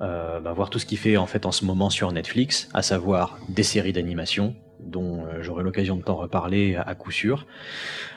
[0.00, 2.82] euh, bah, voir tout ce qu'il fait en fait en ce moment sur Netflix, à
[2.82, 7.44] savoir des séries d'animation dont euh, j'aurai l'occasion de t'en reparler à, à coup sûr.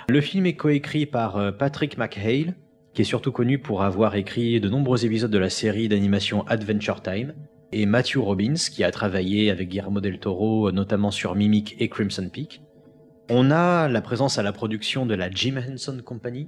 [0.07, 2.53] Le film est coécrit par euh, Patrick McHale,
[2.93, 7.01] qui est surtout connu pour avoir écrit de nombreux épisodes de la série d'animation Adventure
[7.01, 7.33] Time,
[7.71, 11.89] et Matthew Robbins, qui a travaillé avec Guillermo del Toro, euh, notamment sur Mimic et
[11.89, 12.61] Crimson Peak.
[13.29, 16.47] On a la présence à la production de la Jim Henson Company,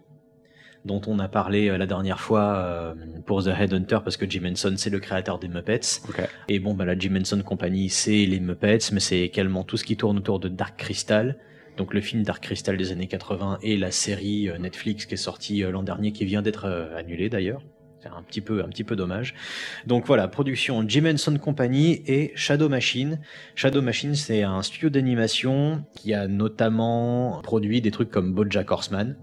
[0.85, 2.93] dont on a parlé euh, la dernière fois euh,
[3.25, 6.01] pour The Headhunter, parce que Jim Henson, c'est le créateur des Muppets.
[6.49, 9.83] Et bon, bah, la Jim Henson Company, c'est les Muppets, mais c'est également tout ce
[9.85, 11.37] qui tourne autour de Dark Crystal.
[11.77, 15.17] Donc le film Dark Crystal des années 80 et la série euh, Netflix qui est
[15.17, 17.63] sortie l'an dernier, qui vient d'être annulée d'ailleurs.
[18.01, 19.33] C'est un petit peu, un petit peu dommage.
[19.87, 23.19] Donc voilà, production Jim Henson Company et Shadow Machine.
[23.55, 29.17] Shadow Machine, c'est un studio d'animation qui a notamment produit des trucs comme BoJack Horseman,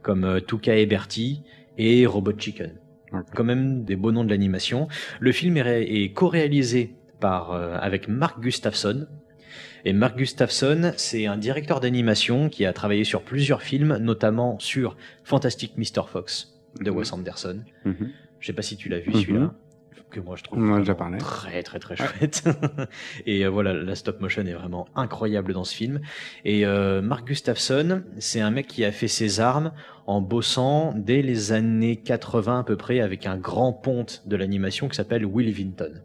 [0.00, 1.42] comme euh, Tuca et Bertie
[1.76, 2.78] et Robot Chicken.
[3.34, 4.88] Quand même des beaux noms de l'animation.
[5.20, 9.06] Le film est, ré- est co-réalisé par euh, avec Mark Gustafson.
[9.84, 14.96] Et Mark Gustafson, c'est un directeur d'animation qui a travaillé sur plusieurs films, notamment sur
[15.24, 16.06] Fantastic Mr.
[16.10, 16.48] Fox
[16.80, 16.96] de Mhm.
[16.96, 17.60] Wes Anderson.
[17.84, 18.10] Mhm.
[18.40, 19.20] Je sais pas si tu l'as vu Mhm.
[19.20, 19.54] celui-là,
[20.10, 21.16] que moi je trouve déjà parlé.
[21.18, 22.42] très très très chouette.
[23.26, 26.00] et euh, voilà, la stop motion est vraiment incroyable dans ce film.
[26.44, 29.72] Et euh, Mark Gustafson, c'est un mec qui a fait ses armes
[30.06, 34.88] en bossant dès les années 80 à peu près avec un grand ponte de l'animation
[34.88, 36.02] qui s'appelle Will Vinton.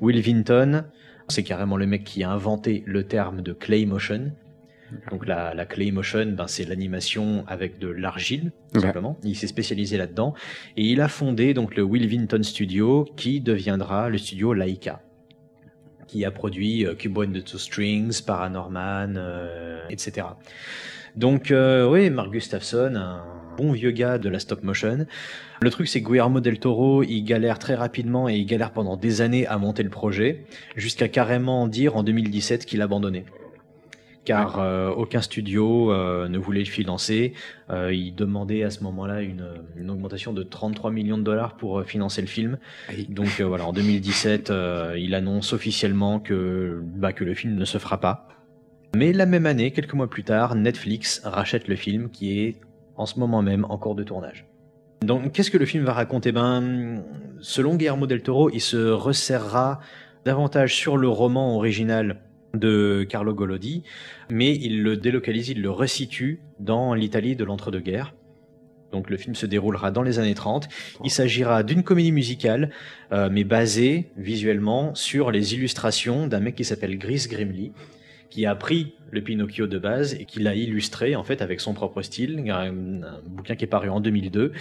[0.00, 0.84] Will Vinton,
[1.28, 4.30] c'est carrément le mec qui a inventé le terme de clay motion.
[5.10, 9.18] Donc la, la clay motion, ben, c'est l'animation avec de l'argile, tout simplement.
[9.24, 10.34] Il s'est spécialisé là-dedans
[10.76, 15.02] et il a fondé donc le Will Vinton Studio, qui deviendra le studio Laika,
[16.06, 20.26] qui a produit euh, Cubo and the Two Strings, Paranorman, euh, etc.
[21.16, 23.24] Donc euh, oui, Mark Gustafson, un
[23.56, 25.06] bon vieux gars de la stop motion.
[25.62, 28.96] Le truc, c'est que Guillermo del Toro, il galère très rapidement et il galère pendant
[28.96, 30.44] des années à monter le projet,
[30.76, 33.24] jusqu'à carrément dire en 2017 qu'il abandonnait
[34.26, 37.32] car euh, aucun studio euh, ne voulait le financer.
[37.70, 39.46] Euh, il demandait à ce moment-là une,
[39.76, 42.58] une augmentation de 33 millions de dollars pour financer le film.
[43.08, 47.78] Donc voilà, en 2017, euh, il annonce officiellement que, bah, que le film ne se
[47.78, 48.28] fera pas.
[48.94, 52.56] Mais la même année, quelques mois plus tard, Netflix rachète le film qui est
[52.96, 54.46] en ce moment même en cours de tournage.
[55.02, 56.32] Donc qu'est-ce que le film va raconter?
[56.32, 57.04] Ben,
[57.40, 59.80] selon Guillermo del Toro, il se resserrera
[60.24, 62.22] davantage sur le roman original
[62.58, 63.82] de Carlo Golodi,
[64.30, 68.14] mais il le délocalise, il le resitue dans l'Italie de l'entre-deux-guerres.
[68.92, 70.68] Donc le film se déroulera dans les années 30.
[71.04, 72.70] Il s'agira d'une comédie musicale,
[73.12, 77.72] euh, mais basée visuellement sur les illustrations d'un mec qui s'appelle Gris Grimley,
[78.30, 81.74] qui a pris le Pinocchio de base et qui l'a illustré en fait avec son
[81.74, 82.44] propre style.
[82.50, 82.72] Un
[83.26, 84.52] bouquin qui est paru en 2002,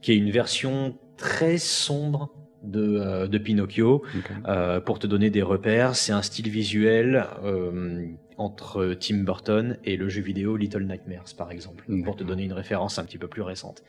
[0.00, 2.30] qui est une version très sombre
[2.62, 4.02] de, euh, de Pinocchio.
[4.46, 8.06] Euh, pour te donner des repères, c'est un style visuel euh,
[8.36, 12.52] entre Tim Burton et le jeu vidéo Little Nightmares, par exemple, pour te donner une
[12.52, 13.82] référence un petit peu plus récente.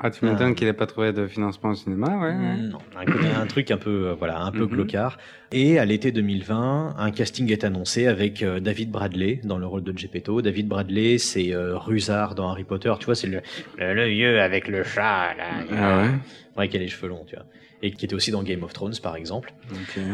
[0.00, 2.28] Ah, tu m'étonnes qu'il ait pas trouvé de financement au cinéma, ouais.
[2.28, 2.56] ouais.
[2.56, 5.18] Non, un, un truc un peu, voilà, un peu clocard.
[5.50, 9.96] Et à l'été 2020, un casting est annoncé avec David Bradley dans le rôle de
[9.98, 10.40] Geppetto.
[10.40, 12.92] David Bradley, c'est Rusard dans Harry Potter.
[13.00, 13.40] Tu vois, c'est le,
[13.76, 15.64] le, le vieux avec le chat là.
[15.72, 16.10] Ah ouais.
[16.56, 17.46] Ouais, qui a les cheveux longs, tu vois.
[17.82, 19.54] Et qui était aussi dans Game of Thrones, par exemple.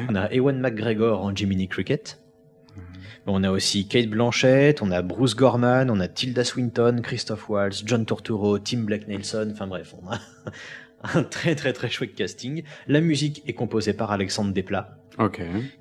[0.08, 2.18] On a Ewan McGregor en Jiminy Cricket.
[3.26, 7.82] On a aussi Kate Blanchett, on a Bruce Gorman, on a Tilda Swinton, Christoph Waltz,
[7.86, 10.20] John Turturro, Tim Black Nelson, enfin bref, on a
[11.18, 12.64] un très très très chouette casting.
[12.86, 14.98] La musique est composée par Alexandre Desplat,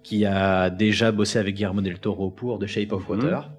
[0.04, 3.16] qui a déjà bossé avec Guillermo del Toro pour The Shape of Mhm.
[3.18, 3.50] Water.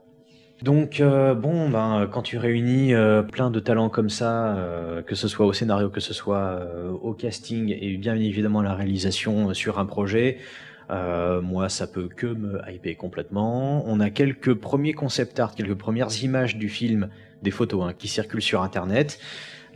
[0.65, 5.15] Donc euh, bon, ben quand tu réunis euh, plein de talents comme ça, euh, que
[5.15, 9.51] ce soit au scénario, que ce soit euh, au casting et bien évidemment la réalisation
[9.51, 10.39] euh, sur un projet,
[10.89, 13.85] euh, moi ça peut que me hyper complètement.
[13.87, 17.11] On a quelques premiers concept art, quelques premières images du film,
[17.43, 19.19] des photos hein, qui circulent sur internet.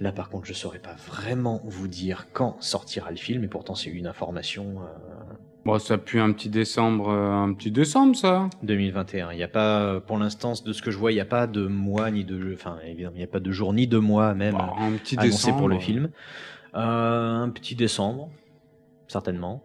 [0.00, 3.74] Là par contre je saurais pas vraiment vous dire quand sortira le film, et pourtant
[3.74, 5.27] c'est une information euh,
[5.68, 8.48] Bon, ça pue un petit décembre, euh, un petit décembre, ça.
[8.62, 9.32] 2021.
[9.32, 11.46] Il n'y a pas, pour l'instant, de ce que je vois, il n'y a pas
[11.46, 14.32] de mois ni de, enfin, évidemment, il n'y a pas de jour ni de mois
[14.32, 15.58] même Bon, un petit annoncé décembre.
[15.58, 16.08] pour le film.
[16.74, 18.30] Euh, un petit décembre,
[19.08, 19.62] certainement.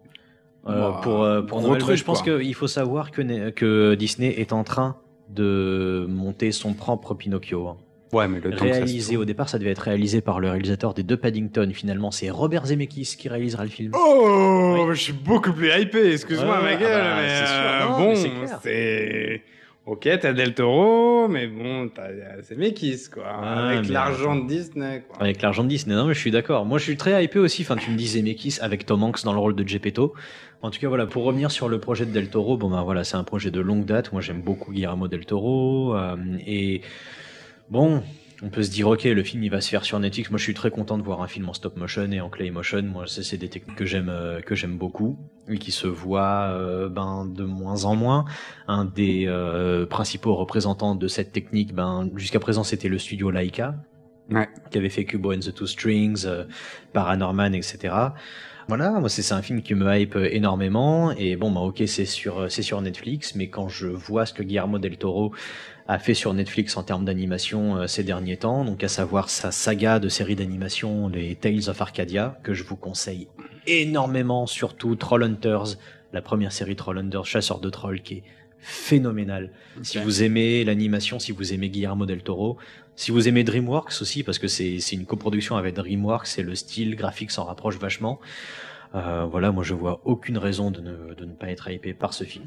[0.68, 4.52] Euh, pour euh, pour gros Noël, truc, je pense qu'il faut savoir que Disney est
[4.52, 4.98] en train
[5.30, 7.70] de monter son propre Pinocchio.
[7.70, 7.78] hein.
[8.14, 10.40] Ouais, mais le temps que ça se Réalisé au départ, ça devait être réalisé par
[10.40, 11.70] le réalisateur des deux Paddington.
[11.74, 13.92] Finalement, c'est Robert Zemeckis qui réalisera le film.
[13.96, 17.56] Oh, je suis beaucoup plus hypé, excuse-moi Ouais, ma ouais, gueule, ah bah, mais sûr,
[17.58, 18.14] euh, non,
[18.46, 19.42] bon, c'est.
[19.86, 22.08] Ok, t'as Del Toro, mais bon, t'as
[22.42, 25.22] c'est Mekis, quoi, Ouais, avec l'argent de Disney, quoi.
[25.22, 26.66] Avec l'argent de Disney, non mais je suis d'accord.
[26.66, 29.34] Moi je suis très hypé aussi, enfin tu me disais Mekis avec Tom Hanks dans
[29.34, 30.14] le rôle de Geppetto.
[30.62, 33.04] En tout cas voilà, pour revenir sur le projet de Del Toro, bon ben voilà,
[33.04, 34.14] c'est un projet de longue date.
[34.14, 35.98] Moi j'aime beaucoup Guillermo Del Toro.
[35.98, 36.16] euh,
[36.48, 36.80] et
[37.70, 38.04] bon,
[38.42, 40.30] on peut se dire ok, le film il va se faire sur Netflix.
[40.30, 42.52] Moi je suis très content de voir un film en stop motion et en clay
[42.52, 42.84] motion.
[42.84, 45.18] Moi c'est c'est des techniques que j'aime euh, que j'aime beaucoup
[45.48, 48.26] et qui se voient euh, ben de moins en moins.
[48.68, 53.76] Un des euh, principaux représentants de cette technique, ben jusqu'à présent c'était le studio Laika
[54.32, 54.48] Ouais.
[54.72, 56.46] qui avait fait Kubo and the Two Strings, euh,
[56.94, 57.94] Paranorman, etc.
[58.70, 62.06] Voilà, moi c'est c'est un film qui me hype énormément et bon bah ok c'est
[62.06, 65.34] sur c'est sur Netflix mais quand je vois ce que Guillermo del Toro
[65.88, 69.52] a fait sur Netflix en termes d'animation euh, ces derniers temps, donc à savoir sa
[69.52, 73.28] saga de séries d'animation les Tales of Arcadia que je vous conseille
[73.68, 75.76] énormément surtout Trollhunters,
[76.14, 78.24] la première série Trollhunters chasseur de trolls qui est
[78.60, 79.52] phénoménale.
[79.82, 80.06] Si Ok.
[80.06, 82.58] vous aimez l'animation, si vous aimez Guillermo del Toro,
[82.96, 86.56] si vous aimez DreamWorks aussi, parce que c'est c'est une coproduction avec DreamWorks et le
[86.56, 88.22] style graphique s'en rapproche vachement.
[88.96, 92.14] Euh, voilà, moi je vois aucune raison de ne, de ne pas être hypé par
[92.14, 92.46] ce film.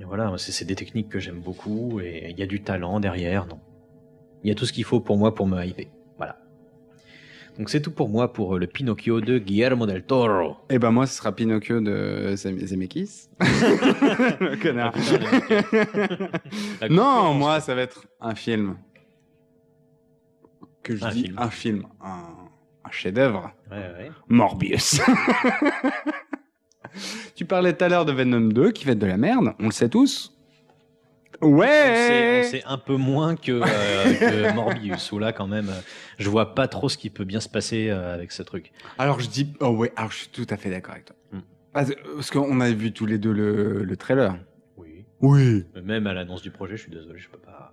[0.00, 3.46] Et voilà, c'est des techniques que j'aime beaucoup et il y a du talent derrière.
[3.46, 3.58] Non,
[4.44, 5.86] il y a tout ce qu'il faut pour moi pour me hyper.
[6.18, 6.38] Voilà.
[7.58, 10.58] Donc c'est tout pour moi pour euh, le Pinocchio de Guillermo del Toro.
[10.68, 13.28] Eh ben moi, ce sera Pinocchio de Zem- Zemeckis.
[13.40, 14.92] le connard.
[16.82, 18.76] La non, moi, ça va être un film.
[20.82, 21.38] Que je Un dis film.
[21.38, 22.28] un film, un,
[22.84, 23.50] un chef-d'œuvre.
[23.70, 24.10] Ouais, ouais.
[24.28, 25.00] Morbius.
[27.34, 29.66] tu parlais tout à l'heure de Venom 2 qui va être de la merde, on
[29.66, 30.32] le sait tous.
[31.42, 32.42] On sait, Ouais.
[32.46, 35.80] on sait un peu moins que, euh, que Morbius, où là quand même, euh,
[36.18, 38.72] je vois pas trop ce qui peut bien se passer euh, avec ce truc.
[38.96, 41.16] Alors je dis, oh ouais, alors je suis tout à fait d'accord avec toi.
[41.32, 41.40] Hmm.
[41.74, 44.38] Parce, parce qu'on a vu tous les deux le, le trailer.
[44.78, 45.04] Oui.
[45.20, 45.64] Oui.
[45.84, 47.72] Même à l'annonce du projet, je suis désolé, je peux pas.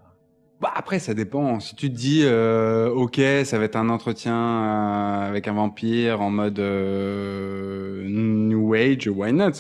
[0.64, 1.60] Bah après ça dépend.
[1.60, 6.22] Si tu te dis, euh, ok, ça va être un entretien euh, avec un vampire
[6.22, 9.52] en mode euh, New Age, why not?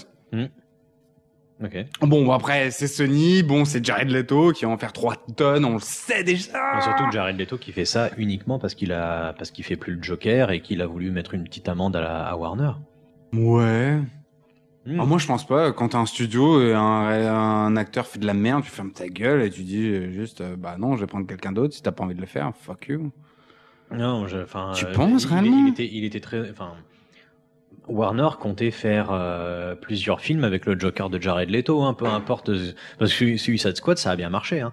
[1.61, 1.85] Ok.
[2.01, 5.73] Bon, après, c'est Sony, bon, c'est Jared Leto qui va en faire 3 tonnes, on
[5.73, 6.75] le sait déjà.
[6.75, 9.95] Mais surtout Jared Leto qui fait ça uniquement parce qu'il a parce qu'il fait plus
[9.95, 12.71] le Joker et qu'il a voulu mettre une petite amende à, la, à Warner.
[13.33, 13.99] Ouais.
[14.85, 14.99] Hmm.
[14.99, 15.71] Ah, moi, je pense pas.
[15.71, 19.07] Quand t'as un studio et un, un acteur fait de la merde, tu fermes ta
[19.07, 21.73] gueule et tu dis juste, euh, bah non, je vais prendre quelqu'un d'autre.
[21.73, 23.11] Si t'as pas envie de le faire, fuck you.
[23.91, 24.71] Non, je, enfin.
[24.75, 26.73] Tu euh, penses il- réellement il, était, il était très, enfin.
[27.87, 32.49] Warner comptait faire euh, plusieurs films avec le Joker de Jared Leto, hein, peu importe,
[32.97, 34.71] parce que Suicide Squad ça a bien marché, hein.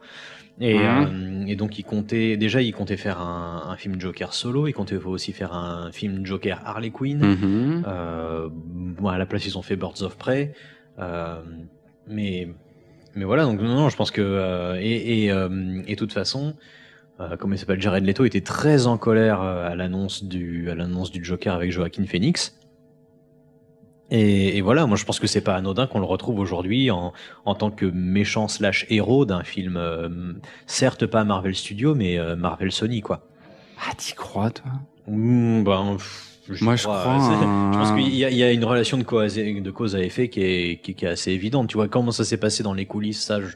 [0.62, 1.43] Et, Mhm.
[1.43, 4.74] euh, et donc il comptait déjà il comptait faire un, un film Joker solo, il
[4.74, 7.19] comptait aussi faire un film Joker Harley Quinn.
[7.19, 7.85] Mhm.
[7.89, 10.53] Euh, bon, à la place, ils ont fait Birds of Prey.
[10.99, 11.41] Euh,
[12.07, 12.49] mais,
[13.15, 14.77] mais voilà, donc non, non, je pense que.
[14.81, 15.31] et, et,
[15.97, 16.55] toute façon,
[17.39, 21.24] comment il s'appelle Jared Leto était très en colère à l'annonce du, à l'annonce du
[21.24, 22.60] Joker avec Joaquin Phoenix.
[24.11, 27.12] Et, et voilà, moi je pense que c'est pas anodin qu'on le retrouve aujourd'hui en,
[27.45, 30.09] en tant que méchant slash héros d'un film, euh,
[30.66, 33.27] certes pas Marvel Studios, mais euh, Marvel Sony quoi.
[33.89, 34.70] Ah, t'y crois, toi?
[35.07, 35.97] Mmh, ben,
[36.51, 37.05] j'y Moi, je crois.
[37.07, 37.70] hein.
[37.73, 40.43] je pense qu'il y, y a une relation de cause, de cause à effet qui
[40.43, 41.69] est, qui, qui est assez évidente.
[41.69, 43.47] Tu vois, comment ça s'est passé dans les coulisses, ça, je-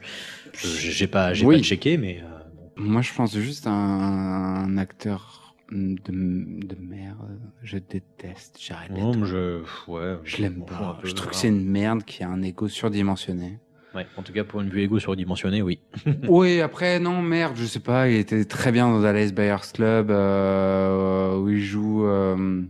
[0.53, 1.57] je- j'ai pas, j'ai Oui.
[1.57, 2.71] pas checké, mais euh, bon.
[2.83, 7.39] Moi, je pense juste à un acteur de, de merde.
[7.63, 8.59] Je déteste
[8.89, 8.99] Leto.
[9.01, 10.99] Non, mais je, ouais, Je l'aime pas.
[11.03, 13.59] Je trouve que c'est une merde qui a un ego surdimensionné.
[13.93, 15.79] Ouais, en tout cas, pour une vue égo surdimensionnée, oui.
[16.27, 18.09] oui, après, non, merde, je sais pas.
[18.09, 22.61] Il était très bien dans Dallas Buyers Club, euh, où il joue euh,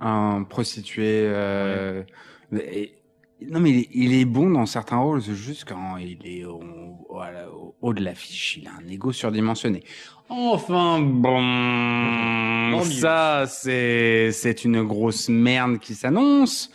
[0.00, 1.22] un prostitué.
[1.26, 2.02] euh,
[2.52, 2.92] et-
[3.50, 5.22] non, mais il est, il est bon dans certains rôles.
[5.22, 6.60] C'est juste quand il est au,
[7.08, 9.82] au haut de l'affiche, il a un ego surdimensionné.
[10.28, 16.70] Enfin, bon, ça, c'est c'est une grosse merde qui s'annonce,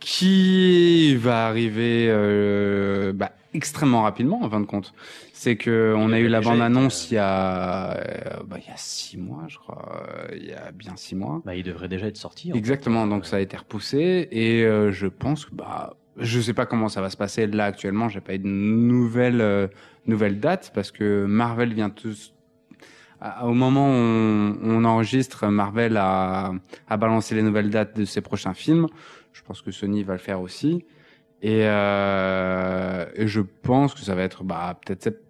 [0.00, 4.94] qui va arriver euh, bah, extrêmement rapidement en fin de compte.
[5.32, 8.72] C'est que on a eu la bande annonce il y a euh, bah, il y
[8.72, 11.42] a six mois, je crois, euh, il y a bien six mois.
[11.44, 12.50] Bah, il devrait déjà être sorti.
[12.52, 13.10] en Exactement, fait.
[13.10, 16.88] donc ça a été repoussé et euh, je pense que bah je sais pas comment
[16.88, 19.68] ça va se passer là actuellement, j'ai pas eu de nouvelle euh,
[20.06, 22.34] nouvelle date parce que Marvel vient tous
[23.42, 26.52] au moment où on, enregistre, Marvel a,
[26.88, 28.86] a balancé les nouvelles dates de ses prochains films.
[29.32, 30.84] Je pense que Sony va le faire aussi.
[31.40, 35.20] Et, euh, et je pense que ça va être bah, peut-être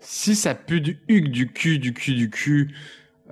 [0.00, 2.74] si ça pue du huc, du cul, du cul, du cul,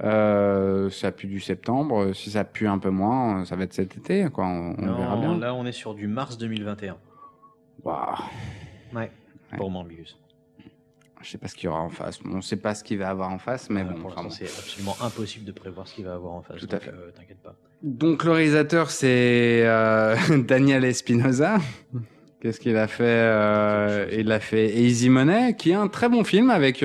[0.05, 2.13] euh, ça pue du septembre.
[2.15, 4.27] Si ça pue un peu moins, ça va être cet été.
[4.33, 4.47] Quoi.
[4.47, 5.39] On, on Non, verra bien.
[5.39, 6.97] Là, on est sur du mars 2021.
[7.85, 7.99] Waouh.
[8.95, 9.01] Ouais.
[9.53, 9.57] Ouais.
[9.57, 10.19] Pour Morbius.
[11.21, 12.21] Je sais pas ce qu'il y aura en face.
[12.25, 14.01] On sait pas ce qu'il va avoir en face, mais Euh, bon.
[14.01, 16.59] pour l'instant, c'est absolument impossible de prévoir ce qu'il va avoir en face.
[16.61, 16.91] Tout à fait.
[16.91, 17.57] euh, T'inquiète pas.
[17.83, 20.15] Donc le réalisateur c'est euh,
[20.47, 21.59] Daniel Espinosa.
[22.41, 24.17] Qu'est-ce qu'il a fait.
[24.21, 26.85] Il a fait Easy Money, qui est un très bon film avec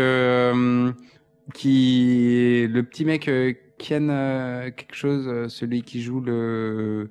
[1.53, 7.09] qui le petit mec euh, Ken euh, quelque chose, euh, celui qui joue le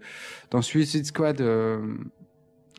[0.50, 1.80] dans Suicide Squad, le,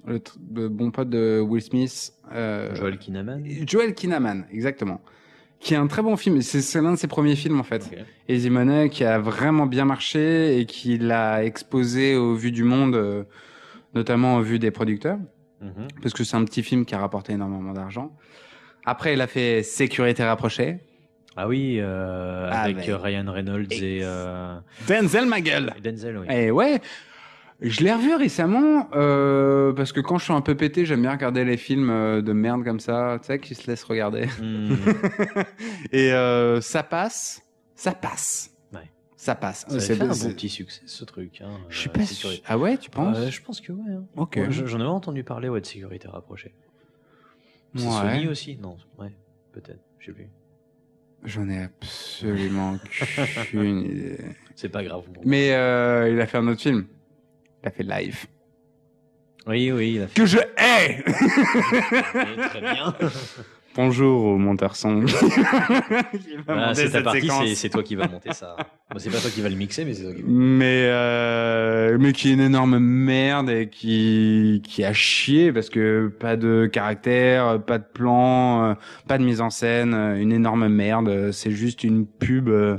[0.07, 2.13] le bon pote de Will Smith.
[2.33, 3.43] Euh, Joel Kinnaman.
[3.67, 5.01] Joel Kinnaman, exactement.
[5.59, 6.41] Qui est un très bon film.
[6.41, 7.89] C'est l'un de ses premiers films en fait.
[7.91, 7.99] Ok.
[8.27, 13.25] Easy Money qui a vraiment bien marché et qui l'a exposé au vu du monde,
[13.93, 15.19] notamment au vu des producteurs,
[15.61, 15.87] Mhm.
[16.01, 18.13] parce que c'est un petit film qui a rapporté énormément d'argent.
[18.85, 20.79] Après, il a fait Sécurité rapprochée.
[21.35, 24.55] Ah oui, euh, avec Avec- euh, Ryan Reynolds et, euh,
[24.87, 26.27] Denzel ma gueule et Denzel, oui.
[26.29, 26.79] Et ouais,
[27.61, 31.11] je l'ai revu récemment, euh, parce que quand je suis un peu pété, j'aime bien
[31.11, 34.27] regarder les films de merde comme ça, tu sais, qui se laissent regarder.
[34.41, 34.75] Hmm.
[35.91, 37.41] Et euh, ça passe,
[37.75, 38.49] ça passe.
[39.15, 39.65] Ça passe.
[39.69, 41.39] C'est- fait un bon petit succès, ce truc.
[41.39, 42.29] Hein, Je suis pas sûr.
[42.45, 43.93] Ah ouais, tu penses Euh, je pense que ouais.
[43.93, 44.03] hein.
[44.17, 44.35] Ok.
[44.35, 46.53] Ouais, J'en avais entendu parler ouais, de sécurité rapprochée.
[47.73, 47.91] C'est Ouais.
[47.91, 48.57] Sony aussi?
[48.61, 49.13] Non, ouais,
[49.53, 49.79] peut-être.
[49.99, 50.27] Je sais plus.
[51.25, 52.77] J'en ai absolument
[53.49, 54.17] qu'une idée.
[54.55, 55.03] C'est pas grave.
[55.23, 56.85] Mais euh, il a fait un autre film.
[57.63, 58.25] Il a fait Live.
[59.47, 61.03] Oui, oui, il a fait Que je hais
[62.49, 62.95] très bien.
[63.75, 65.03] Bonjour au monteur son.
[65.05, 65.13] qui
[66.45, 68.55] va Ah, monter c'est ta partie, c'est- toi qui vas monter ça.
[68.91, 70.27] Bon, c'est pas toi qui va le mixer, mais c'est toi qui va.
[70.29, 76.07] Mais euh, mais qui est une énorme merde et qui qui a chié parce que
[76.19, 78.73] pas de caractère, pas de plan, euh,
[79.07, 81.31] pas de mise en scène, euh, une énorme merde.
[81.31, 82.77] C'est juste une pub, euh,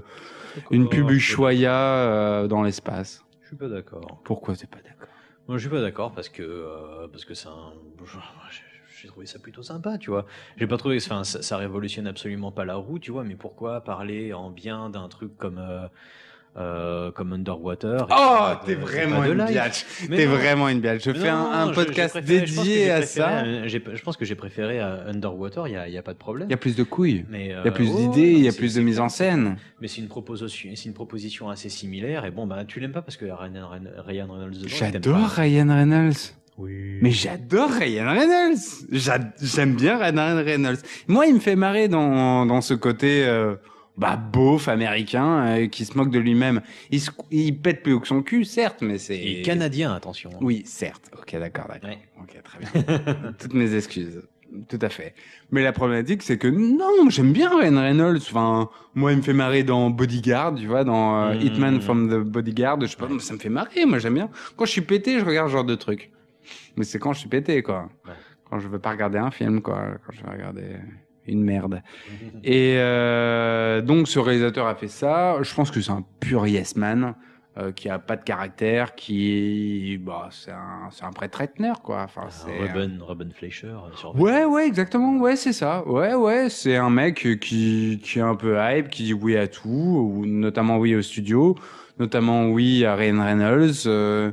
[0.71, 3.25] une pub Ushuaïa dans l'espace.
[3.43, 4.21] Je suis pas d'accord.
[4.25, 5.09] Pourquoi t'es pas d'accord?
[5.49, 7.73] Moi, je suis pas d'accord parce que euh, parce que c'est un.
[9.05, 10.27] J'ai- trouvé ça plutôt sympa, tu vois.
[10.57, 13.25] J'ai pas trouvé, enfin, ça, ça révolutionne absolument pas la roue, tu vois.
[13.25, 15.87] Mais pourquoi parler en bien d'un truc comme euh,
[16.57, 18.07] euh, comme Underwater.
[18.17, 19.85] Oh, t'es vraiment une biatch.
[20.09, 21.03] T'es vraiment une biatch.
[21.05, 23.67] Je Mais fais non, un, un je- j'ai podcast préféré- dédié à ça.
[23.67, 26.47] Je pense que j'ai préféré à Underwater, il n'y a, a pas de problème.
[26.49, 27.25] Il y a plus de couilles.
[27.33, 29.57] Il y a euh, plus oh, d'idées, il y a plus de mise en scène.
[29.81, 32.25] Mais c'est une proposition, c'est une proposition assez similaire.
[32.25, 33.69] Et bon, bah, tu l'aimes pas parce que Ryan,
[34.07, 35.27] Reynolds J'adore.
[35.31, 36.35] Ryan Reynolds.
[36.59, 36.99] Oui.
[37.03, 38.59] Mais j'adore Ryan Reynolds.
[38.93, 40.79] J'a- J'aime bien Ryan Reynolds.
[41.09, 43.57] Moi, il me fait marrer dans, dans ce côté euh,
[43.97, 46.61] bah, beauf américain euh, qui se moque de lui-même.
[46.91, 49.19] Il, se- il pète plus haut que son cul, certes, mais c'est...
[49.19, 50.31] Et canadien, attention.
[50.41, 51.11] Oui, certes.
[51.19, 51.91] Ok, d'accord, d'accord.
[51.91, 51.99] Ouais.
[52.21, 53.33] Ok, très bien.
[53.39, 54.23] Toutes mes excuses.
[54.69, 55.15] Tout à fait.
[55.51, 58.19] Mais la problématique, c'est que non, j'aime bien Ryan Reynolds.
[58.19, 61.35] Enfin, moi, il me fait marrer dans Bodyguard, tu vois, dans euh.
[61.35, 62.81] Hitman from the Bodyguard.
[62.83, 63.85] Je sais pas, ça me fait marrer.
[63.85, 64.31] Moi, j'aime bien.
[64.57, 66.13] Quand je suis pété, je regarde ce genre de truc.
[66.77, 67.89] Mais c'est quand je suis pété, quoi.
[68.07, 68.13] Ouais.
[68.51, 69.83] Quand je veux pas regarder un film, quoi.
[70.07, 70.77] Quand je veux regarder
[71.27, 71.83] une merde.
[72.43, 75.43] Et euh, donc, ce réalisateur a fait ça.
[75.43, 77.15] Je pense que c'est un pur yes man.
[77.57, 82.03] euh, qui a pas de caractère, qui, bah, c'est un, c'est un prêtre Etner, quoi.
[82.03, 82.51] Enfin, c'est.
[82.59, 83.69] Ruben, Ruben Fleischer.
[83.69, 85.17] euh, sur Ouais, ouais, exactement.
[85.19, 85.87] Ouais, c'est ça.
[85.87, 89.47] Ouais, ouais, c'est un mec qui, qui est un peu hype, qui dit oui à
[89.47, 91.55] tout, ou notamment oui au studio,
[92.01, 93.87] notamment oui à Ryan Reynolds.
[93.87, 94.33] euh,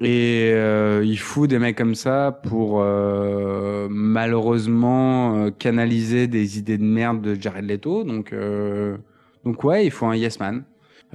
[0.00, 6.78] et euh, il fout des mecs comme ça pour euh, malheureusement euh, canaliser des idées
[6.78, 8.04] de merde de Jared Leto.
[8.04, 8.96] Donc, euh,
[9.44, 10.64] donc ouais, il faut un yes man.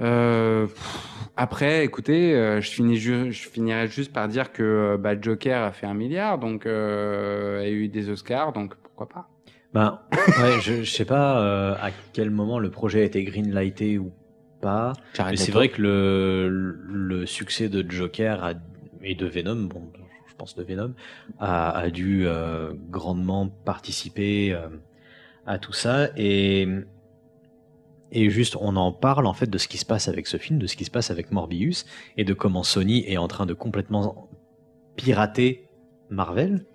[0.00, 5.20] Euh, pff, après, écoutez, euh, je, finis ju- je finirai juste par dire que bah,
[5.20, 9.28] Joker a fait un milliard, donc euh, a eu des Oscars, donc pourquoi pas.
[9.74, 10.00] Ben,
[10.42, 14.10] ouais, je, je sais pas euh, à quel moment le projet a été greenlighté ou
[14.60, 14.92] pas.
[15.30, 16.48] Mais c'est vrai que le,
[16.88, 18.54] le succès de Joker a-
[19.02, 19.90] et de Venom, bon,
[20.28, 20.94] je pense de Venom,
[21.38, 24.68] a, a dû euh, grandement participer euh,
[25.46, 26.08] à tout ça.
[26.16, 26.68] Et,
[28.12, 30.58] et juste, on en parle en fait de ce qui se passe avec ce film,
[30.58, 31.86] de ce qui se passe avec Morbius,
[32.16, 34.28] et de comment Sony est en train de complètement
[34.96, 35.68] pirater
[36.10, 36.66] Marvel.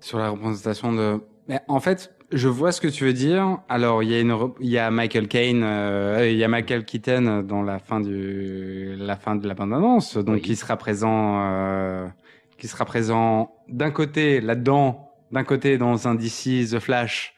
[0.00, 1.20] sur la représentation de.
[1.48, 3.58] Mais en fait, je vois ce que tu veux dire.
[3.68, 6.48] Alors, il y a une, rep- il y a Michael Caine, euh, il y a
[6.48, 10.40] Michael Keaton dans la fin du, la fin de la bande-annonce, donc Oui.
[10.42, 12.06] qui sera présent, euh,
[12.58, 17.34] qui sera présent d'un côté là-dedans, d'un côté dans un DC The Flash.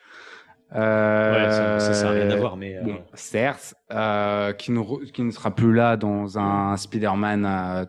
[0.74, 2.76] Euh, Ouais, ça, ça, rien à voir, mais.
[2.76, 7.84] euh, Bon, certes, euh, qui, ne, qui ne sera plus là dans un Spider-Man euh,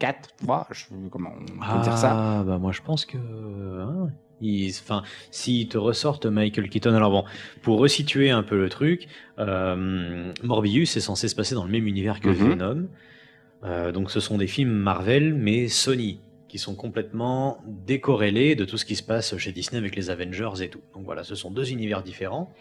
[0.00, 2.12] 4, 3, je sais comment on peut dire ça.
[2.16, 3.16] Ah, bah moi je pense que.
[3.18, 4.08] hein,
[4.42, 6.94] Enfin, s'ils te ressortent Michael Keaton.
[6.94, 7.24] Alors bon,
[7.62, 9.08] pour resituer un peu le truc,
[9.38, 12.34] euh, Morbius est censé se passer dans le même univers que Mhm.
[12.34, 12.88] Venom.
[13.64, 18.76] Euh, donc ce sont des films Marvel, mais Sony, qui sont complètement décorrélés de tout
[18.78, 20.80] ce qui se passe chez Disney avec les Avengers et tout.
[20.94, 22.52] Donc voilà, ce sont deux univers différents.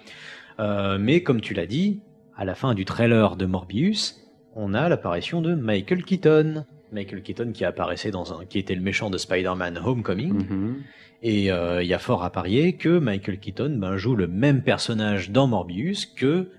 [0.59, 1.99] Euh, mais comme tu l'as dit,
[2.35, 4.23] à la fin du trailer de Morbius,
[4.55, 6.65] on a l'apparition de Michael Keaton.
[6.91, 10.33] Michael Keaton qui apparaissait dans un, qui était le méchant de Spider-Man Homecoming.
[10.33, 10.83] Mhm.
[11.23, 14.61] Et euh, il y a fort à parier que Michael Keaton ben, joue le même
[14.61, 16.51] personnage dans Morbius que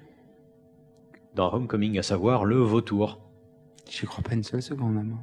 [1.35, 3.21] dans Homecoming, à savoir le vautour.
[3.89, 5.19] J'y crois pas une seule seconde, maman.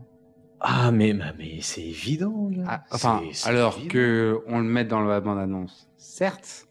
[0.61, 2.49] Ah mais, mais, c'est évident.
[2.65, 3.91] Ah, enfin, alors évident.
[3.91, 6.67] que on le mette dans la bande-annonce, certes,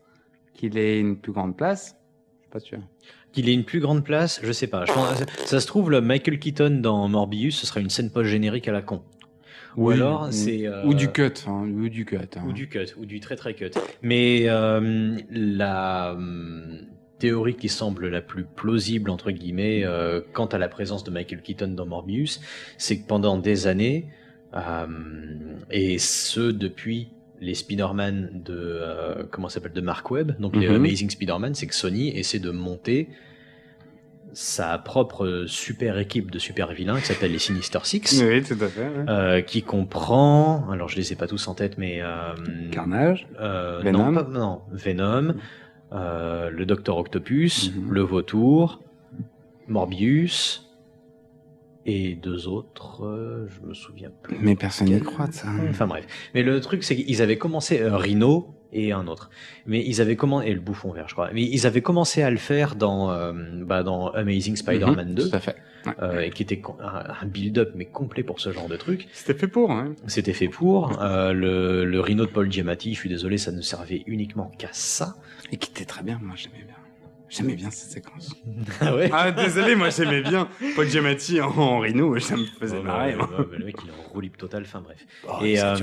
[0.54, 1.96] qu'il ait une plus grande place,
[2.36, 2.78] je suis pas sûr.
[3.34, 4.84] Qu'il ait une plus grande place, je sais pas.
[4.86, 8.68] Je pense- ça se trouve, le Michael Keaton dans Morbius, ce sera une scène post-générique
[8.68, 9.02] à la con.
[9.76, 10.66] Ou Oui, alors, c'est...
[10.68, 12.16] euh, Ou du cut, hein, ou du cut.
[12.36, 12.42] hein.
[12.46, 13.72] Ou du cut, ou du très très cut.
[14.02, 16.78] Mais euh, la euh,
[17.18, 21.42] théorie qui semble la plus plausible, entre guillemets, euh, quant à la présence de Michael
[21.42, 22.40] Keaton dans Morbius,
[22.78, 24.06] c'est que pendant des années,
[25.72, 27.08] et ce depuis
[27.40, 30.76] les Spider-Man de, euh, comment ça s'appelle, de Mark Webb, donc les Mhm.
[30.76, 33.08] Amazing Spider-Man, c'est que Sony essaie de monter
[34.32, 38.20] sa propre super équipe de super vilains qui s'appelle les Sinister Six.
[38.26, 38.80] Oui, tout à fait.
[38.88, 39.04] ouais.
[39.08, 42.34] Euh, qui comprend, alors je les ai pas tous en tête, mais euh,
[42.72, 43.28] Carnage.
[43.38, 44.10] euh, Venom.
[44.10, 45.34] non, pas- non, Venom,
[45.92, 47.92] euh, le Docteur Octopus, Mhm.
[47.92, 48.80] le Vautour,
[49.68, 50.63] Morbius
[51.86, 54.36] et deux autres, euh, je me souviens plus.
[54.40, 55.48] Mais personne n'y croit de ça.
[55.68, 59.30] Enfin bref, mais le truc c'est qu'ils avaient commencé euh, Rhino et un autre,
[59.66, 62.30] mais ils avaient commencé et le Bouffon Vert, je crois, mais ils avaient commencé à
[62.30, 63.32] le faire dans euh,
[63.64, 65.28] bah, dans Amazing Spider-Man Mhm, 2.
[65.30, 65.56] Tout à fait.
[65.86, 65.92] Ouais.
[66.02, 69.06] euh, et qui était un, un build-up mais complet pour ce genre de truc.
[69.12, 69.92] C'était fait pour, hein.
[70.06, 71.00] C'était fait pour.
[71.02, 74.70] Euh, le, le Rhino de Paul Giamatti, je suis désolé, ça ne servait uniquement qu'à
[74.72, 75.16] ça.
[75.52, 76.74] Et qui était très bien, moi j'aimais bien.
[77.36, 78.34] J'aimais bien cette séquence.
[78.80, 80.48] Ah ouais Ah, désolé, moi j'aimais bien.
[80.76, 83.16] Paul Giamatti en, en Rhino, ça me faisait Ouais, marrer.
[83.16, 83.24] ouais,
[83.58, 84.98] le mec, il est en roue libre total, enfin bref.
[85.28, 85.74] Oh, Et, euh.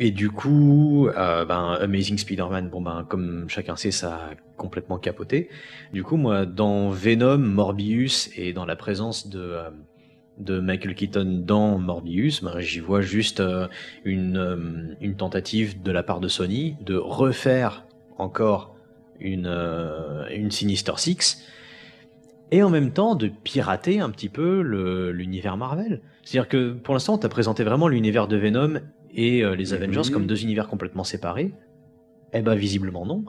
[0.00, 4.96] Et du coup, euh, ben, Amazing Spider-Man, bon ben, comme chacun sait, ça a complètement
[4.98, 5.48] capoté.
[5.92, 9.70] Du coup, moi, dans Venom, Morbius et dans la présence de euh,
[10.38, 13.66] de Michael Keaton dans Morbius, ben, j'y vois juste euh,
[14.04, 17.84] une euh, une tentative de la part de Sony de refaire
[18.18, 18.76] encore
[19.20, 21.44] une euh, une Sinister Six
[22.50, 24.60] et en même temps de pirater un petit peu
[25.12, 26.00] l'univers Marvel.
[26.24, 28.80] C'est-à-dire que pour l'instant, tu as présenté vraiment l'univers de Venom
[29.14, 31.52] et euh, les Avengers comme deux univers complètement séparés.
[32.32, 33.24] Eh ben visiblement non.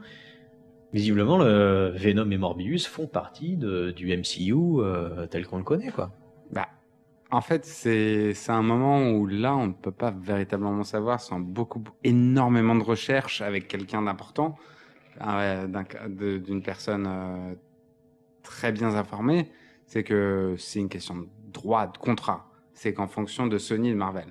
[0.91, 5.91] Visiblement, le Venom et Morbius font partie de, du MCU euh, tel qu'on le connaît,
[5.91, 6.11] quoi.
[6.51, 6.67] Bah,
[7.29, 11.39] en fait, c'est c'est un moment où là, on ne peut pas véritablement savoir sans
[11.39, 14.57] beaucoup, énormément de recherches avec quelqu'un d'important,
[15.19, 17.53] de- d'une personne euh,
[18.43, 19.51] très bien informée.
[19.85, 22.49] C'est que c'est une question de droit, de contrat.
[22.73, 24.27] C'est qu'en fonction de Sony et de Marvel.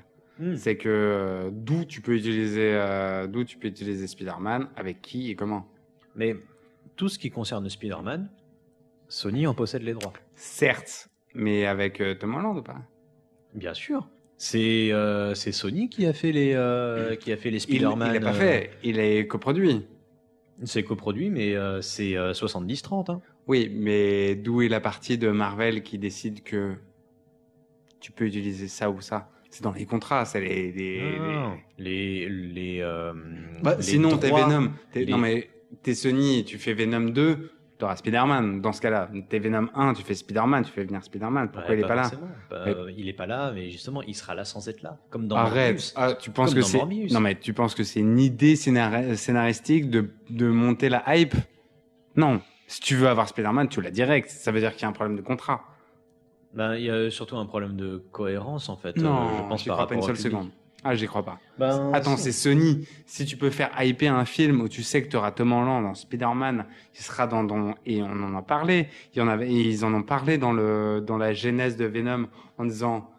[0.56, 5.30] C'est que euh, d'où tu peux utiliser, euh, d'où tu peux utiliser Spider-Man, avec qui
[5.30, 5.66] et comment.
[6.14, 6.36] Mais
[6.94, 8.30] tout ce qui concerne Spider-Man,
[9.08, 10.12] Sony en possède les droits.
[10.36, 12.76] Certes, mais avec Tom Holland ou pas?
[13.54, 14.08] Bien sûr.
[14.36, 14.92] C'est
[15.52, 16.50] Sony qui a fait les,
[17.18, 18.12] qui a fait les Il Spider-Man.
[18.14, 19.84] il l'a pas fait, il est coproduit.
[20.64, 23.10] C'est coproduit, mais euh, c'est euh, 70-30.
[23.12, 23.20] Hein.
[23.46, 26.74] Oui, mais d'où est la partie de Marvel qui décide que
[28.00, 29.30] tu peux utiliser ça ou ça?
[29.50, 30.72] C'est dans les contrats, c'est les.
[30.72, 33.12] les- Non, les- les, les, euh,
[33.62, 34.72] Bah, les sinon, t'es droits- Venom.
[34.92, 35.48] T'es- les- Non, mais
[35.82, 38.60] t'es Sony, tu fais Venom 2, t'auras Spider-Man.
[38.60, 41.50] Dans ce cas-là, t'es Venom 1, tu fais Spider-Man, tu fais venir Spider-Man.
[41.52, 42.10] Pourquoi Ouais, il est pas là.
[42.50, 44.98] Bah, Mais- euh, Il est pas là, mais justement, il sera là sans être là.
[45.10, 45.92] Comme dans Arrête.
[45.96, 46.78] Ah, tu penses Comme que c'est
[47.12, 51.34] non mais tu penses que c'est une idée scénari- scénaristique de de monter la hype?
[52.16, 52.40] Non.
[52.66, 54.28] Si tu veux avoir Spider-Man, tu l'as direct.
[54.28, 55.62] Ça veut dire qu'il y a un problème de contrat.
[56.54, 58.98] Ben, il y a surtout un problème de cohérence, en fait.
[58.98, 60.48] euh, Non, je pense j'y par crois pas une seule seconde.
[60.84, 61.38] Ah, j'y crois pas.
[61.58, 62.86] Ben, Attends, c'est Sony.
[63.04, 65.82] Si tu peux faire hyper un film où tu sais que tu auras Tom Holland
[65.82, 68.88] dans Spider-Man, qui sera dans, dans et on en a parlé.
[69.12, 71.84] Il y en avait, et ils en ont parlé dans le dans la genèse de
[71.84, 72.28] Venom
[72.58, 73.10] en disant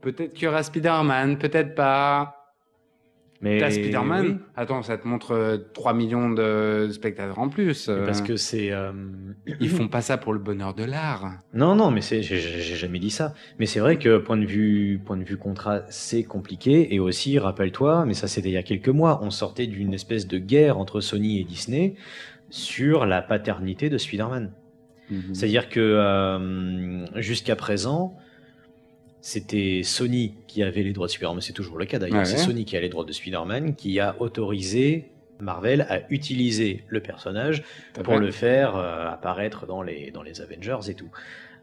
[0.00, 2.43] peut-être qu'il y aura Spider-Man, peut-être pas.
[3.44, 4.26] Mais T'as Spider-Man.
[4.26, 7.88] oui, Attends, ça te montre euh, 3 millions de spectateurs en plus.
[7.88, 8.06] mais euh.
[8.06, 8.72] parce que c'est.
[8.72, 8.90] euh,
[9.60, 11.30] ils font pas ça pour le bonheur de l'art.
[11.52, 13.34] Non, non, mais c'est, j'ai, jamais dit ça.
[13.58, 16.94] Mais c'est vrai que point de vue, point de vue contrat, c'est compliqué.
[16.94, 20.26] Et aussi, rappelle-toi, mais ça c'était il y a quelques mois, on sortait d'une espèce
[20.26, 21.96] de guerre entre Sony et Disney
[22.48, 24.52] sur la paternité de Spider-Man.
[25.34, 28.16] C'est-à-dire que euh, jusqu'à présent,
[29.26, 31.40] c'était Sony qui avait les droits de Spider-Man.
[31.40, 32.18] C'est toujours le cas d'ailleurs.
[32.18, 32.36] Ouais, c'est.
[32.36, 37.62] Sony qui a les droits de Spider-Man, qui a autorisé Marvel à utiliser le personnage
[38.02, 41.08] pour le faire euh, apparaître dans les, dans les Avengers et tout.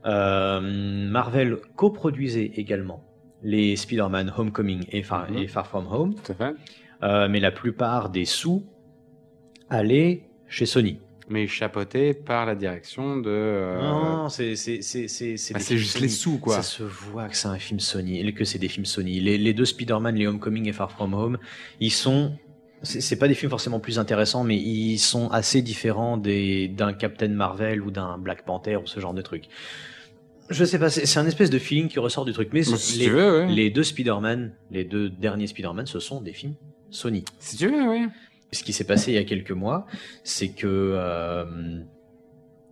[0.07, 3.03] Euh, Marvel coproduisait également
[3.43, 5.37] les Spider-Man Homecoming et Far, Mhm.
[5.37, 6.15] et Far From Home,
[7.03, 8.63] euh, mais la plupart des sous
[9.69, 10.97] allaient chez Sony.
[11.31, 13.29] Mais chapeauté par la direction de.
[13.29, 16.03] euh, Non, c'est c'est c'est c'est c'est bah, juste Sony.
[16.03, 16.55] les sous, quoi.
[16.57, 19.19] Ça se voit que c'est un film Sony, que c'est des films Sony.
[19.21, 21.37] Les, les deux Spider-Man, les Homecoming et Far From Home,
[21.79, 22.33] ils sont
[22.83, 27.27] c'est pas des films forcément plus intéressants, mais ils sont assez différents des d'un Captain
[27.29, 29.45] Marvel ou d'un Black Panther ou ce genre de truc.
[30.49, 32.99] Je sais pas, c'est un espèce de feeling qui ressort du truc, mais Bah, si
[32.99, 33.47] les, veux, ouais.
[33.53, 36.55] les deux Spider-Man, les deux derniers Spider-Man, ce sont des films
[36.89, 37.23] Sony.
[37.39, 38.07] Si tu veux, oui.
[38.53, 39.85] Ce qui s'est passé il y a quelques mois,
[40.23, 41.45] c'est que euh,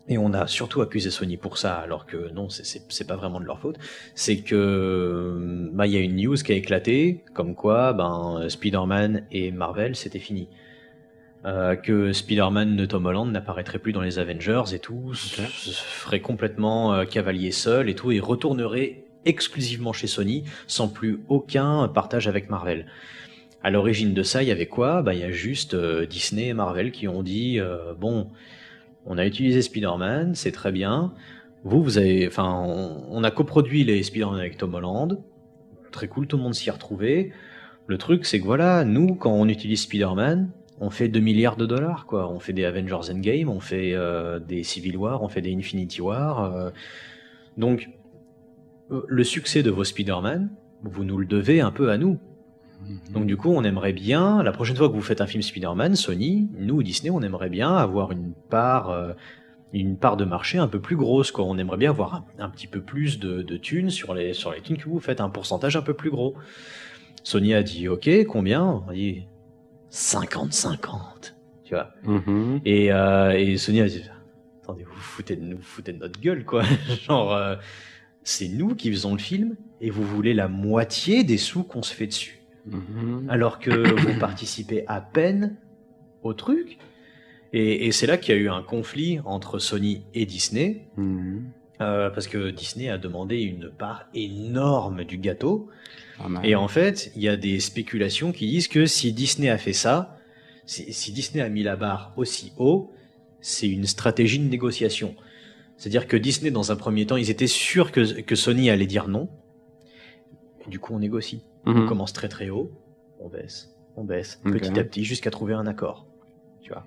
[0.07, 3.45] et on a surtout accusé Sony pour ça, alors que non, c'est- pas vraiment de
[3.45, 3.77] leur faute.
[4.15, 8.47] C'est que euh, bah il y a une news qui a éclaté, comme quoi ben
[8.49, 10.49] Spider-Man et Marvel c'était fini.
[11.45, 15.71] Euh, que Spider-Man de Tom Holland n'apparaîtrait plus dans les Avengers et tout, se se
[15.71, 21.87] ferait complètement euh, cavalier seul et tout, et retournerait exclusivement chez Sony sans plus aucun
[21.87, 22.87] partage avec Marvel.
[23.61, 25.01] À l'origine de ça, il y avait quoi?
[25.01, 28.29] Bah, il y a juste euh, Disney et Marvel qui ont dit euh, bon,
[29.05, 31.13] on a utilisé Spider-Man, c'est très bien.
[31.65, 32.63] Vous, vous avez, enfin,
[33.09, 35.21] on, a coproduit les Spider-Man avec Tom Holland,
[35.91, 37.33] très cool, tout le monde s'y est retrouvé.
[37.87, 41.65] Le truc, c'est que voilà, nous, quand on utilise Spider-Man, on fait 2 milliards de
[41.65, 42.31] dollars, quoi.
[42.31, 45.99] On fait des Avengers Endgame, on fait euh, des Civil War, on fait des Infinity
[45.99, 46.71] War.
[47.57, 47.89] Donc,
[48.89, 50.49] le succès de vos Spider-Man,
[50.83, 52.19] vous nous le devez un peu à nous.
[53.11, 55.95] Donc du coup, on aimerait bien, la prochaine fois que vous faites un film Spider-Man,
[55.95, 59.13] Sony, nous, Disney, on aimerait bien avoir une part, euh,
[59.73, 61.45] une part de marché un peu plus grosse, quoi.
[61.45, 64.51] On aimerait bien avoir un, un petit peu plus de, de thunes sur les, sur
[64.51, 66.35] les thunes que vous faites, un pourcentage un peu plus gros.
[67.23, 68.63] Sony a dit, ok, combien?
[68.63, 69.25] On a dit
[69.91, 71.91] 50-50, tu vois.
[72.03, 72.61] Mhm.
[72.65, 74.03] Et, euh, et Sony a dit
[74.63, 76.63] Attendez, vous foutez de, vous foutez de notre gueule, quoi.
[77.07, 77.55] Genre, euh,
[78.23, 81.93] c'est nous qui faisons le film et vous voulez la moitié des sous qu'on se
[81.93, 82.38] fait dessus.
[82.71, 83.25] Mhm.
[83.29, 85.57] alors que vous participez à peine
[86.23, 86.77] au truc.
[87.53, 91.45] Et, et c'est là qu'il y a eu un conflit entre Sony et Disney, Mhm.
[91.81, 95.69] euh, parce que Disney a demandé une part énorme du gâteau.
[96.43, 99.73] Et en fait, il y a des spéculations qui disent que si Disney a fait
[99.73, 100.17] ça,
[100.65, 102.91] si, si Disney a mis la barre aussi haut,
[103.41, 105.15] c'est une stratégie de négociation.
[105.77, 109.07] C'est-à-dire que Disney, dans un premier temps, ils étaient sûrs que, que Sony allait dire
[109.07, 109.29] non.
[110.67, 111.41] Et du coup, on négocie.
[111.69, 111.85] On Mhm.
[111.87, 112.71] commence très très haut,
[113.19, 116.07] on baisse, on baisse, petit à petit, jusqu'à trouver un accord.
[116.61, 116.85] Tu vois.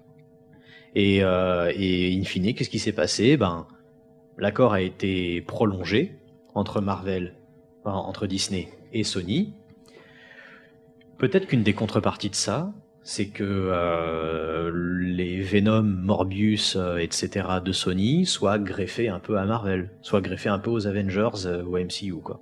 [0.94, 3.36] Et, euh, et in fine, qu'est-ce qui s'est passé?
[3.36, 3.66] Ben,
[4.38, 6.18] l'accord a été prolongé
[6.54, 7.34] entre Marvel,
[7.84, 9.54] enfin, entre Disney et Sony.
[11.18, 12.72] Peut-être qu'une des contreparties de ça,
[13.04, 17.46] c'est que euh, les Venom, Morbius, euh, etc.
[17.64, 21.62] de Sony soient greffés un peu à Marvel, soient greffés un peu aux Avengers euh,
[21.64, 22.40] ou MCU, quoi.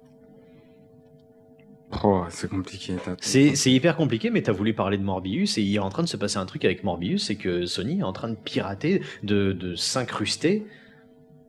[2.05, 2.95] Oh, c'est compliqué.
[3.21, 6.03] C'est c'est hyper compliqué, mais t'as voulu parler de Morbius et il est en train
[6.05, 9.03] de se passer un truc avec Morbius, c'est que Sony est en train de pirater,
[9.25, 10.67] de, de s'incruster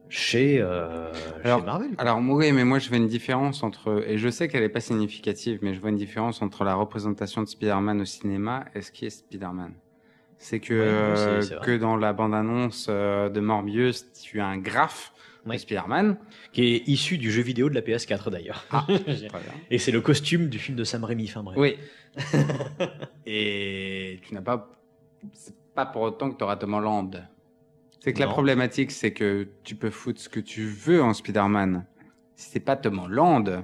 [0.09, 1.11] chez, euh,
[1.43, 1.87] Alors, chez Marvel.
[1.95, 2.01] quoi.
[2.01, 4.79] Alors oui, mais moi je vois une différence entre, et je sais qu'elle est pas
[4.81, 8.91] significative, mais je vois une différence entre la représentation de Spider-Man au cinéma et ce
[8.91, 9.73] qui est Spider-Man.
[10.37, 10.73] C'est que,
[11.37, 15.13] Ouais, c'est- que dans la bande-annonce euh, de Morbius, tu as un graphe
[15.45, 15.55] Oui.
[15.55, 16.17] de Spider-Man.
[16.53, 18.65] Qui est issu du jeu vidéo de la PS4 d'ailleurs.
[18.71, 18.85] Ah.
[19.71, 21.57] Et c'est le costume du film de Sam Raimi, enfin bref.
[21.57, 21.75] Oui.
[23.25, 24.69] et tu n'as pas,
[25.33, 27.27] c'est pas pour autant que tu auras Tom Holland.
[27.99, 31.85] C'est que la problématique, c'est que tu peux foutre ce que tu veux en Spider-Man.
[32.35, 33.63] Si c'est pas Tom Holland,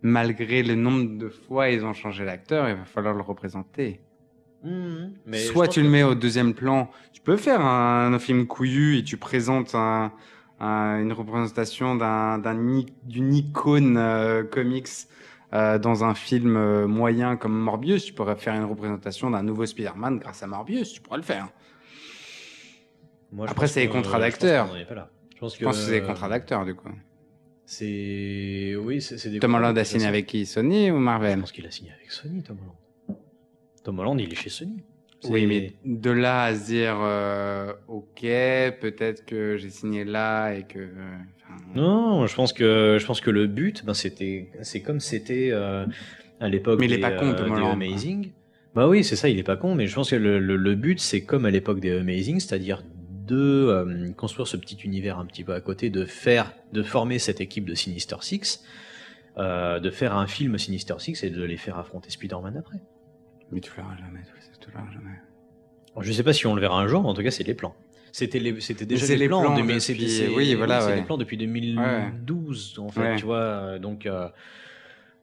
[0.00, 4.00] malgré le nombre de fois ils ont changé l'acteur, il va falloir le représenter.
[4.62, 5.14] Mhm.
[5.26, 8.18] Mais je Soit tu le que- mets au deuxième plan, tu peux faire un, un
[8.20, 10.12] film couillu et tu présentes un-
[10.62, 12.38] une représentation d'un,
[13.04, 14.88] d'une icône euh, comics
[15.52, 18.04] euh, dans un film euh, moyen comme Morbius.
[18.04, 21.48] Tu pourrais faire une représentation d'un nouveau Spider-Man grâce à Morbius, tu pourrais le faire.
[23.32, 24.68] Moi, je Après, c'est les contrats je d'acteurs.
[24.74, 26.88] Je pense Je que c'est des contrats d'acteurs du coup.
[27.64, 29.38] C'est oui, c'est des.
[29.38, 30.46] Tom Holland a signé avec qui?
[30.46, 33.18] Sony ou Je Marvel pense qu'il a signé avec Sony, Tom Holland.
[33.82, 34.84] Tom Holland, il est chez Sony.
[35.28, 40.64] Oui, mais de là à se dire euh, ok, peut-être que j'ai signé là et
[40.64, 40.78] que.
[40.78, 41.16] euh,
[41.74, 45.86] Non, je pense que je pense que le but, ben c'était, c'est comme c'était euh,
[46.40, 48.30] à l'époque Mais il est pas con, euh, Tom des Amazing.
[48.74, 50.74] Bah oui, c'est ça, il est pas con, mais je pense que le, le, le
[50.74, 52.82] but, c'est comme à l'époque des Amazing, c'est-à-dire
[53.26, 57.18] de euh, construire ce petit univers un petit peu à côté, de faire, de former
[57.18, 58.64] cette équipe de Sinister Six,
[59.38, 62.78] euh, de faire un film Sinister Six et de les faire affronter Spider-Man après.
[63.52, 64.20] Mais tu le verras jamais,
[64.60, 65.10] tu jamais.
[65.92, 67.44] Alors, je sais pas si on le verra un jour, mais en tout cas, c'est
[67.44, 67.74] les plans.
[68.12, 70.80] C'était les, c'était déjà les, les plans, plans de- mais depuis- c'était- c'est- oui, voilà,
[70.80, 70.96] c'est ouais.
[70.96, 73.16] les plans depuis 2012 en fait, Ouais.
[73.16, 73.36] tu vois.
[73.38, 74.28] euh, Donc euh,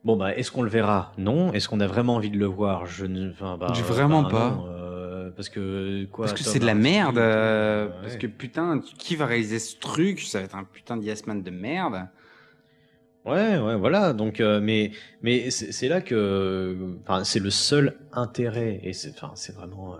[0.03, 1.13] bon bah, est-ce qu'on le verra?
[1.17, 1.53] Non.
[1.53, 2.85] Est-ce qu'on a vraiment envie de le voir?
[2.87, 4.49] Je ne, enfin, bah, vraiment bah, pas.
[4.51, 7.17] non, euh, parce que quoi Parce que c'est de la merde.
[7.19, 7.89] euh.
[8.01, 10.21] Parce que putain, qui va réaliser ce truc?
[10.21, 12.07] Ça va être un putain de Yes Man de merde.
[13.25, 14.13] Ouais, ouais, voilà.
[14.13, 14.91] Donc, euh, mais,
[15.21, 16.75] mais c'est là que,
[17.23, 19.97] c'est le seul intérêt, et c'est, c'est vraiment euh,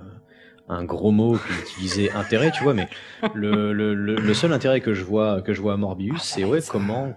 [0.70, 2.74] un gros mot qu'utiliser intérêt, tu vois.
[2.74, 2.88] Mais
[3.34, 7.14] le seul intérêt que je vois, que je vois à Morbius, c'est ouais, comment,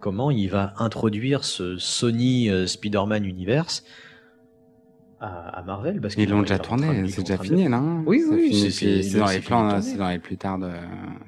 [0.00, 3.84] comment il va introduire ce Sony euh, Spider-Man Universe
[5.20, 7.78] à, à Marvel, parce Ils l'ont ont- déjà de- tourné, c'est déjà de fini là.
[7.78, 10.68] hein Oui, oui, c'est- dans les plans, de c'est dans les plus tard de.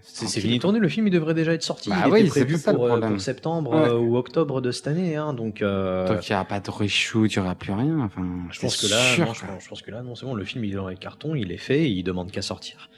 [0.03, 1.89] C'est fini de tourner, le film il devrait déjà être sorti.
[1.89, 3.89] Bah il oui, était c'est prévu pour, euh, pour septembre Ouais.
[3.89, 5.63] euh, ou octobre de cette année, hein, donc.
[5.63, 8.01] euh, Donc il n'y aura pas de reshoot, il n'y aura plus rien.
[8.01, 10.27] Enfin, Je pense que là, sûr, non, je, pense, je pense que là, non, c'est
[10.27, 10.35] bon.
[10.35, 12.91] Le film, il est dans les cartons, il est fait, et il demande qu'à sortir.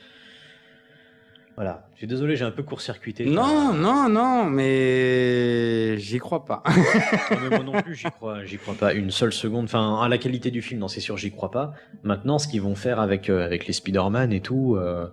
[1.60, 1.84] Voilà.
[1.92, 3.26] Je suis désolé, j'ai un peu court-circuité.
[3.26, 6.62] Non, non, non, mais j'y crois pas.
[6.66, 9.64] Non, mais moi non plus, j'y crois, j'y crois pas une seule seconde.
[9.66, 11.74] Enfin, à la qualité du film, non, c'est sûr, j'y crois pas.
[12.02, 15.08] Maintenant, ce qu'ils vont faire avec euh, avec les Spider-Man et tout, euh,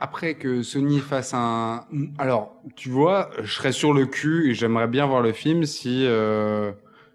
[0.00, 1.84] Après que Sony fasse un.
[2.18, 6.04] Alors, tu vois, je serais sur le cul et j'aimerais bien voir le film si.
[6.04, 6.72] Euh...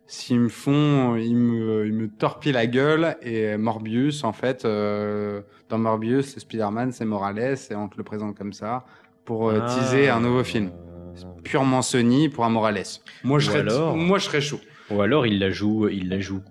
[0.10, 5.42] S'ils me font, ils me, ils me torpillent la gueule et Morbius, en fait, euh,
[5.68, 8.86] dans Morbius, c'est Spider-Man, c'est Morales et on te le présente comme ça
[9.26, 10.72] pour euh, ah, teaser un nouveau film.
[11.44, 12.84] Purement Sony pour un Morales.
[13.24, 14.62] Moi, je serais, alors- moi, je serais chaud.
[14.92, 16.42] Ou alors il la joue, il la joue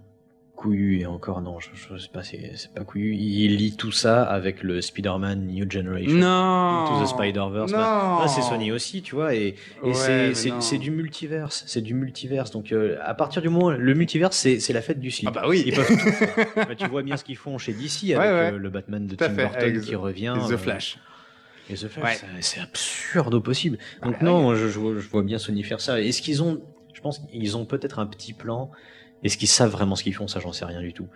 [0.66, 3.14] couillu et encore non, je, je sais pas, c'est pas couillu.
[3.14, 6.16] Il lit tout ça avec le Spider-Man New Generation.
[6.18, 6.86] Non.
[6.86, 7.72] Into the Spider-Verse.
[7.72, 11.94] Bah, là, c'est Sony aussi, tu vois, et, et Ouais, c'est- du multiverse, c'est du
[11.94, 12.50] multiverse.
[12.50, 15.28] Donc, euh, à partir du moment, le multiverse, c'est la fête du slip.
[15.30, 15.62] Ah bah oui.
[15.66, 16.46] Ils peuvent tout faire.
[16.56, 18.52] Bah, tu vois bien ce qu'ils font chez DC avec Ouais, ouais.
[18.52, 20.34] euh, le Batman de Tim fait, Burton qui The- revient.
[20.44, 20.98] Et The euh, Flash.
[21.70, 23.78] et The Flash, c'est- absurde au possible.
[24.02, 26.00] Donc non, je, je vois, je vois bien Sony faire ça.
[26.00, 26.60] Est-ce qu'ils ont,
[26.92, 28.70] je pense qu'ils ont peut-être un petit plan,
[29.22, 30.28] Est-ce qu'ils savent vraiment ce qu'ils font?
[30.28, 31.08] Ça, j'en sais rien du tout.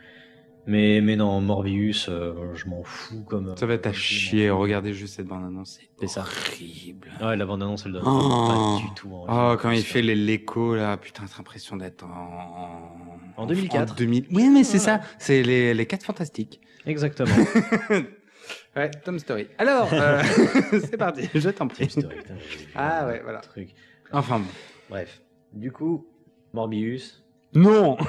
[0.66, 3.56] Mais, mais non, Morbius, euh, je m'en fous comme.
[3.56, 4.50] Ça va être à chier.
[4.50, 5.78] Regardez juste cette bande-annonce.
[5.80, 6.20] C'est C'est ça.
[6.20, 7.10] horrible.
[7.22, 8.48] Ouais, la bande-annonce, elle donne Oh.
[8.48, 9.10] pas du tout.
[9.14, 9.32] envie.
[9.32, 12.96] Oh, quand il fait l'écho là, putain, t'as l'impression d'être en...
[13.36, 13.92] En 2004.
[13.92, 14.26] en 2000.
[14.32, 15.02] Oui, mais c'est Voilà.
[15.02, 15.08] ça.
[15.18, 16.60] C'est les, les 4 fantastiques.
[16.86, 17.34] Exactement.
[18.74, 19.46] Ouais, Tom Story.
[19.58, 20.22] Alors, euh,
[20.72, 21.28] c'est parti.
[21.34, 21.88] Je t'en prie.
[21.90, 22.34] Story, putain,
[22.74, 23.40] Ah ouais, voilà.
[23.40, 23.70] Truc.
[24.12, 24.46] Enfin bon.
[24.88, 25.20] Bref.
[25.52, 26.06] Du coup,
[26.52, 27.19] Morbius.
[27.54, 27.96] Non.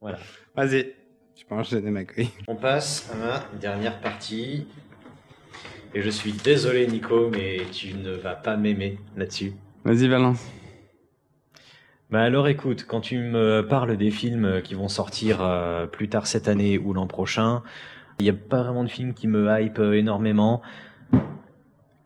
[0.00, 0.18] Voilà.
[0.54, 0.92] Vas-y.
[1.34, 2.28] Je peux enchaîner ma couille.
[2.46, 4.66] On passe à ma dernière partie.
[5.94, 9.54] Et je suis désolé, Nico, mais tu ne vas pas m'aimer là-dessus.
[9.84, 10.44] Vas-y, Valence.
[12.10, 16.26] Bah alors écoute, quand tu me parles des films qui vont sortir euh, plus tard
[16.26, 17.62] cette année ou l'an prochain,
[18.20, 20.62] il n'y a pas vraiment de film qui me hype euh, énormément.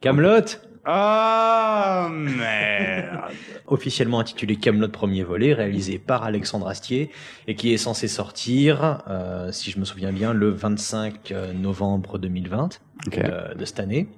[0.00, 0.44] Camelot,
[0.90, 3.32] Oh merde.
[3.66, 7.10] officiellement intitulé Camelot premier volet, réalisé par Alexandre Astier
[7.46, 12.80] et qui est censé sortir, euh, si je me souviens bien, le 25 novembre 2020
[13.06, 13.18] Ok.
[13.18, 14.08] euh, de cette année.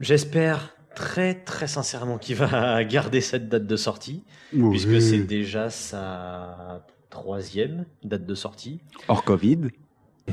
[0.00, 4.22] J'espère très très sincèrement qu'il va garder cette date de sortie,
[4.70, 9.58] puisque c'est déjà sa troisième date de sortie, hors Covid.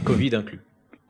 [0.05, 0.61] Covid inclus.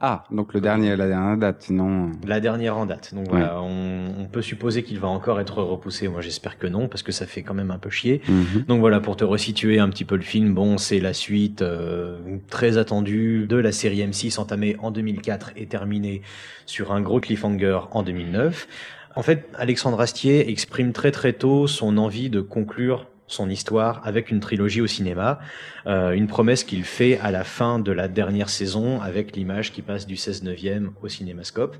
[0.02, 2.12] Ah, donc le dernier, la dernière date, sinon.
[2.26, 3.14] La dernière en date.
[3.14, 6.08] Donc voilà, on, on peut supposer qu'il va encore être repoussé.
[6.08, 8.22] Moi j'espère que non, parce que ça fait quand même un peu chier.
[8.28, 8.64] Mhm.
[8.68, 12.18] Donc voilà, pour te resituer un petit peu le film, bon, c'est la suite euh,
[12.50, 16.22] très attendue de la série M6 entamée en 2004 et terminée
[16.66, 18.68] sur un gros cliffhanger en 2009.
[19.16, 24.32] En fait, Alexandre Astier exprime très très tôt son envie de conclure son histoire avec
[24.32, 25.40] une trilogie au cinéma,
[25.88, 29.82] euh, une promesse qu'il fait à la fin de la dernière saison avec l'image qui
[29.82, 31.78] passe du 16 neuvième au cinémascope.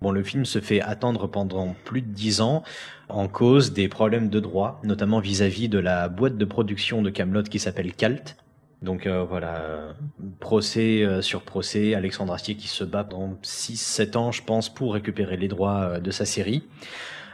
[0.00, 2.62] Bon, le film se fait attendre pendant plus de dix ans
[3.08, 7.44] en cause des problèmes de droit, notamment vis-à-vis de la boîte de production de Camelot
[7.44, 8.36] qui s'appelle Calt.
[8.82, 9.94] Donc euh, voilà,
[10.38, 14.94] procès euh, sur procès, Alexandre Astier qui se bat pendant 6-7 ans, je pense, pour
[14.94, 16.62] récupérer les droits de sa série.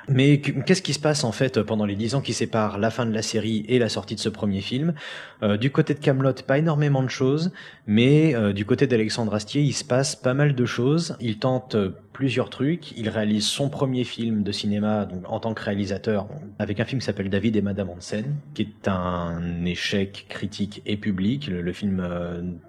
[0.09, 2.91] Mais qu- qu'est-ce qui se passe en fait pendant les 10 ans qui séparent la
[2.91, 4.95] fin de la série et la sortie de ce premier film?
[5.43, 7.53] Euh, Du côté de Camelot, pas énormément de choses,
[7.87, 11.17] mais euh, du côté d'Alexandre Astier, il se passe pas mal de choses.
[11.21, 12.93] Il tente euh, plusieurs trucs.
[12.99, 16.27] Il réalise son premier film de cinéma en tant que réalisateur
[16.59, 18.25] avec un film qui s'appelle David et Madame Hansen,
[18.55, 21.47] qui est un échec critique et public.
[21.47, 22.07] Le, film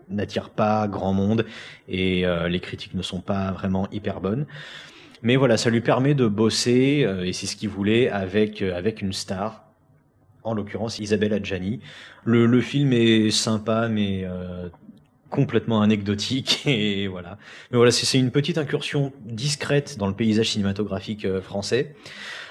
[0.09, 1.45] n'attire pas grand monde
[1.89, 4.45] et les critiques ne sont pas vraiment hyper bonnes.
[5.23, 8.77] Mais voilà, ça lui permet de bosser, euh, et c'est ce qu'il voulait, avec, euh,
[8.77, 9.63] avec une star,
[10.43, 11.79] en l'occurrence Isabelle Adjani.
[12.25, 14.67] Le, le film est sympa, mais euh,
[15.29, 17.37] complètement anecdotique, et voilà.
[17.71, 21.95] Mais voilà, c'est une petite incursion discrète dans le paysage cinématographique français.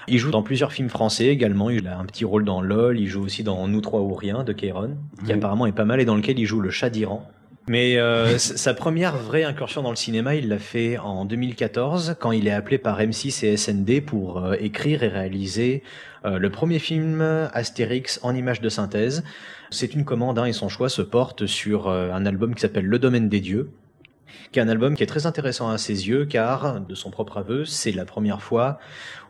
[0.09, 3.07] Il joue dans plusieurs films français également, il a un petit rôle dans LOL, il
[3.07, 6.07] joue aussi dans Nous trois ou rien de Kairon, qui apparemment est pas mal, et
[6.07, 7.31] dans lequel il joue le chat d'Iran.
[7.69, 12.33] Mais euh, sa première vraie incursion dans le cinéma, il l'a fait en 2014 quand
[12.33, 15.85] il est appelé par M6 et SND pour euh, écrire et réaliser
[16.25, 17.23] euh, le premier film
[17.53, 19.23] Astérix en images de synthèse.
[19.71, 22.99] C'est une commande hein, et son choix se porte sur un album qui s'appelle Le
[22.99, 23.71] Domaine des Dieux,
[24.51, 27.39] qui est un album qui est très intéressant à ses yeux car, de son propre
[27.39, 28.81] aveu, c'est la première fois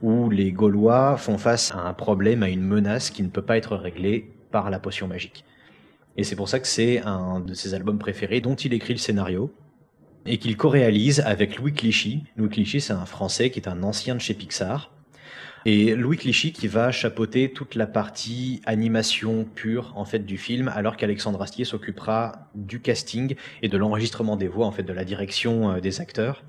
[0.01, 3.59] où les Gaulois font face à un problème, à une menace qui ne peut pas
[3.59, 5.45] être réglée par la potion magique.
[6.17, 8.99] Et c'est pour ça que c'est un de ses albums préférés dont il écrit le
[8.99, 9.53] scénario
[10.27, 12.25] et qu'il co-réalise avec Louis Clichy.
[12.37, 14.93] Louis Clichy, c'est un Français qui est un ancien de chez Pixar.
[15.65, 20.69] Et Louis Clichy qui va chapeauter toute la partie animation pure en fait du film,
[20.75, 25.05] alors qu'Alexandre Astier s'occupera du casting et de l'enregistrement des voix, en fait de la
[25.05, 26.43] direction euh, des acteurs.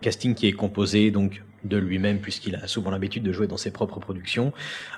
[0.00, 3.70] Casting qui est composé donc de lui-même puisqu'il a souvent l'habitude de jouer dans ses
[3.70, 4.52] propres productions,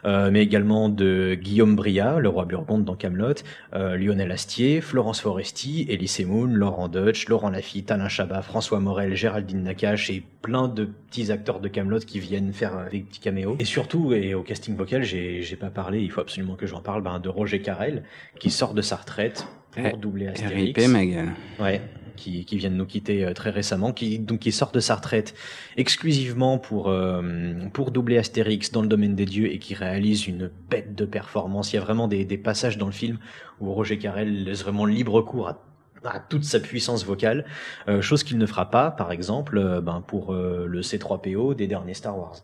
[0.04, 3.34] euh, mais également de Guillaume Bria, le roi Burgonde dans Camelot,
[3.74, 9.14] euh, Lionel Astier, Florence Foresti, Elise Moon, Laurent Deutsch, Laurent Lafitte, Alain Chabat, François Morel,
[9.14, 13.20] Géraldine Nakache et plein de petits acteurs de Camelot qui viennent faire euh, des petits
[13.20, 13.56] caméos.
[13.58, 17.02] Et surtout, et au casting vocal, j'ai pas parlé, il faut absolument que j'en parle,
[17.02, 18.02] ben, de Roger Carrel
[18.38, 20.78] qui sort de sa retraite pour Eh, doubler Astérix.
[20.78, 21.32] RIP, gueule.
[21.60, 21.80] Ouais,
[22.16, 24.96] qui, qui vient de nous quitter euh, très récemment, qui donc qui sort de sa
[24.96, 25.34] retraite
[25.76, 30.50] exclusivement pour euh, pour doubler Astérix dans le domaine des dieux et qui réalise une
[30.70, 31.72] bête de performance.
[31.72, 33.18] Il y a vraiment des, des passages dans le film
[33.60, 35.62] où Roger Carrel laisse vraiment libre cours à,
[36.04, 37.44] à toute sa puissance vocale,
[37.88, 41.66] euh, chose qu'il ne fera pas, par exemple, euh, ben, pour euh, le C3PO des
[41.66, 42.36] derniers Star Wars.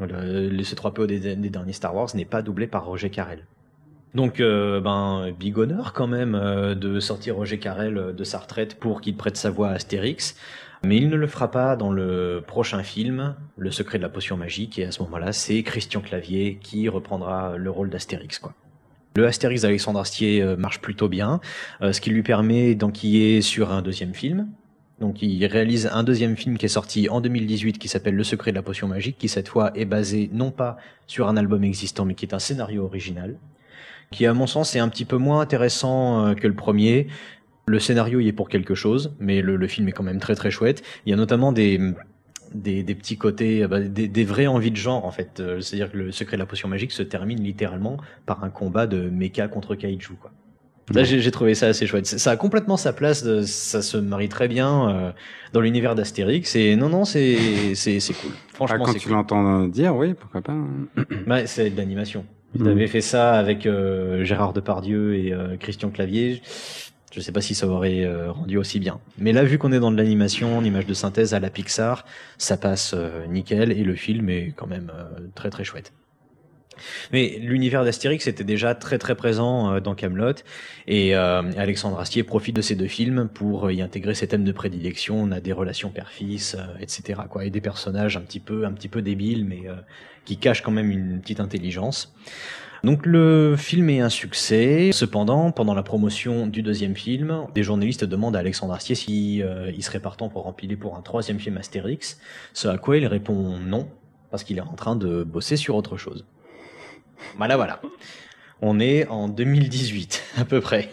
[0.00, 3.46] Le C3PO des, des derniers Star Wars n'est pas doublé par Roger Carrel.
[4.14, 8.38] Donc, euh, ben, big honneur quand même euh, de sortir Roger Carrel euh, de sa
[8.38, 10.36] retraite pour qu'il prête sa voix à Astérix.
[10.84, 14.36] Mais il ne le fera pas dans le prochain film, Le secret de la potion
[14.36, 14.78] magique.
[14.78, 18.40] Et à ce moment-là, c'est Christian Clavier qui reprendra le rôle d'Astérix.
[19.16, 21.40] Le Astérix d'Alexandre Astier marche plutôt bien,
[21.80, 24.48] ce qui lui permet d'enquiller sur un deuxième film.
[25.00, 28.50] Donc il réalise un deuxième film qui est sorti en 2018 qui s'appelle Le secret
[28.50, 30.76] de la potion magique, qui cette fois est basé non pas
[31.06, 33.36] sur un album existant mais qui est un scénario original,
[34.14, 37.08] qui à mon sens est un petit peu moins intéressant euh, que le premier.
[37.66, 40.34] Le scénario y est pour quelque chose, mais le, le film est quand même très
[40.34, 40.82] très chouette.
[41.04, 41.80] Il y a notamment des
[42.54, 45.40] des, des, petits côtés, bah, des, des, vraies envies de genre en fait.
[45.40, 47.96] Euh, c'est-à-dire que le secret de la potion magique se termine littéralement
[48.26, 50.30] par un combat de mecha contre kaiju quoi.
[50.92, 52.06] Là, j'ai trouvé ça assez chouette.
[52.06, 55.12] Ça a complètement sa place, de, ça se marie très bien euh,
[55.54, 56.54] dans l'univers d'Astérix.
[56.56, 58.32] Et non, non, c'est c'est cool.
[58.52, 60.52] Franchement, ah, quand tu l'entends dire, oui, pourquoi pas.
[60.52, 61.04] Hein.
[61.26, 62.26] bah, c'est de l'animation.
[62.58, 66.40] Il avait fait ça avec euh, Gérard Depardieu et Christian Clavier.
[67.14, 68.98] Je sais pas si ça aurait euh, rendu aussi bien.
[69.18, 72.04] Mais là, vu qu'on est dans de l'animation, en image de synthèse à la Pixar,
[72.38, 75.92] ça passe euh, nickel et le film est quand même euh, très très chouette.
[77.12, 80.34] Mais l'univers d'Astérix était déjà très très présent dans Camelot
[80.86, 85.16] et Alexandre Astier profite de ces deux films pour y intégrer ses thèmes de prédilection.
[85.22, 87.20] On a des relations père-fils, etc.
[87.42, 89.62] Et des personnages un petit peu un petit peu débiles, mais
[90.24, 92.14] qui cachent quand même une petite intelligence.
[92.84, 94.90] Donc le film est un succès.
[94.92, 99.72] Cependant, pendant la promotion du deuxième film, des journalistes demandent à Alexandre Astier si euh,
[99.80, 102.20] serait partant pour empiler pour un troisième film Astérix.
[102.52, 103.88] Ce à quoi il répond non,
[104.30, 106.26] parce qu'il est en train de bosser sur autre chose.
[107.36, 107.80] Voilà, voilà.
[108.62, 110.90] On est en 2018 à peu près.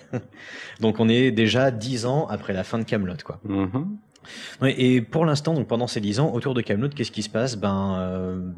[0.79, 3.39] Donc on est déjà dix ans après la fin de Camelot, quoi.
[3.47, 4.75] Mm-hmm.
[4.77, 7.55] et pour l'instant, donc pendant ces dix ans, autour de Camelot, qu'est-ce qui se passe?
[7.55, 8.51] Ben, euh,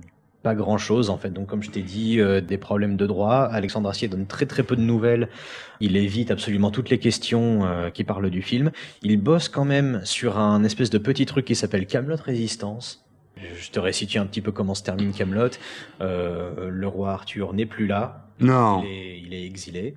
[0.44, 1.31] pas grand chose en fait.
[1.31, 3.48] Donc comme je t'ai dit, euh, des problèmes de droit.
[3.52, 5.30] Alexandre Assier donne très très peu de nouvelles.
[5.80, 8.72] Il évite absolument toutes les questions euh, qui parlent du film.
[9.02, 13.06] Il bosse quand même sur un espèce de petit truc qui s'appelle Camelot Résistance.
[13.38, 15.49] Je te récite un petit peu comment se termine Camelot.
[16.01, 18.27] Euh, le roi Arthur n'est plus là.
[18.39, 18.84] Non.
[18.84, 19.95] Il est, il est exilé.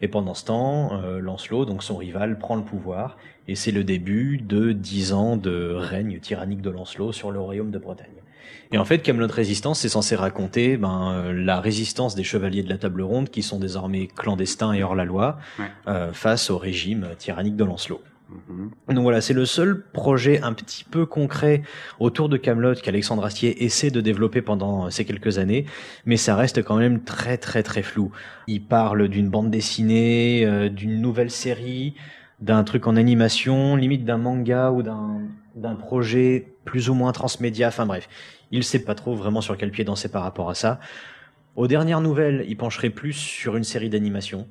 [0.00, 3.16] Et pendant ce temps, euh, Lancelot, donc son rival, prend le pouvoir,
[3.48, 7.72] et c'est le début de dix ans de règne tyrannique de Lancelot sur le royaume
[7.72, 8.06] de Bretagne.
[8.70, 12.68] Et en fait, Camelot Résistance, c'est censé raconter ben, euh, la résistance des chevaliers de
[12.68, 15.38] la table ronde, qui sont désormais clandestins et hors la loi,
[15.88, 18.00] euh, face au régime tyrannique de Lancelot.
[18.30, 18.94] Mm-hmm.
[18.94, 21.62] Donc voilà, c'est le seul projet un petit peu concret
[21.98, 25.64] autour de Camelot qu'Alexandre Astier essaie de développer pendant euh, ces quelques années,
[26.04, 28.10] mais ça reste quand même très très très flou.
[28.46, 31.94] Il parle d'une bande dessinée, d'une nouvelle série,
[32.40, 35.20] d'un truc en animation, limite d'un manga ou d'un
[35.58, 38.08] d'un projet plus ou moins transmédia, enfin bref,
[38.50, 40.80] il sait pas trop vraiment sur quel pied danser par rapport à ça.
[41.56, 44.46] Aux dernières nouvelles, il pencherait plus sur une série d'animation.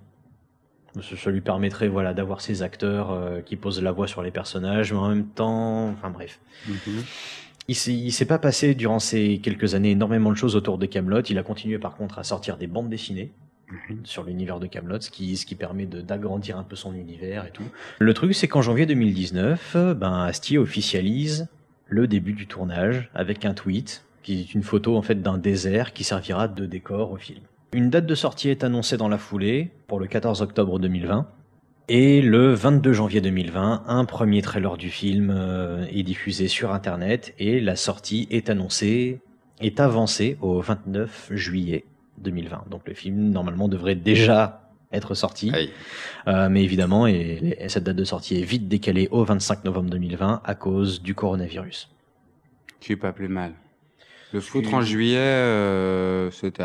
[1.01, 4.91] Ça lui permettrait voilà d'avoir ses acteurs euh, qui posent la voix sur les personnages,
[4.93, 6.39] mais en même temps, enfin bref.
[6.67, 7.03] Mhm.
[7.69, 11.21] Il s'est, s'est pas passé durant ces quelques années énormément de choses autour de Camelot.
[11.21, 13.31] Il a continué par contre à sortir des bandes dessinées
[13.69, 14.05] mhm.
[14.05, 17.51] sur l'univers de Camelot, ce qui, ce qui permet d'agrandir un peu son univers et
[17.51, 17.65] tout.
[17.99, 21.47] Le truc, c'est qu'en janvier 2019, ben Astier officialise
[21.87, 25.93] le début du tournage avec un tweet qui est une photo en fait d'un désert
[25.93, 27.39] qui servira de décor au film.
[27.73, 31.27] Une date de sortie est annoncée dans la foulée pour le 14 octobre 2020.
[31.89, 37.34] Et le 22 janvier 2020, un premier trailer du film euh, est diffusé sur Internet
[37.39, 39.22] et la sortie est annoncée,
[39.60, 41.85] est avancée au 29 juillet
[42.19, 42.65] 2020.
[42.69, 45.52] Donc le film normalement devrait déjà être sorti.
[46.27, 50.41] Euh, mais évidemment, et, cette date de sortie est vite décalée au 25 novembre 2020
[50.44, 51.89] à cause du coronavirus.
[52.80, 53.53] Tu es pas plus mal.
[54.34, 56.64] Le foutre en juillet, euh, c'était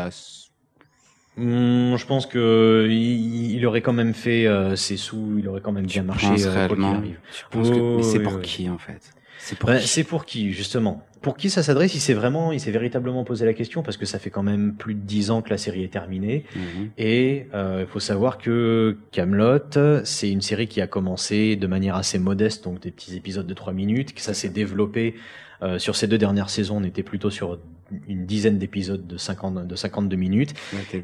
[1.37, 5.71] hmm, je pense que il, aurait quand même fait euh, ses sous, il aurait quand
[5.71, 6.27] même bien marché.
[6.27, 7.01] réellement.
[7.01, 9.13] mais c'est pour qui en fait?
[9.43, 10.03] C'est pour, qui?
[10.03, 11.05] pour qui justement?
[11.21, 11.93] Pour qui ça s'adresse?
[11.95, 14.73] Il s'est vraiment, il s'est véritablement posé la question parce que ça fait quand même
[14.73, 16.45] plus de dix ans que la série est terminée.
[16.55, 16.91] Mhm.
[16.97, 21.95] Et euh, il faut savoir que Camelot, c'est une série qui a commencé de manière
[21.97, 25.15] assez modeste, donc des petits épisodes de trois minutes, que ça s'est développé
[25.61, 26.77] euh, sur ces deux dernières saisons.
[26.77, 27.59] On était plutôt sur
[28.07, 30.53] une dizaine d'épisodes de 50 de 52 minutes.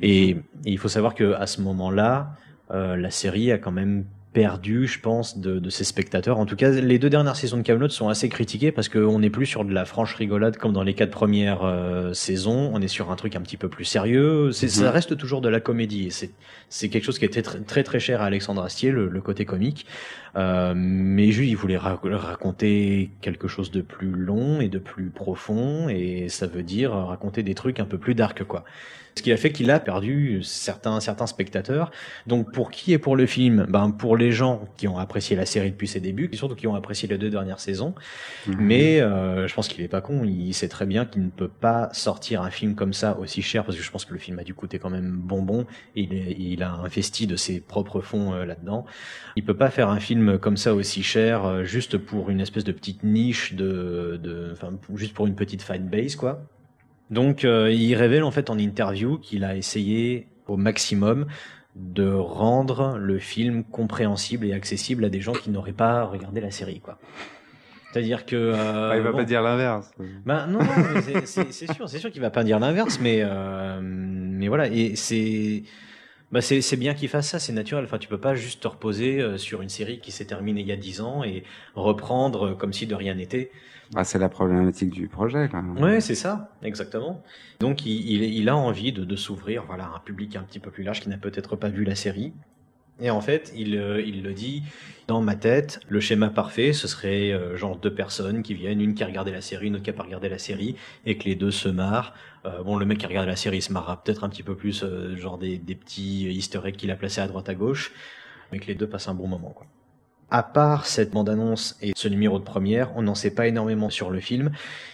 [0.02, 2.36] et, il faut savoir que à ce moment-là,
[2.72, 6.38] euh, la série a quand même perdu, je pense, de, de, ses spectateurs.
[6.38, 9.32] En tout cas, les deux dernières saisons de Camelot sont assez critiquées parce qu'on n'est
[9.32, 12.70] plus sur de la franche rigolade comme dans les quatre premières euh, saisons.
[12.74, 14.52] On est sur un truc un petit peu plus sérieux.
[14.52, 14.90] C'est, Ça mhm.
[14.90, 16.11] reste toujours de la comédie.
[16.11, 16.32] C'est,
[16.70, 19.45] c'est quelque chose qui était très, très très cher à Alexandre Astier, le, le côté
[19.45, 19.88] comique.
[20.35, 25.89] Euh, mais juste, il voulait raconter quelque chose de plus long et de plus profond,
[25.89, 28.64] et ça veut dire raconter des trucs un peu plus dark, quoi.
[29.15, 31.91] Ce qui a fait qu'il a perdu certains certains spectateurs.
[32.27, 33.65] Donc pour qui et pour le film?
[33.68, 36.68] Ben pour les gens qui ont apprécié la série depuis ses débuts, et surtout qui
[36.68, 37.95] ont apprécié les deux dernières saisons.
[38.47, 38.56] Mhm.
[38.60, 41.49] Mais euh, je pense qu'il est pas con, il sait très bien qu'il ne peut
[41.49, 44.39] pas sortir un film comme ça aussi cher, parce que je pense que le film
[44.39, 45.65] a dû coûter quand même bonbon,
[45.97, 48.85] et il, est- il a investi de ses propres fonds euh, là-dedans.
[49.35, 52.64] Il peut pas faire un film comme ça aussi cher, euh, juste pour une espèce
[52.64, 54.20] de petite niche, de,
[54.96, 56.41] juste pour une petite fan base, quoi.
[57.10, 61.26] Donc euh, il révèle en fait en interview qu'il a essayé au maximum
[61.76, 66.52] de rendre le film compréhensible et accessible à des gens qui n'auraient pas regardé la
[66.52, 66.98] série, quoi.
[67.91, 69.90] C'est-à-dire que euh, Ah, il va bon, pas dire l'inverse.
[70.26, 70.60] ben non,
[71.26, 75.64] c'est- sûr, c'est sûr qu'il va pas dire l'inverse, mais euh, mais voilà, et c'est
[76.31, 77.85] bah c'est bien qu'il fasse ça, c'est naturel.
[77.85, 80.68] Enfin, tu peux pas juste te reposer euh, sur une série qui s'est terminée il
[80.68, 81.43] y a dix ans et
[81.76, 83.51] reprendre euh, comme si de rien n'était.
[83.95, 85.64] Ah, c'est la problématique du projet, là.
[85.80, 87.23] Ouais, c'est ça, exactement.
[87.60, 90.60] Donc il, il, il a envie de, de s'ouvrir voilà, à un public un petit
[90.60, 92.34] peu plus large qui n'a peut-être pas vu la série.
[93.01, 94.61] Et en fait, il, euh, il le dit,
[95.07, 98.93] dans ma tête, le schéma parfait, ce serait euh, genre deux personnes qui viennent, une
[98.93, 100.76] qui a regardé la série, une autre qui a pas regardé la série,
[101.06, 102.14] et que les deux se marrent.
[102.45, 104.56] Euh, bon, le mec qui a regardé la série se marrera peut-être un petit peu
[104.56, 107.91] plus, euh, genre des, des petits easter eggs qu'il a placés à droite à gauche,
[108.52, 109.49] mais que les deux passent un bon moment.
[109.49, 109.68] Quoi.
[110.32, 114.11] À part cette bande-annonce et ce numéro de première, on n'en sait pas énormément sur
[114.11, 114.52] le film.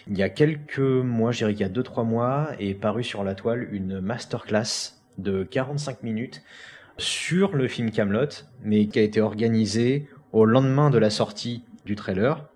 [0.07, 3.23] Il y a quelques mois, je dirais qu'il y a 2-3 mois, est paru sur
[3.23, 6.41] la toile une masterclass de 45 minutes
[6.97, 8.29] sur le film Camelot,
[8.63, 12.47] mais qui a été organisée au lendemain de la sortie du trailer,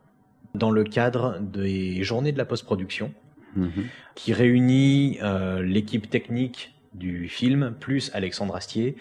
[0.56, 3.14] dans le cadre des journées de la post-production,
[3.56, 3.86] Mhm.
[4.16, 8.96] qui réunit euh, l'équipe technique du film plus Alexandre Astier.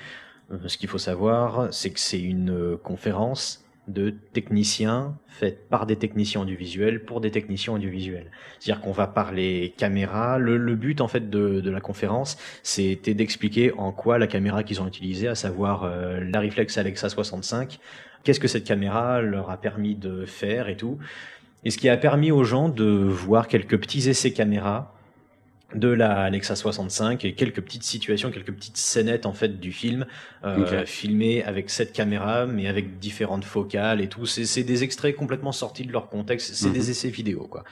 [0.52, 5.86] Euh, ce qu'il faut savoir, c'est que c'est une euh, conférence de techniciens faite par
[5.86, 8.30] des techniciens audiovisuels pour des techniciens audiovisuels.
[8.58, 10.36] C'est-à-dire qu'on va parler caméra.
[10.38, 14.86] Le, but en fait de, la conférence, c'était d'expliquer en quoi la caméra qu'ils ont
[14.86, 17.78] utilisée, à savoir la Reflex Alexa 65,
[18.24, 20.98] qu'est-ce que cette caméra leur a permis de faire et tout.
[21.64, 24.94] Et ce qui a permis aux gens de voir quelques petits essais caméra
[25.74, 30.06] de la Alexa 65 et quelques petites situations, quelques petites scénettes en fait du film
[30.44, 30.86] euh, Ok.
[30.86, 34.24] filmées avec cette caméra mais avec différentes focales et tout.
[34.24, 36.54] C'est des extraits complètement sortis de leur contexte.
[36.54, 36.72] C'est Mhm.
[36.72, 37.64] des essais vidéo quoi.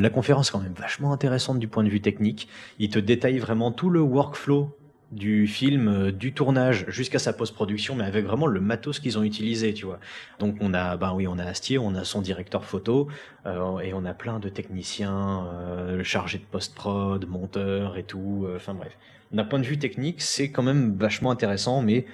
[0.00, 2.48] La conférence est quand même vachement intéressante du point de vue technique.
[2.80, 4.76] Il te détaille vraiment tout le workflow
[5.10, 9.22] du film, euh, du tournage jusqu'à sa post-production, mais avec vraiment le matos qu'ils ont
[9.22, 9.98] utilisé, tu vois.
[10.38, 13.08] Donc on a, ben oui, on a Astier, on a son directeur photo,
[13.46, 18.46] euh, et on a plein de techniciens euh, chargés de post-prod, monteurs et tout.
[18.54, 18.96] Enfin bref,
[19.32, 22.06] d'un point de vue technique, c'est quand même vachement intéressant, mais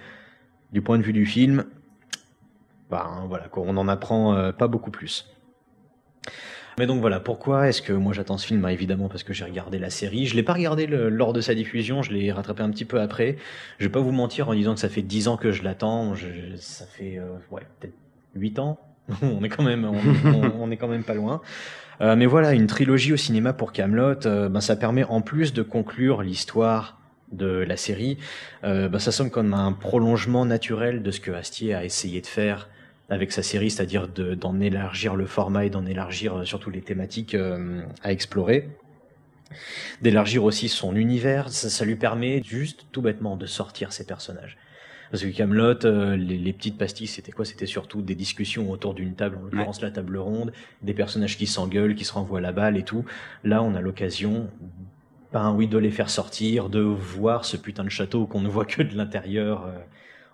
[0.72, 1.64] du point de vue du film,
[2.90, 5.26] ben voilà, on en apprend pas beaucoup plus.
[6.78, 8.60] Mais donc voilà, pourquoi est-ce que moi j'attends ce film?
[8.60, 10.26] Bah, Évidemment parce que j'ai regardé la série.
[10.26, 13.36] Je l'ai pas regardé lors de sa diffusion, je l'ai rattrapé un petit peu après.
[13.78, 16.14] Je vais pas vous mentir en disant que ça fait 10 ans que je l'attends.
[16.56, 17.94] Ça fait euh, ouais peut-être
[18.34, 18.78] 8 ans.
[19.22, 19.84] on est quand même,
[20.58, 21.40] on, est quand même pas loin.
[22.00, 25.62] Euh, mais voilà, une trilogie au cinéma pour Camelot, ben ça permet en plus de
[25.62, 26.98] conclure l'histoire
[27.32, 28.18] de la série,
[28.64, 32.26] euh, ben, ça sonne comme un prolongement naturel de ce que Astier a essayé de
[32.26, 32.68] faire
[33.08, 36.82] avec sa série, c'est-à-dire de- d'en élargir le format et d'en élargir euh, surtout les
[36.82, 38.68] thématiques euh, à explorer.
[40.02, 44.56] D'élargir aussi son univers, ça, ça lui permet juste tout bêtement de sortir ses personnages.
[45.12, 47.44] Parce que Camelot, euh, les, les petites pastilles, c'était quoi?
[47.44, 50.52] C'était surtout des discussions autour d'une table, en l'occurrence la table ronde,
[50.82, 53.04] des personnages qui s'engueulent, qui se renvoient la balle et tout.
[53.44, 54.50] Là, on a l'occasion,
[55.32, 58.64] ben oui, de les faire sortir, de voir ce putain de château qu'on ne voit
[58.64, 59.78] que de l'intérieur euh,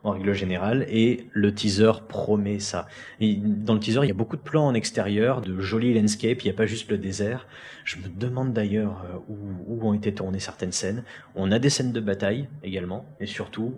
[0.05, 0.85] en règle générale.
[0.89, 2.87] Et le teaser promet ça.
[3.21, 6.43] Et dans le teaser, il y a beaucoup de plans en extérieur, de jolis landscapes,
[6.43, 7.47] il n'y a pas juste le désert.
[7.85, 11.05] Je me demande d'ailleurs euh, où, où ont été tournées certaines scènes.
[11.35, 13.75] On a des scènes de bataille également, et surtout,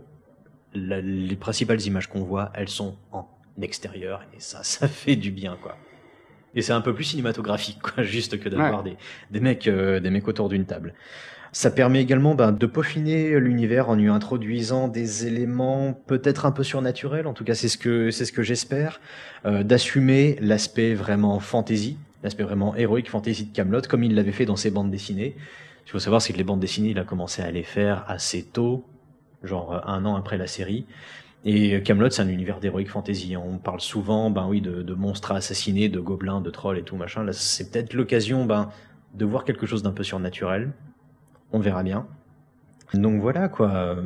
[0.74, 3.28] la- les principales images qu'on voit, elles sont en
[3.62, 5.76] extérieur, et ça, ça fait du bien, quoi.
[6.56, 8.96] Et c'est un peu plus cinématographique, quoi, juste que d'avoir des,
[9.30, 10.94] des mecs, euh, des mecs autour d'une table.
[11.54, 16.64] Ça permet également ben, de peaufiner l'univers en y introduisant des éléments peut-être un peu
[16.64, 19.00] surnaturels, en tout cas c'est ce que c'est ce que j'espère,
[19.46, 24.46] euh, d'assumer l'aspect vraiment fantasy, l'aspect vraiment héroïque fantasy de Camelot, comme il l'avait fait
[24.46, 25.36] dans ses bandes dessinées.
[25.78, 28.04] Ce qu'il faut savoir, c'est que les bandes dessinées, il a commencé à les faire
[28.08, 28.84] assez tôt,
[29.44, 30.86] genre euh, un an après la série.
[31.44, 33.36] Et Camelot, c'est un univers d'heroic fantasy.
[33.36, 36.82] On parle souvent, ben oui, de, de monstres à assassiner, de gobelins, de trolls et
[36.82, 37.22] tout machin.
[37.22, 38.70] Là, c'est peut-être l'occasion, ben,
[39.14, 40.72] de voir quelque chose d'un peu surnaturel.
[41.54, 42.08] On verra bien.
[42.94, 43.96] Donc voilà quoi.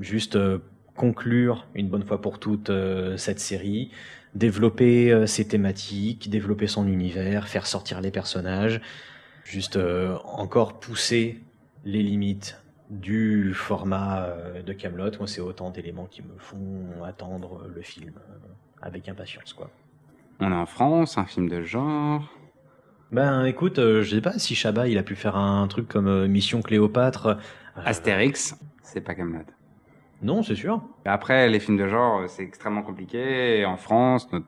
[0.00, 0.58] Juste euh,
[0.94, 3.90] conclure une bonne fois pour toutes euh, cette série,
[4.36, 8.80] développer euh, ses thématiques, développer son univers, faire sortir les personnages,
[9.44, 9.76] juste
[10.24, 11.42] encore pousser
[11.84, 14.28] les limites du format
[14.64, 15.10] de Camelot.
[15.18, 18.12] Moi, c'est autant d'éléments qui me font attendre le film
[18.80, 19.70] avec impatience, quoi.
[20.38, 22.32] On est en France, un film de genre.
[23.12, 26.08] Ben, écoute, euh, je sais pas si Chabat il a pu faire un truc comme
[26.08, 27.26] euh, Mission Cléopâtre.
[27.26, 27.34] euh,
[27.84, 29.44] Astérix, c'est pas Camelot.
[30.22, 30.80] Non, c'est sûr.
[31.04, 33.64] Après, les films de genre, c'est extrêmement compliqué.
[33.66, 34.46] En France, notre-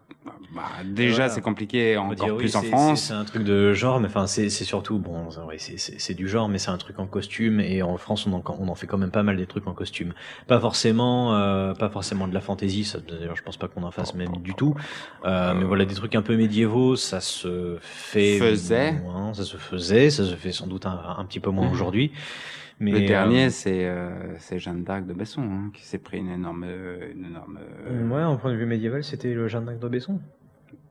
[0.55, 1.28] bah, déjà, Voilà.
[1.30, 3.02] c'est compliqué encore dire, oui, plus en France.
[3.09, 5.28] C'est un truc de genre, mais enfin, c'est surtout, bon,
[5.59, 8.68] c'est du genre, mais c'est un truc en costume, et en France, on en, on
[8.68, 10.12] en fait quand même pas mal des trucs en costume.
[10.46, 13.90] Pas forcément, euh, pas forcément de la fantaisie, ça, d'ailleurs, je pense pas qu'on en
[13.90, 14.76] fasse même du tout.
[15.24, 18.92] Euh, mais voilà, des trucs un peu médiévaux, ça se fait Faisait.
[18.92, 21.72] moins, ça se faisait, ça se fait sans doute un, un petit peu moins Mhm.
[21.72, 22.12] aujourd'hui.
[22.80, 26.18] Mais le euh, dernier, c'est euh, c'est Jeanne d'Arc de Besson hein, qui s'est pris
[26.18, 27.59] une énorme, une énorme.
[27.86, 30.20] euh, Ouais, en point de vue médiéval, c'était le Jeanne d'Arc de Besson.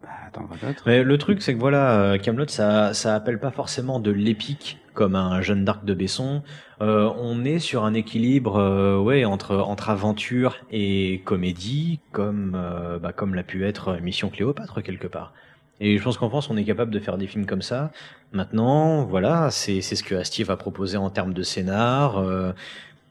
[0.02, 0.50] Bah, attends,
[0.86, 5.16] Mais le truc, c'est que voilà, Camelot, ça, ça appelle pas forcément de l'épique comme
[5.16, 6.44] un Jeanne d'Arc de Besson.
[6.82, 13.00] Euh, on est sur un équilibre, euh, ouais, entre entre aventure et comédie, comme euh,
[13.00, 15.34] bah, comme l'a pu être Mission Cléopâtre quelque part.
[15.80, 17.92] Et je pense qu'en France, on est capable de faire des films comme ça.
[18.32, 22.18] Maintenant, voilà, c'est c'est ce que Astier va proposer en termes de scénar.
[22.18, 22.54] euh,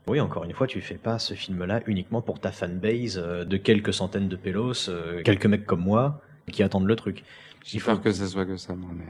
[0.08, 3.56] oui, encore une fois, tu fais pas ce film-là uniquement pour ta fanbase euh, de
[3.56, 6.20] quelques centaines de pélos, euh, quelques mecs comme moi
[6.50, 7.22] qui attendent le truc.
[7.64, 9.04] J'ai peur que ce soit que ça, moi, mais.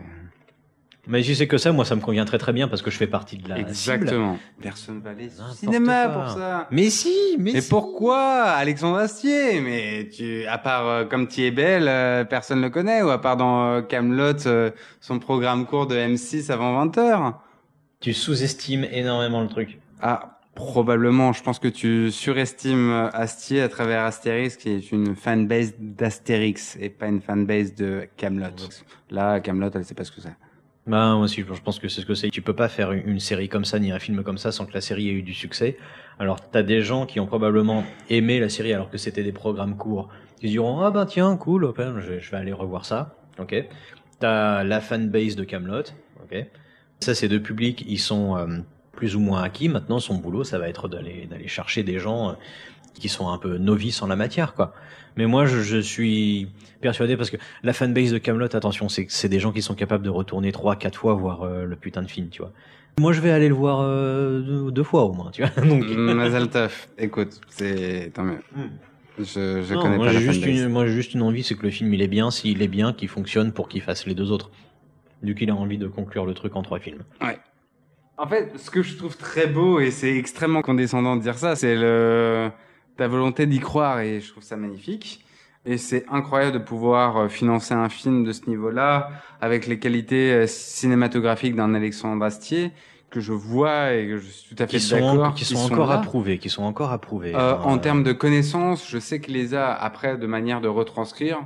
[1.08, 2.96] Mais si c'est que ça, moi, ça me convient très très bien parce que je
[2.96, 3.68] fais partie de la cible.
[3.70, 4.38] Exactement.
[4.60, 6.14] Personne va aller au cinéma quoi.
[6.14, 6.68] pour ça.
[6.70, 7.68] Mais si, mais, Mais si.
[7.68, 9.60] pourquoi Alexandre Astier?
[9.60, 13.02] Mais tu, à part euh, comme tu es belle, euh, personne le connaît.
[13.02, 17.34] Ou à part dans Camelot, son programme court de M6 avant 20 h
[17.98, 19.80] Tu sous-estimes énormément le truc.
[20.00, 21.32] Ah, probablement.
[21.32, 26.76] Je pense que tu surestimes euh, Astier à travers Astérix, qui est une fanbase d'Astérix
[26.80, 28.46] et pas une fanbase de Camelot.
[29.10, 30.36] Là, Camelot, elle sait pas ce que c'est.
[30.86, 32.30] Bah, moi aussi, je pense que c'est ce que c'est.
[32.30, 34.74] Tu peux pas faire une série comme ça, ni un film comme ça, sans que
[34.74, 35.76] la série ait eu du succès.
[36.18, 39.76] Alors, t'as des gens qui ont probablement aimé la série alors que c'était des programmes
[39.76, 40.09] courts.
[40.42, 43.16] Ils diront, ah ben tiens, cool, je vais aller revoir ça.
[43.38, 43.54] Ok.
[44.18, 45.84] T'as la fanbase de Camelot.
[46.24, 46.46] Ok.
[47.00, 48.59] Ça, ces deux publics, ils sont euh,
[48.92, 49.68] plus ou moins acquis.
[49.68, 52.34] Maintenant, son boulot, ça va être d'aller d'aller chercher des gens euh,
[52.94, 54.74] qui sont un peu novices en la matière, quoi.
[55.16, 56.48] Mais moi, je, je suis
[56.81, 60.05] persuadé parce que la fanbase de Camelot, attention, c'est c'est des gens qui sont capables
[60.05, 62.52] de retourner trois, quatre fois voir euh, le putain de film, tu vois.
[62.98, 65.51] Moi, je vais aller le voir euh, deux, deux fois au moins, tu vois.
[65.64, 66.89] Donc, Mazel tov.
[66.98, 68.40] Écoute, c'est tant mieux.
[69.19, 70.60] Je, je non, connais moi, pas la juste fanbase.
[70.60, 72.31] une, moi, j'ai juste une envie, c'est que le film, il est bien.
[72.31, 74.51] S'il est bien, qu'il fonctionne pour qu'il fasse les deux autres.
[75.23, 77.02] Du qu'il a envie de conclure le truc en trois films.
[78.19, 81.56] En fait, ce que je trouve très beau, et c'est extrêmement condescendant de dire ça,
[81.56, 82.51] c'est le
[82.97, 85.24] ta volonté d'y croire, et je trouve ça magnifique.
[85.64, 89.10] Et c'est incroyable de pouvoir euh, financer un film de ce niveau-là,
[89.40, 92.73] avec les qualités euh, cinématographiques d'un Alexandre Astier,
[93.10, 95.35] que je vois et que je suis tout à fait Qui d'accord.
[95.35, 97.35] qui sont encore approuvés, qui sont encore approuvés.
[97.35, 100.69] Euh, en euh, termes de connaissances, je sais qu'il les a après de manière de
[100.69, 101.43] retranscrire.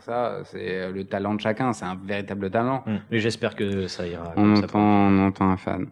[0.00, 2.82] Ça, c'est le talent de chacun, c'est un véritable talent.
[2.86, 4.32] hum, Mais j'espère que ça ira.
[4.36, 5.88] On entend, on entend un fan,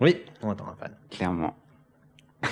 [0.00, 0.92] Oui, on attend un fan.
[1.10, 1.54] clairement.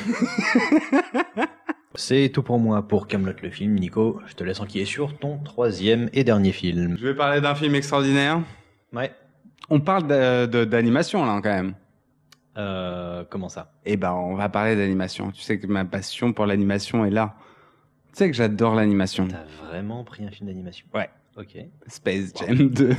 [1.94, 3.74] C'est tout pour moi pour Camelot le film.
[3.76, 6.96] Nico, je te laisse enquiller sur ton troisième et dernier film.
[6.98, 8.42] Je vais parler d'un film extraordinaire.
[8.92, 9.12] Ouais.
[9.70, 10.06] On parle
[10.66, 11.74] d'animation là quand même.
[12.58, 13.72] Euh, comment ça?
[13.84, 15.30] Eh ben, on va parler d'animation.
[15.30, 17.34] Tu sais que ma passion pour l'animation est là.
[18.08, 19.28] Tu sais que j'adore l'animation.
[19.28, 20.86] T'as vraiment pris un film d'animation?
[20.94, 21.10] Ouais.
[21.38, 21.56] Ok.
[21.86, 22.90] Space Jam 2.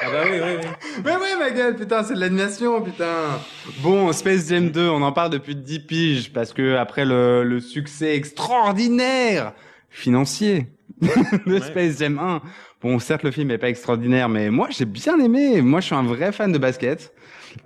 [0.00, 0.68] Ah bah oui, oui, oui.
[1.04, 3.38] Mais ouais, ma gueule, putain, c'est de l'animation, putain.
[3.82, 7.60] Bon, Space Jam 2, on en parle depuis 10 piges parce que après le, le
[7.60, 9.52] succès extraordinaire
[9.90, 10.66] financier
[11.00, 11.60] de Ouais.
[11.60, 12.40] Space Jam 1.
[12.80, 15.60] Bon, certes, le film est pas extraordinaire, mais moi, j'ai bien aimé.
[15.60, 17.12] Moi, je suis un vrai fan de basket.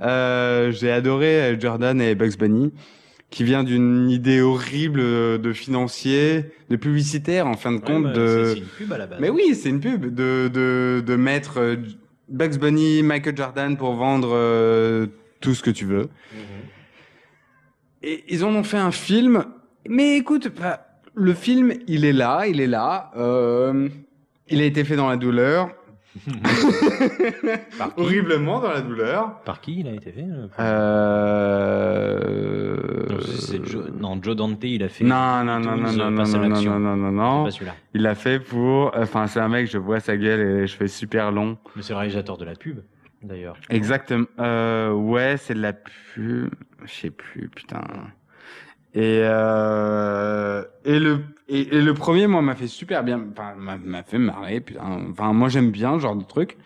[0.01, 2.73] Euh, j'ai adoré Jordan et Bugs Bunny,
[3.33, 5.01] qui vient d'une idée horrible
[5.41, 8.53] de financier, de publicitaire, en fin de compte, bah, de...
[8.55, 9.19] c'est- une pub à la base.
[9.21, 11.77] Mais oui, c'est une pub de, de, de mettre euh,
[12.29, 15.07] Bugs Bunny, Michael Jordan pour vendre euh,
[15.41, 16.03] tout ce que tu veux.
[16.33, 16.39] Mhm.
[18.03, 19.45] Et ils en ont fait un film.
[19.89, 23.11] Mais écoute, bah, le film, il est là, il est là.
[23.17, 23.89] Euh,
[24.49, 25.71] il a été fait dans la douleur.
[27.79, 29.41] Par qui Horriblement dans la douleur.
[29.45, 30.49] Par qui il a été fait le-
[31.73, 33.07] Euh...
[33.11, 33.91] Non, c'est- Joe...
[33.99, 35.05] non, Joe Dante, il a fait.
[35.05, 36.49] Non, non, non, non, Toons, non, non, Passe à non,
[36.79, 37.45] non, non, non, C'est non.
[37.45, 37.75] pas celui-là.
[37.95, 38.93] Il l'a fait pour...
[38.97, 41.59] Enfin, c'est un mec, je vois sa gueule et je fais super long.
[41.77, 42.81] Mais c'est le réalisateur de la pub,
[43.23, 43.57] d'ailleurs.
[43.71, 44.27] Exactement.
[44.39, 46.51] Euh, ouais, c'est de la pub.
[46.85, 47.81] Je sais plus, putain.
[48.95, 53.23] Et euh, et le et, le premier, moi, m'a fait super bien.
[53.33, 54.61] Enfin, m'a m'a fait marrer.
[54.61, 55.01] Putain.
[55.11, 56.57] Enfin, moi, j'aime bien ce genre de truc.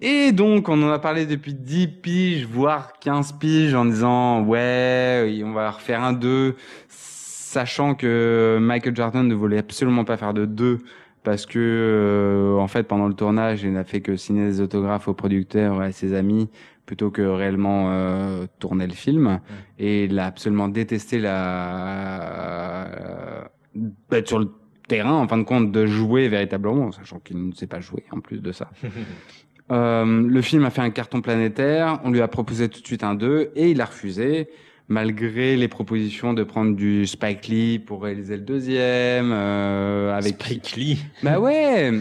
[0.00, 5.42] Et donc, on en a parlé depuis 10 piges, voire 15 piges, en disant, ouais,
[5.44, 6.56] on va refaire un 2,
[6.88, 10.80] sachant que Michael Jordan ne voulait absolument pas faire de 2,
[11.22, 15.08] parce que, euh, en fait, pendant le tournage, il n'a fait que signer des autographes
[15.08, 16.50] aux producteurs et à ses amis,
[16.86, 19.40] plutôt que réellement euh, tourner le film.
[19.78, 22.86] Et il a absolument détesté la...
[22.86, 24.50] Euh, sur le
[24.86, 28.20] terrain, en fin de compte, de jouer véritablement, sachant qu'il ne sait pas jouer en
[28.20, 28.70] plus de ça.
[29.72, 33.02] euh, le film a fait un carton planétaire, on lui a proposé tout de suite
[33.02, 34.48] un 2 et il a refusé,
[34.88, 39.32] malgré les propositions de prendre du Spike Lee pour réaliser le deuxième.
[39.32, 41.92] Euh, avec Spike Lee Bah ouais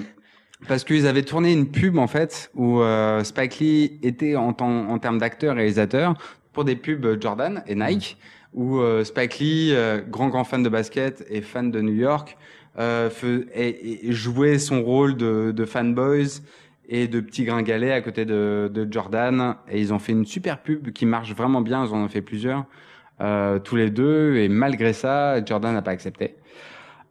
[0.67, 4.99] parce qu'ils avaient tourné une pub en fait où euh, Spike Lee était en, en
[4.99, 6.15] termes d'acteur réalisateur
[6.51, 8.17] pour des pubs Jordan et Nike
[8.53, 12.37] où euh, Spike Lee, euh, grand grand fan de basket et fan de New York,
[12.79, 13.09] euh,
[13.53, 16.41] et, et jouait son rôle de, de fanboys
[16.87, 19.55] et de petits gringalets à côté de, de, Jordan.
[19.69, 21.85] Et ils ont fait une super pub qui marche vraiment bien.
[21.85, 22.65] Ils en ont fait plusieurs,
[23.21, 24.35] euh, tous les deux.
[24.37, 26.35] Et malgré ça, Jordan n'a pas accepté.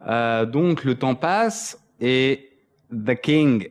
[0.07, 2.49] Euh, donc le temps passe et
[2.93, 3.67] The King,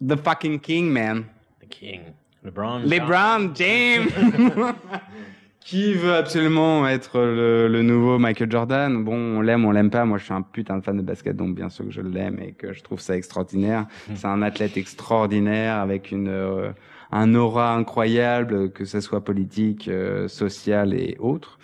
[0.00, 1.26] the fucking King, man.
[1.60, 2.00] The King.
[2.44, 2.84] LeBron.
[2.86, 4.12] LeBron James.
[5.60, 9.02] Qui veut absolument être le, le, nouveau Michael Jordan?
[9.02, 10.04] Bon, on l'aime, on l'aime pas.
[10.04, 12.38] Moi, je suis un putain de fan de basket, donc bien sûr que je l'aime
[12.40, 13.86] et que je trouve ça extraordinaire.
[14.14, 16.70] C'est un athlète extraordinaire avec une euh,
[17.10, 21.58] un aura incroyable, que ce soit politique, euh, social et autres,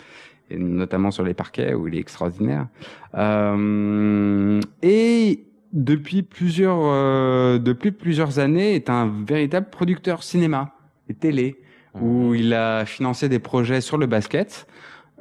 [0.49, 2.67] et notamment sur les parquets où il est extraordinaire.
[3.15, 10.73] Euh, et depuis plusieurs euh, depuis plusieurs années, est un véritable producteur cinéma
[11.09, 11.59] et télé
[11.99, 14.67] où il a financé des projets sur le basket.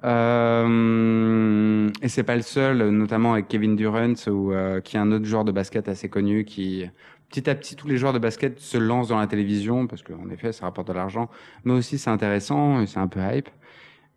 [0.05, 5.13] Euh, et c'est pas le seul, notamment avec Kevin Durant, ou, euh, qui est un
[5.13, 6.85] autre joueur de basket assez connu, qui
[7.29, 10.29] petit à petit tous les joueurs de basket se lancent dans la télévision parce qu'en
[10.31, 11.31] effet ça rapporte de l'argent,
[11.65, 13.49] mais aussi c'est intéressant et c'est un peu hype.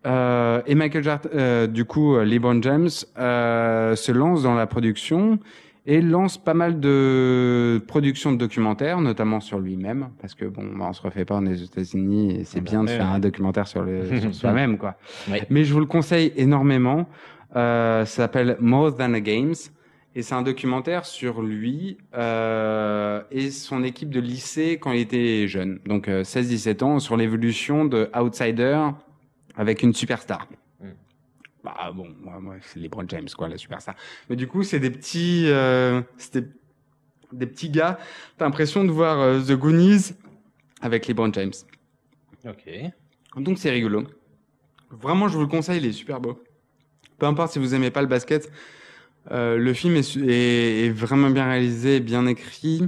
[0.05, 5.39] Euh, et Michael Jordan, euh, du coup, LeBron James euh, se lance dans la production
[5.87, 10.87] et lance pas mal de productions de documentaires, notamment sur lui-même, parce que bon, bah,
[10.89, 14.19] on se refait pas aux États-Unis, et c'est bien de faire un documentaire sur, le,
[14.19, 14.95] sur soi-même, quoi.
[15.29, 15.39] Oui.
[15.49, 17.07] Mais je vous le conseille énormément.
[17.55, 19.53] Euh, ça s'appelle More Than a Games,
[20.15, 25.47] et c'est un documentaire sur lui euh, et son équipe de lycée quand il était
[25.47, 28.79] jeune, donc euh, 16-17 ans, sur l'évolution de outsider
[29.55, 30.47] avec une superstar.
[31.65, 33.95] Bah bon, moi, moi c'est LeBron James quoi, la superstar.
[34.29, 36.47] Mais du coup, c'est des petits, euh, c'était
[37.33, 37.97] des petits gars.
[38.37, 40.13] T'as l'impression de voir euh, The Goonies
[40.81, 41.53] avec LeBron James.
[42.47, 42.69] Ok.
[43.37, 44.03] Donc c'est rigolo.
[44.91, 46.39] Vraiment, je vous le conseille, il est super beau.
[47.17, 48.51] Peu importe si vous aimez pas le basket,
[49.31, 52.87] euh, le film est, est, est vraiment bien réalisé, bien écrit.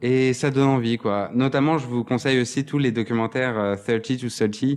[0.00, 1.30] Et ça donne envie, quoi.
[1.34, 4.76] Notamment, je vous conseille aussi tous les documentaires euh, 30 to 30 euh,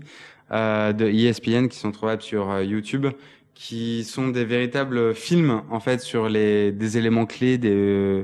[0.52, 3.08] de ESPN qui sont trouvables sur euh, YouTube,
[3.54, 8.24] qui sont des véritables films, en fait, sur les, des éléments clés des, euh,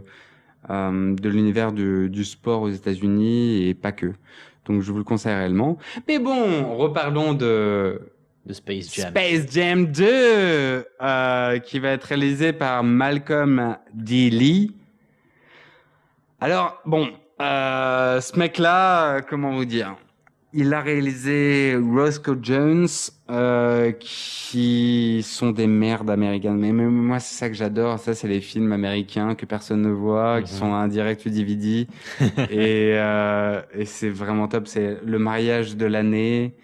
[0.70, 4.14] euh, de l'univers du, du sport aux États-Unis et pas que.
[4.66, 5.78] Donc, je vous le conseille réellement.
[6.08, 8.02] Mais bon, reparlons de
[8.46, 9.10] De Space Jam.
[9.12, 10.06] Space Jam 2,
[11.02, 14.30] euh, qui va être réalisé par Malcolm D.
[14.30, 14.76] Lee.
[16.42, 17.10] Alors, bon,
[17.42, 19.96] euh, ce mec-là, euh, comment vous dire?
[20.60, 22.88] Il a réalisé Roscoe Jones,
[23.30, 26.58] euh, qui sont des merdes américaines.
[26.58, 28.00] Mais moi, c'est ça que j'adore.
[28.00, 30.60] Ça, c'est les films américains que personne ne voit, qui Mhm.
[30.60, 31.88] sont un direct ou DVD.
[32.50, 34.68] et euh, et c'est vraiment top.
[34.68, 36.56] C'est le mariage de l'année.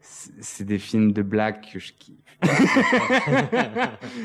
[0.00, 2.16] C'est c'est des films de black que je kiffe.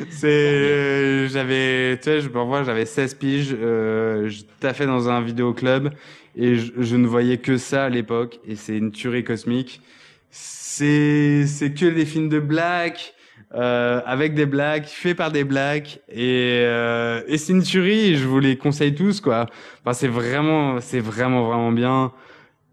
[0.10, 5.22] C'est, j'avais, tu sais, je me revois, j'avais 16 piges, euh, je taffais dans un
[5.22, 5.92] vidéoclub
[6.36, 9.82] et je, je ne voyais que ça à l'époque et c'est une tuerie cosmique.
[10.30, 13.14] C'est, c'est que des films de black,
[13.56, 18.28] euh, avec des blacks, fait par des blacks et, euh, et c'est une tuerie je
[18.28, 19.48] vous les conseille tous, quoi.
[19.82, 22.12] Enfin, c'est vraiment, c'est vraiment, vraiment bien.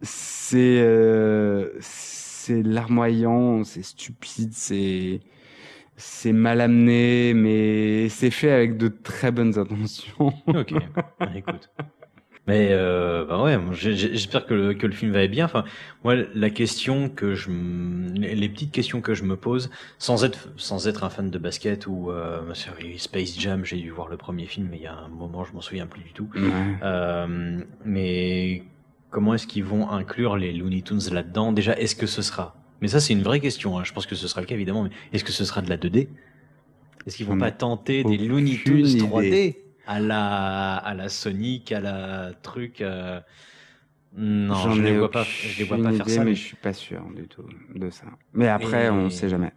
[0.02, 5.20] C'est, euh, c'est larmoyant, c'est stupide, c'est,
[5.97, 10.32] c'est mal amené, mais c'est fait avec de très bonnes intentions.
[10.47, 10.74] Ok.
[11.35, 11.70] Écoute.
[12.47, 15.47] Mais euh, bah ouais, j'espère que le, que le film va être bien.
[15.47, 15.64] Enfin,
[16.05, 19.68] moi, la question que je, les petites questions que je me pose,
[19.98, 23.90] sans être sans être un fan de basket ou euh, sur Space Jam, j'ai dû
[23.90, 26.12] voir le premier film, mais il y a un moment, je m'en souviens plus du
[26.12, 26.28] tout.
[26.85, 28.62] Euh, mais
[29.10, 31.51] comment est-ce qu'ils vont inclure les Looney Tunes là-dedans?
[31.51, 33.78] Déjà, est-ce que ce sera Mais ça, c'est une vraie question.
[33.78, 33.85] hein.
[33.85, 34.85] Je pense que ce sera le cas évidemment.
[34.85, 36.09] Mais est-ce que ce sera de la 2D
[37.07, 38.98] Est-ce qu'ils vont ai pas tenter des Looney Tunes idée.
[39.01, 43.20] 3D à la à la Sonic, à la truc euh,
[44.16, 46.19] Non, je ai les vois pas, je les vois pas faire ça.
[46.20, 47.44] mais mais- je suis pas sûr du tout
[47.74, 48.07] de ça.
[48.32, 49.53] Mais après, Et- on sait jamais.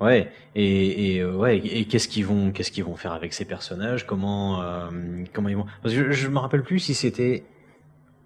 [0.00, 3.44] Ouais, et, et euh, ouais, et qu'est-ce qu'ils vont, qu'est-ce qu'ils vont faire avec ces
[3.44, 4.04] personnages?
[4.04, 4.90] Comment, euh,
[5.32, 5.66] comment ils vont?
[5.80, 7.44] Parce que je, je me rappelle plus si c'était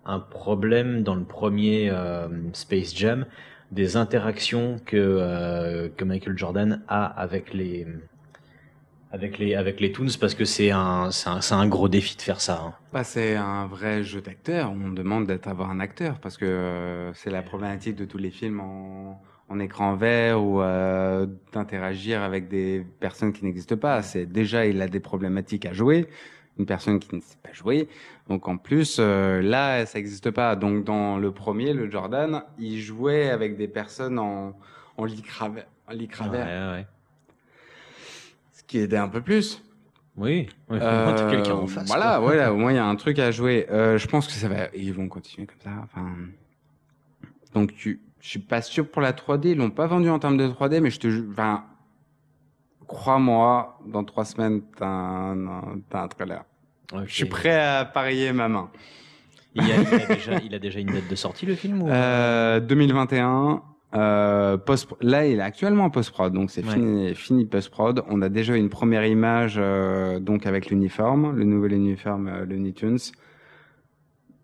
[0.07, 3.27] un problème dans le premier euh, Space Jam
[3.71, 7.87] des interactions que euh, que Michael Jordan a avec les
[9.11, 12.23] avec les avec les Toons parce que c'est un c'est un, un gros défi de
[12.23, 12.61] faire ça.
[12.63, 12.75] hein.
[12.93, 14.71] Bah, c'est un vrai jeu d'acteur.
[14.73, 18.31] On demande d'être avoir un acteur parce que euh, c'est la problématique de tous les
[18.31, 24.03] films en, en écran vert ou euh, d'interagir avec des personnes qui n'existent pas.
[24.03, 26.09] C'est déjà il a des problématiques à jouer.
[26.59, 27.89] Une personne qui ne sait pas jouer.
[28.29, 30.57] Donc en plus euh, là ça n'existe pas.
[30.57, 34.55] Donc dans le premier, le Jordan, il jouait avec des personnes en
[34.97, 36.87] en lycra vert- en lycra vert, Ouais, ouais.
[38.53, 39.63] ce qui aidait un peu plus.
[40.17, 40.87] Oui, ouais, t'as
[41.27, 41.87] Euh, quelqu'un en face.
[41.89, 42.21] Voilà, quoi.
[42.21, 43.67] voilà, au moins il y a un truc à jouer.
[43.71, 45.71] Euh, je pense que ça va, ils vont continuer comme ça.
[45.85, 46.07] Enfin,
[47.53, 49.49] donc tu, je suis pas sûr pour la 3D.
[49.51, 51.65] Ils l'ont pas vendu en termes de 3D, mais je te, enfin,
[52.87, 56.45] crois-moi, dans trois semaines t'as un, un- t'as un trailer.
[57.07, 58.71] Je suis prêt à parier ma main.
[59.55, 61.89] Il, a, il a déjà, il a déjà une date de sortie le film ou...
[61.89, 63.63] Euh, 2021.
[63.95, 66.75] Euh, post là, il est actuellement en post-prod, donc c'est Ouais.
[66.75, 68.03] fini, fini post-prod.
[68.11, 72.73] On a déjà une première image, euh, donc avec l'uniforme, le nouvel uniforme, euh, Looney
[72.73, 72.99] Tunes.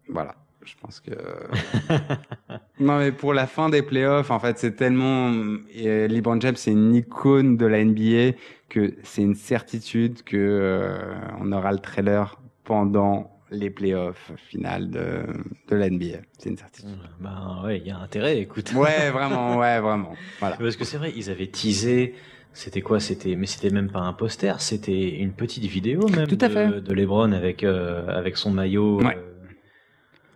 [0.09, 1.11] Voilà, je pense que.
[2.81, 5.33] non, mais pour la fin des playoffs, en fait, c'est tellement.
[5.75, 8.37] Et LeBron James, c'est une icône de la NBA
[8.69, 15.25] que c'est une certitude que euh, on aura le trailer pendant les playoffs finales de,
[15.69, 16.19] de la NBA.
[16.39, 16.91] C'est une certitude.
[17.21, 18.73] Ben ouais, il y a intérêt, écoute.
[18.77, 20.15] Ouais, vraiment, ouais, vraiment.
[20.41, 20.57] Voilà.
[20.57, 22.15] Parce que c'est vrai, ils avaient teasé.
[22.55, 26.37] C'était quoi C'était, mais c'était même pas un poster, c'était une petite vidéo même Tout
[26.43, 26.81] à de, fait.
[26.83, 29.01] de LeBron avec euh, avec son maillot.
[29.03, 29.17] Ouais.
[29.17, 29.32] euh,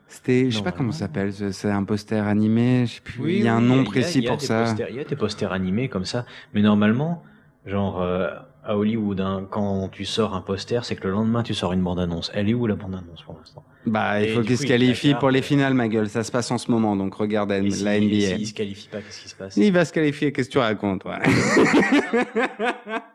[0.09, 3.35] C'était, je sais pas comment ça s'appelle, c'est- un poster animé, je sais plus, Oui,
[3.39, 4.65] il y a un nom précis a pour ça.
[4.65, 6.25] posters- Il y a des posters animés comme ça,
[6.55, 7.23] mais normalement,
[7.67, 8.29] genre euh,
[8.65, 11.83] à Hollywood, hein, quand tu sors un poster, c'est que le lendemain tu sors une
[11.83, 12.31] bande annonce.
[12.35, 13.65] Elle est où la bande annonce pour l'instant?
[13.85, 16.09] Bah, il faut du qu'il coup, se il qualifie placarde, pour les finales, ma gueule,
[16.09, 18.37] ça se passe en ce moment, donc regarde la si- NBA.
[18.37, 19.57] s'il se qualifie pas, qu'est-ce qui se passe?
[19.57, 21.19] Il va se qualifier, qu'est-ce que tu racontes, ouais.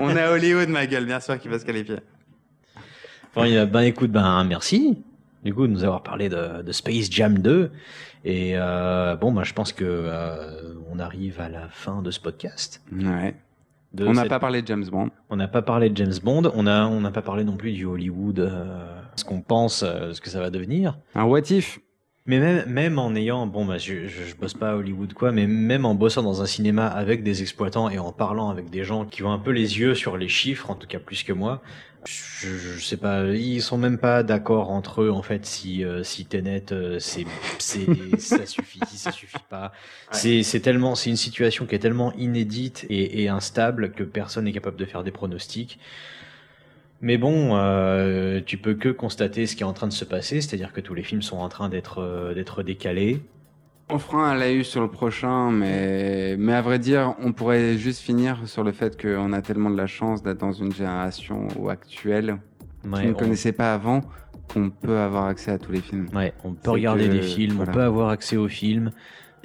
[0.00, 1.96] On est à Hollywood, ma gueule, bien sûr qu'il va se qualifier.
[3.34, 4.98] Bon, il a- ben écoute, ben merci
[5.46, 7.70] du coup de nous avoir parlé de, de Space Jam 2.
[8.24, 12.20] Et euh, bon, ben je pense que euh, on arrive à la fin de ce
[12.20, 12.82] podcast.
[12.92, 13.34] Ouais.
[13.98, 15.08] On n'a cette- pas parlé de James Bond.
[15.30, 16.50] on n'a pas parlé de James Bond.
[16.54, 20.20] On a, on n'a pas parlé non plus du Hollywood, euh, ce qu'on pense, ce
[20.20, 20.98] que ça va devenir.
[21.14, 21.78] Un what if?
[22.26, 25.30] Mais même, même en ayant, bon, bah, je, je, je bosse pas à Hollywood, quoi,
[25.30, 28.82] mais même en bossant dans un cinéma avec des exploitants et en parlant avec des
[28.82, 31.32] gens qui ont un peu les yeux sur les chiffres, en tout cas plus que
[31.32, 31.62] moi,
[32.06, 36.02] je, je sais pas, ils sont même pas d'accord entre eux, en fait, si, euh,
[36.02, 37.26] si Tenet, euh, c'est,
[37.58, 37.86] c'est,
[38.18, 39.72] ça suffit, si ça suffit pas.
[40.10, 44.44] C'est, c'est tellement, c'est une situation qui est tellement inédite et, et instable que personne
[44.44, 45.78] n'est capable de faire des pronostics.
[47.02, 50.40] Mais bon, euh, tu peux que constater ce qui est en train de se passer,
[50.40, 53.20] c'est-à-dire que tous les films sont en train d'être euh, d'être décalés.
[53.88, 58.00] On fera un laïus sur le prochain, mais, mais à vrai dire, on pourrait juste
[58.00, 62.38] finir sur le fait qu'on a tellement de la chance d'être dans une génération actuelle
[62.84, 64.00] Ouais, qui ne on, connaissait pas avant
[64.52, 66.08] qu'on peut avoir accès à tous les films.
[66.14, 67.70] ouais, on peut regarder que- des films, voilà.
[67.70, 68.90] on peut avoir accès aux films.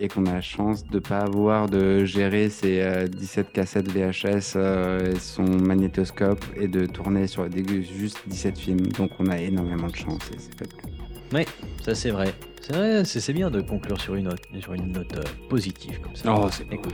[0.04, 4.54] Et qu'on a la chance de pas avoir de gérer ses euh, 17 cassettes VHS,
[4.56, 8.88] euh, et son magnétoscope et de tourner sur des, juste 17 films.
[8.98, 10.24] Donc on a énormément de chance.
[10.34, 11.01] et c'est fait.
[11.34, 11.46] Ouais,
[11.84, 12.34] ça c'est vrai.
[12.62, 16.16] C'est vrai, c'est bien de conclure sur une note, sur une note euh, positive comme
[16.16, 16.36] ça.
[16.38, 16.72] Oh, c'est.
[16.72, 16.94] Écoute,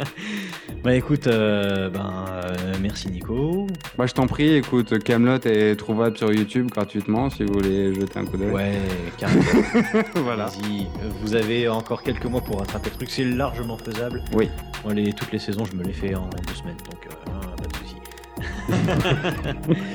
[0.82, 3.66] bah écoute, euh, ben euh, merci Nico.
[3.98, 8.18] Moi je t'en prie, écoute, Camelot est trouvable sur YouTube gratuitement si vous voulez jeter
[8.18, 8.50] un coup d'œil.
[8.50, 8.78] Ouais,
[9.18, 9.42] carrément.
[10.14, 10.46] voilà.
[10.46, 10.86] Vas-y,
[11.20, 14.24] vous avez encore quelques mois pour rattraper le truc, c'est largement faisable.
[14.32, 14.48] Oui.
[14.84, 17.66] Moi, les, toutes les saisons, je me les fais en deux semaines, donc hein, pas
[17.66, 17.96] de souci.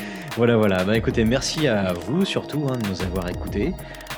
[0.38, 0.84] voilà, voilà.
[0.84, 3.74] Bah écoutez, merci à vous surtout hein, de nous avoir écoutés.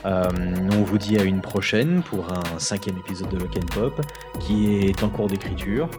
[0.06, 0.30] Euh,
[0.72, 4.02] on vous dit à une prochaine pour un cinquième épisode de Lock and Pop
[4.40, 5.90] qui est en cours d'écriture.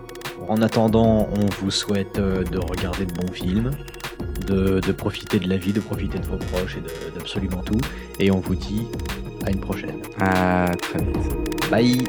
[0.49, 3.71] En attendant, on vous souhaite euh, de regarder de bons films,
[4.47, 7.81] de, de profiter de la vie, de profiter de vos proches et d'absolument tout.
[8.21, 8.87] Et on vous dit
[9.45, 10.01] à une prochaine.
[10.21, 11.71] À très vite.
[11.71, 12.05] Bye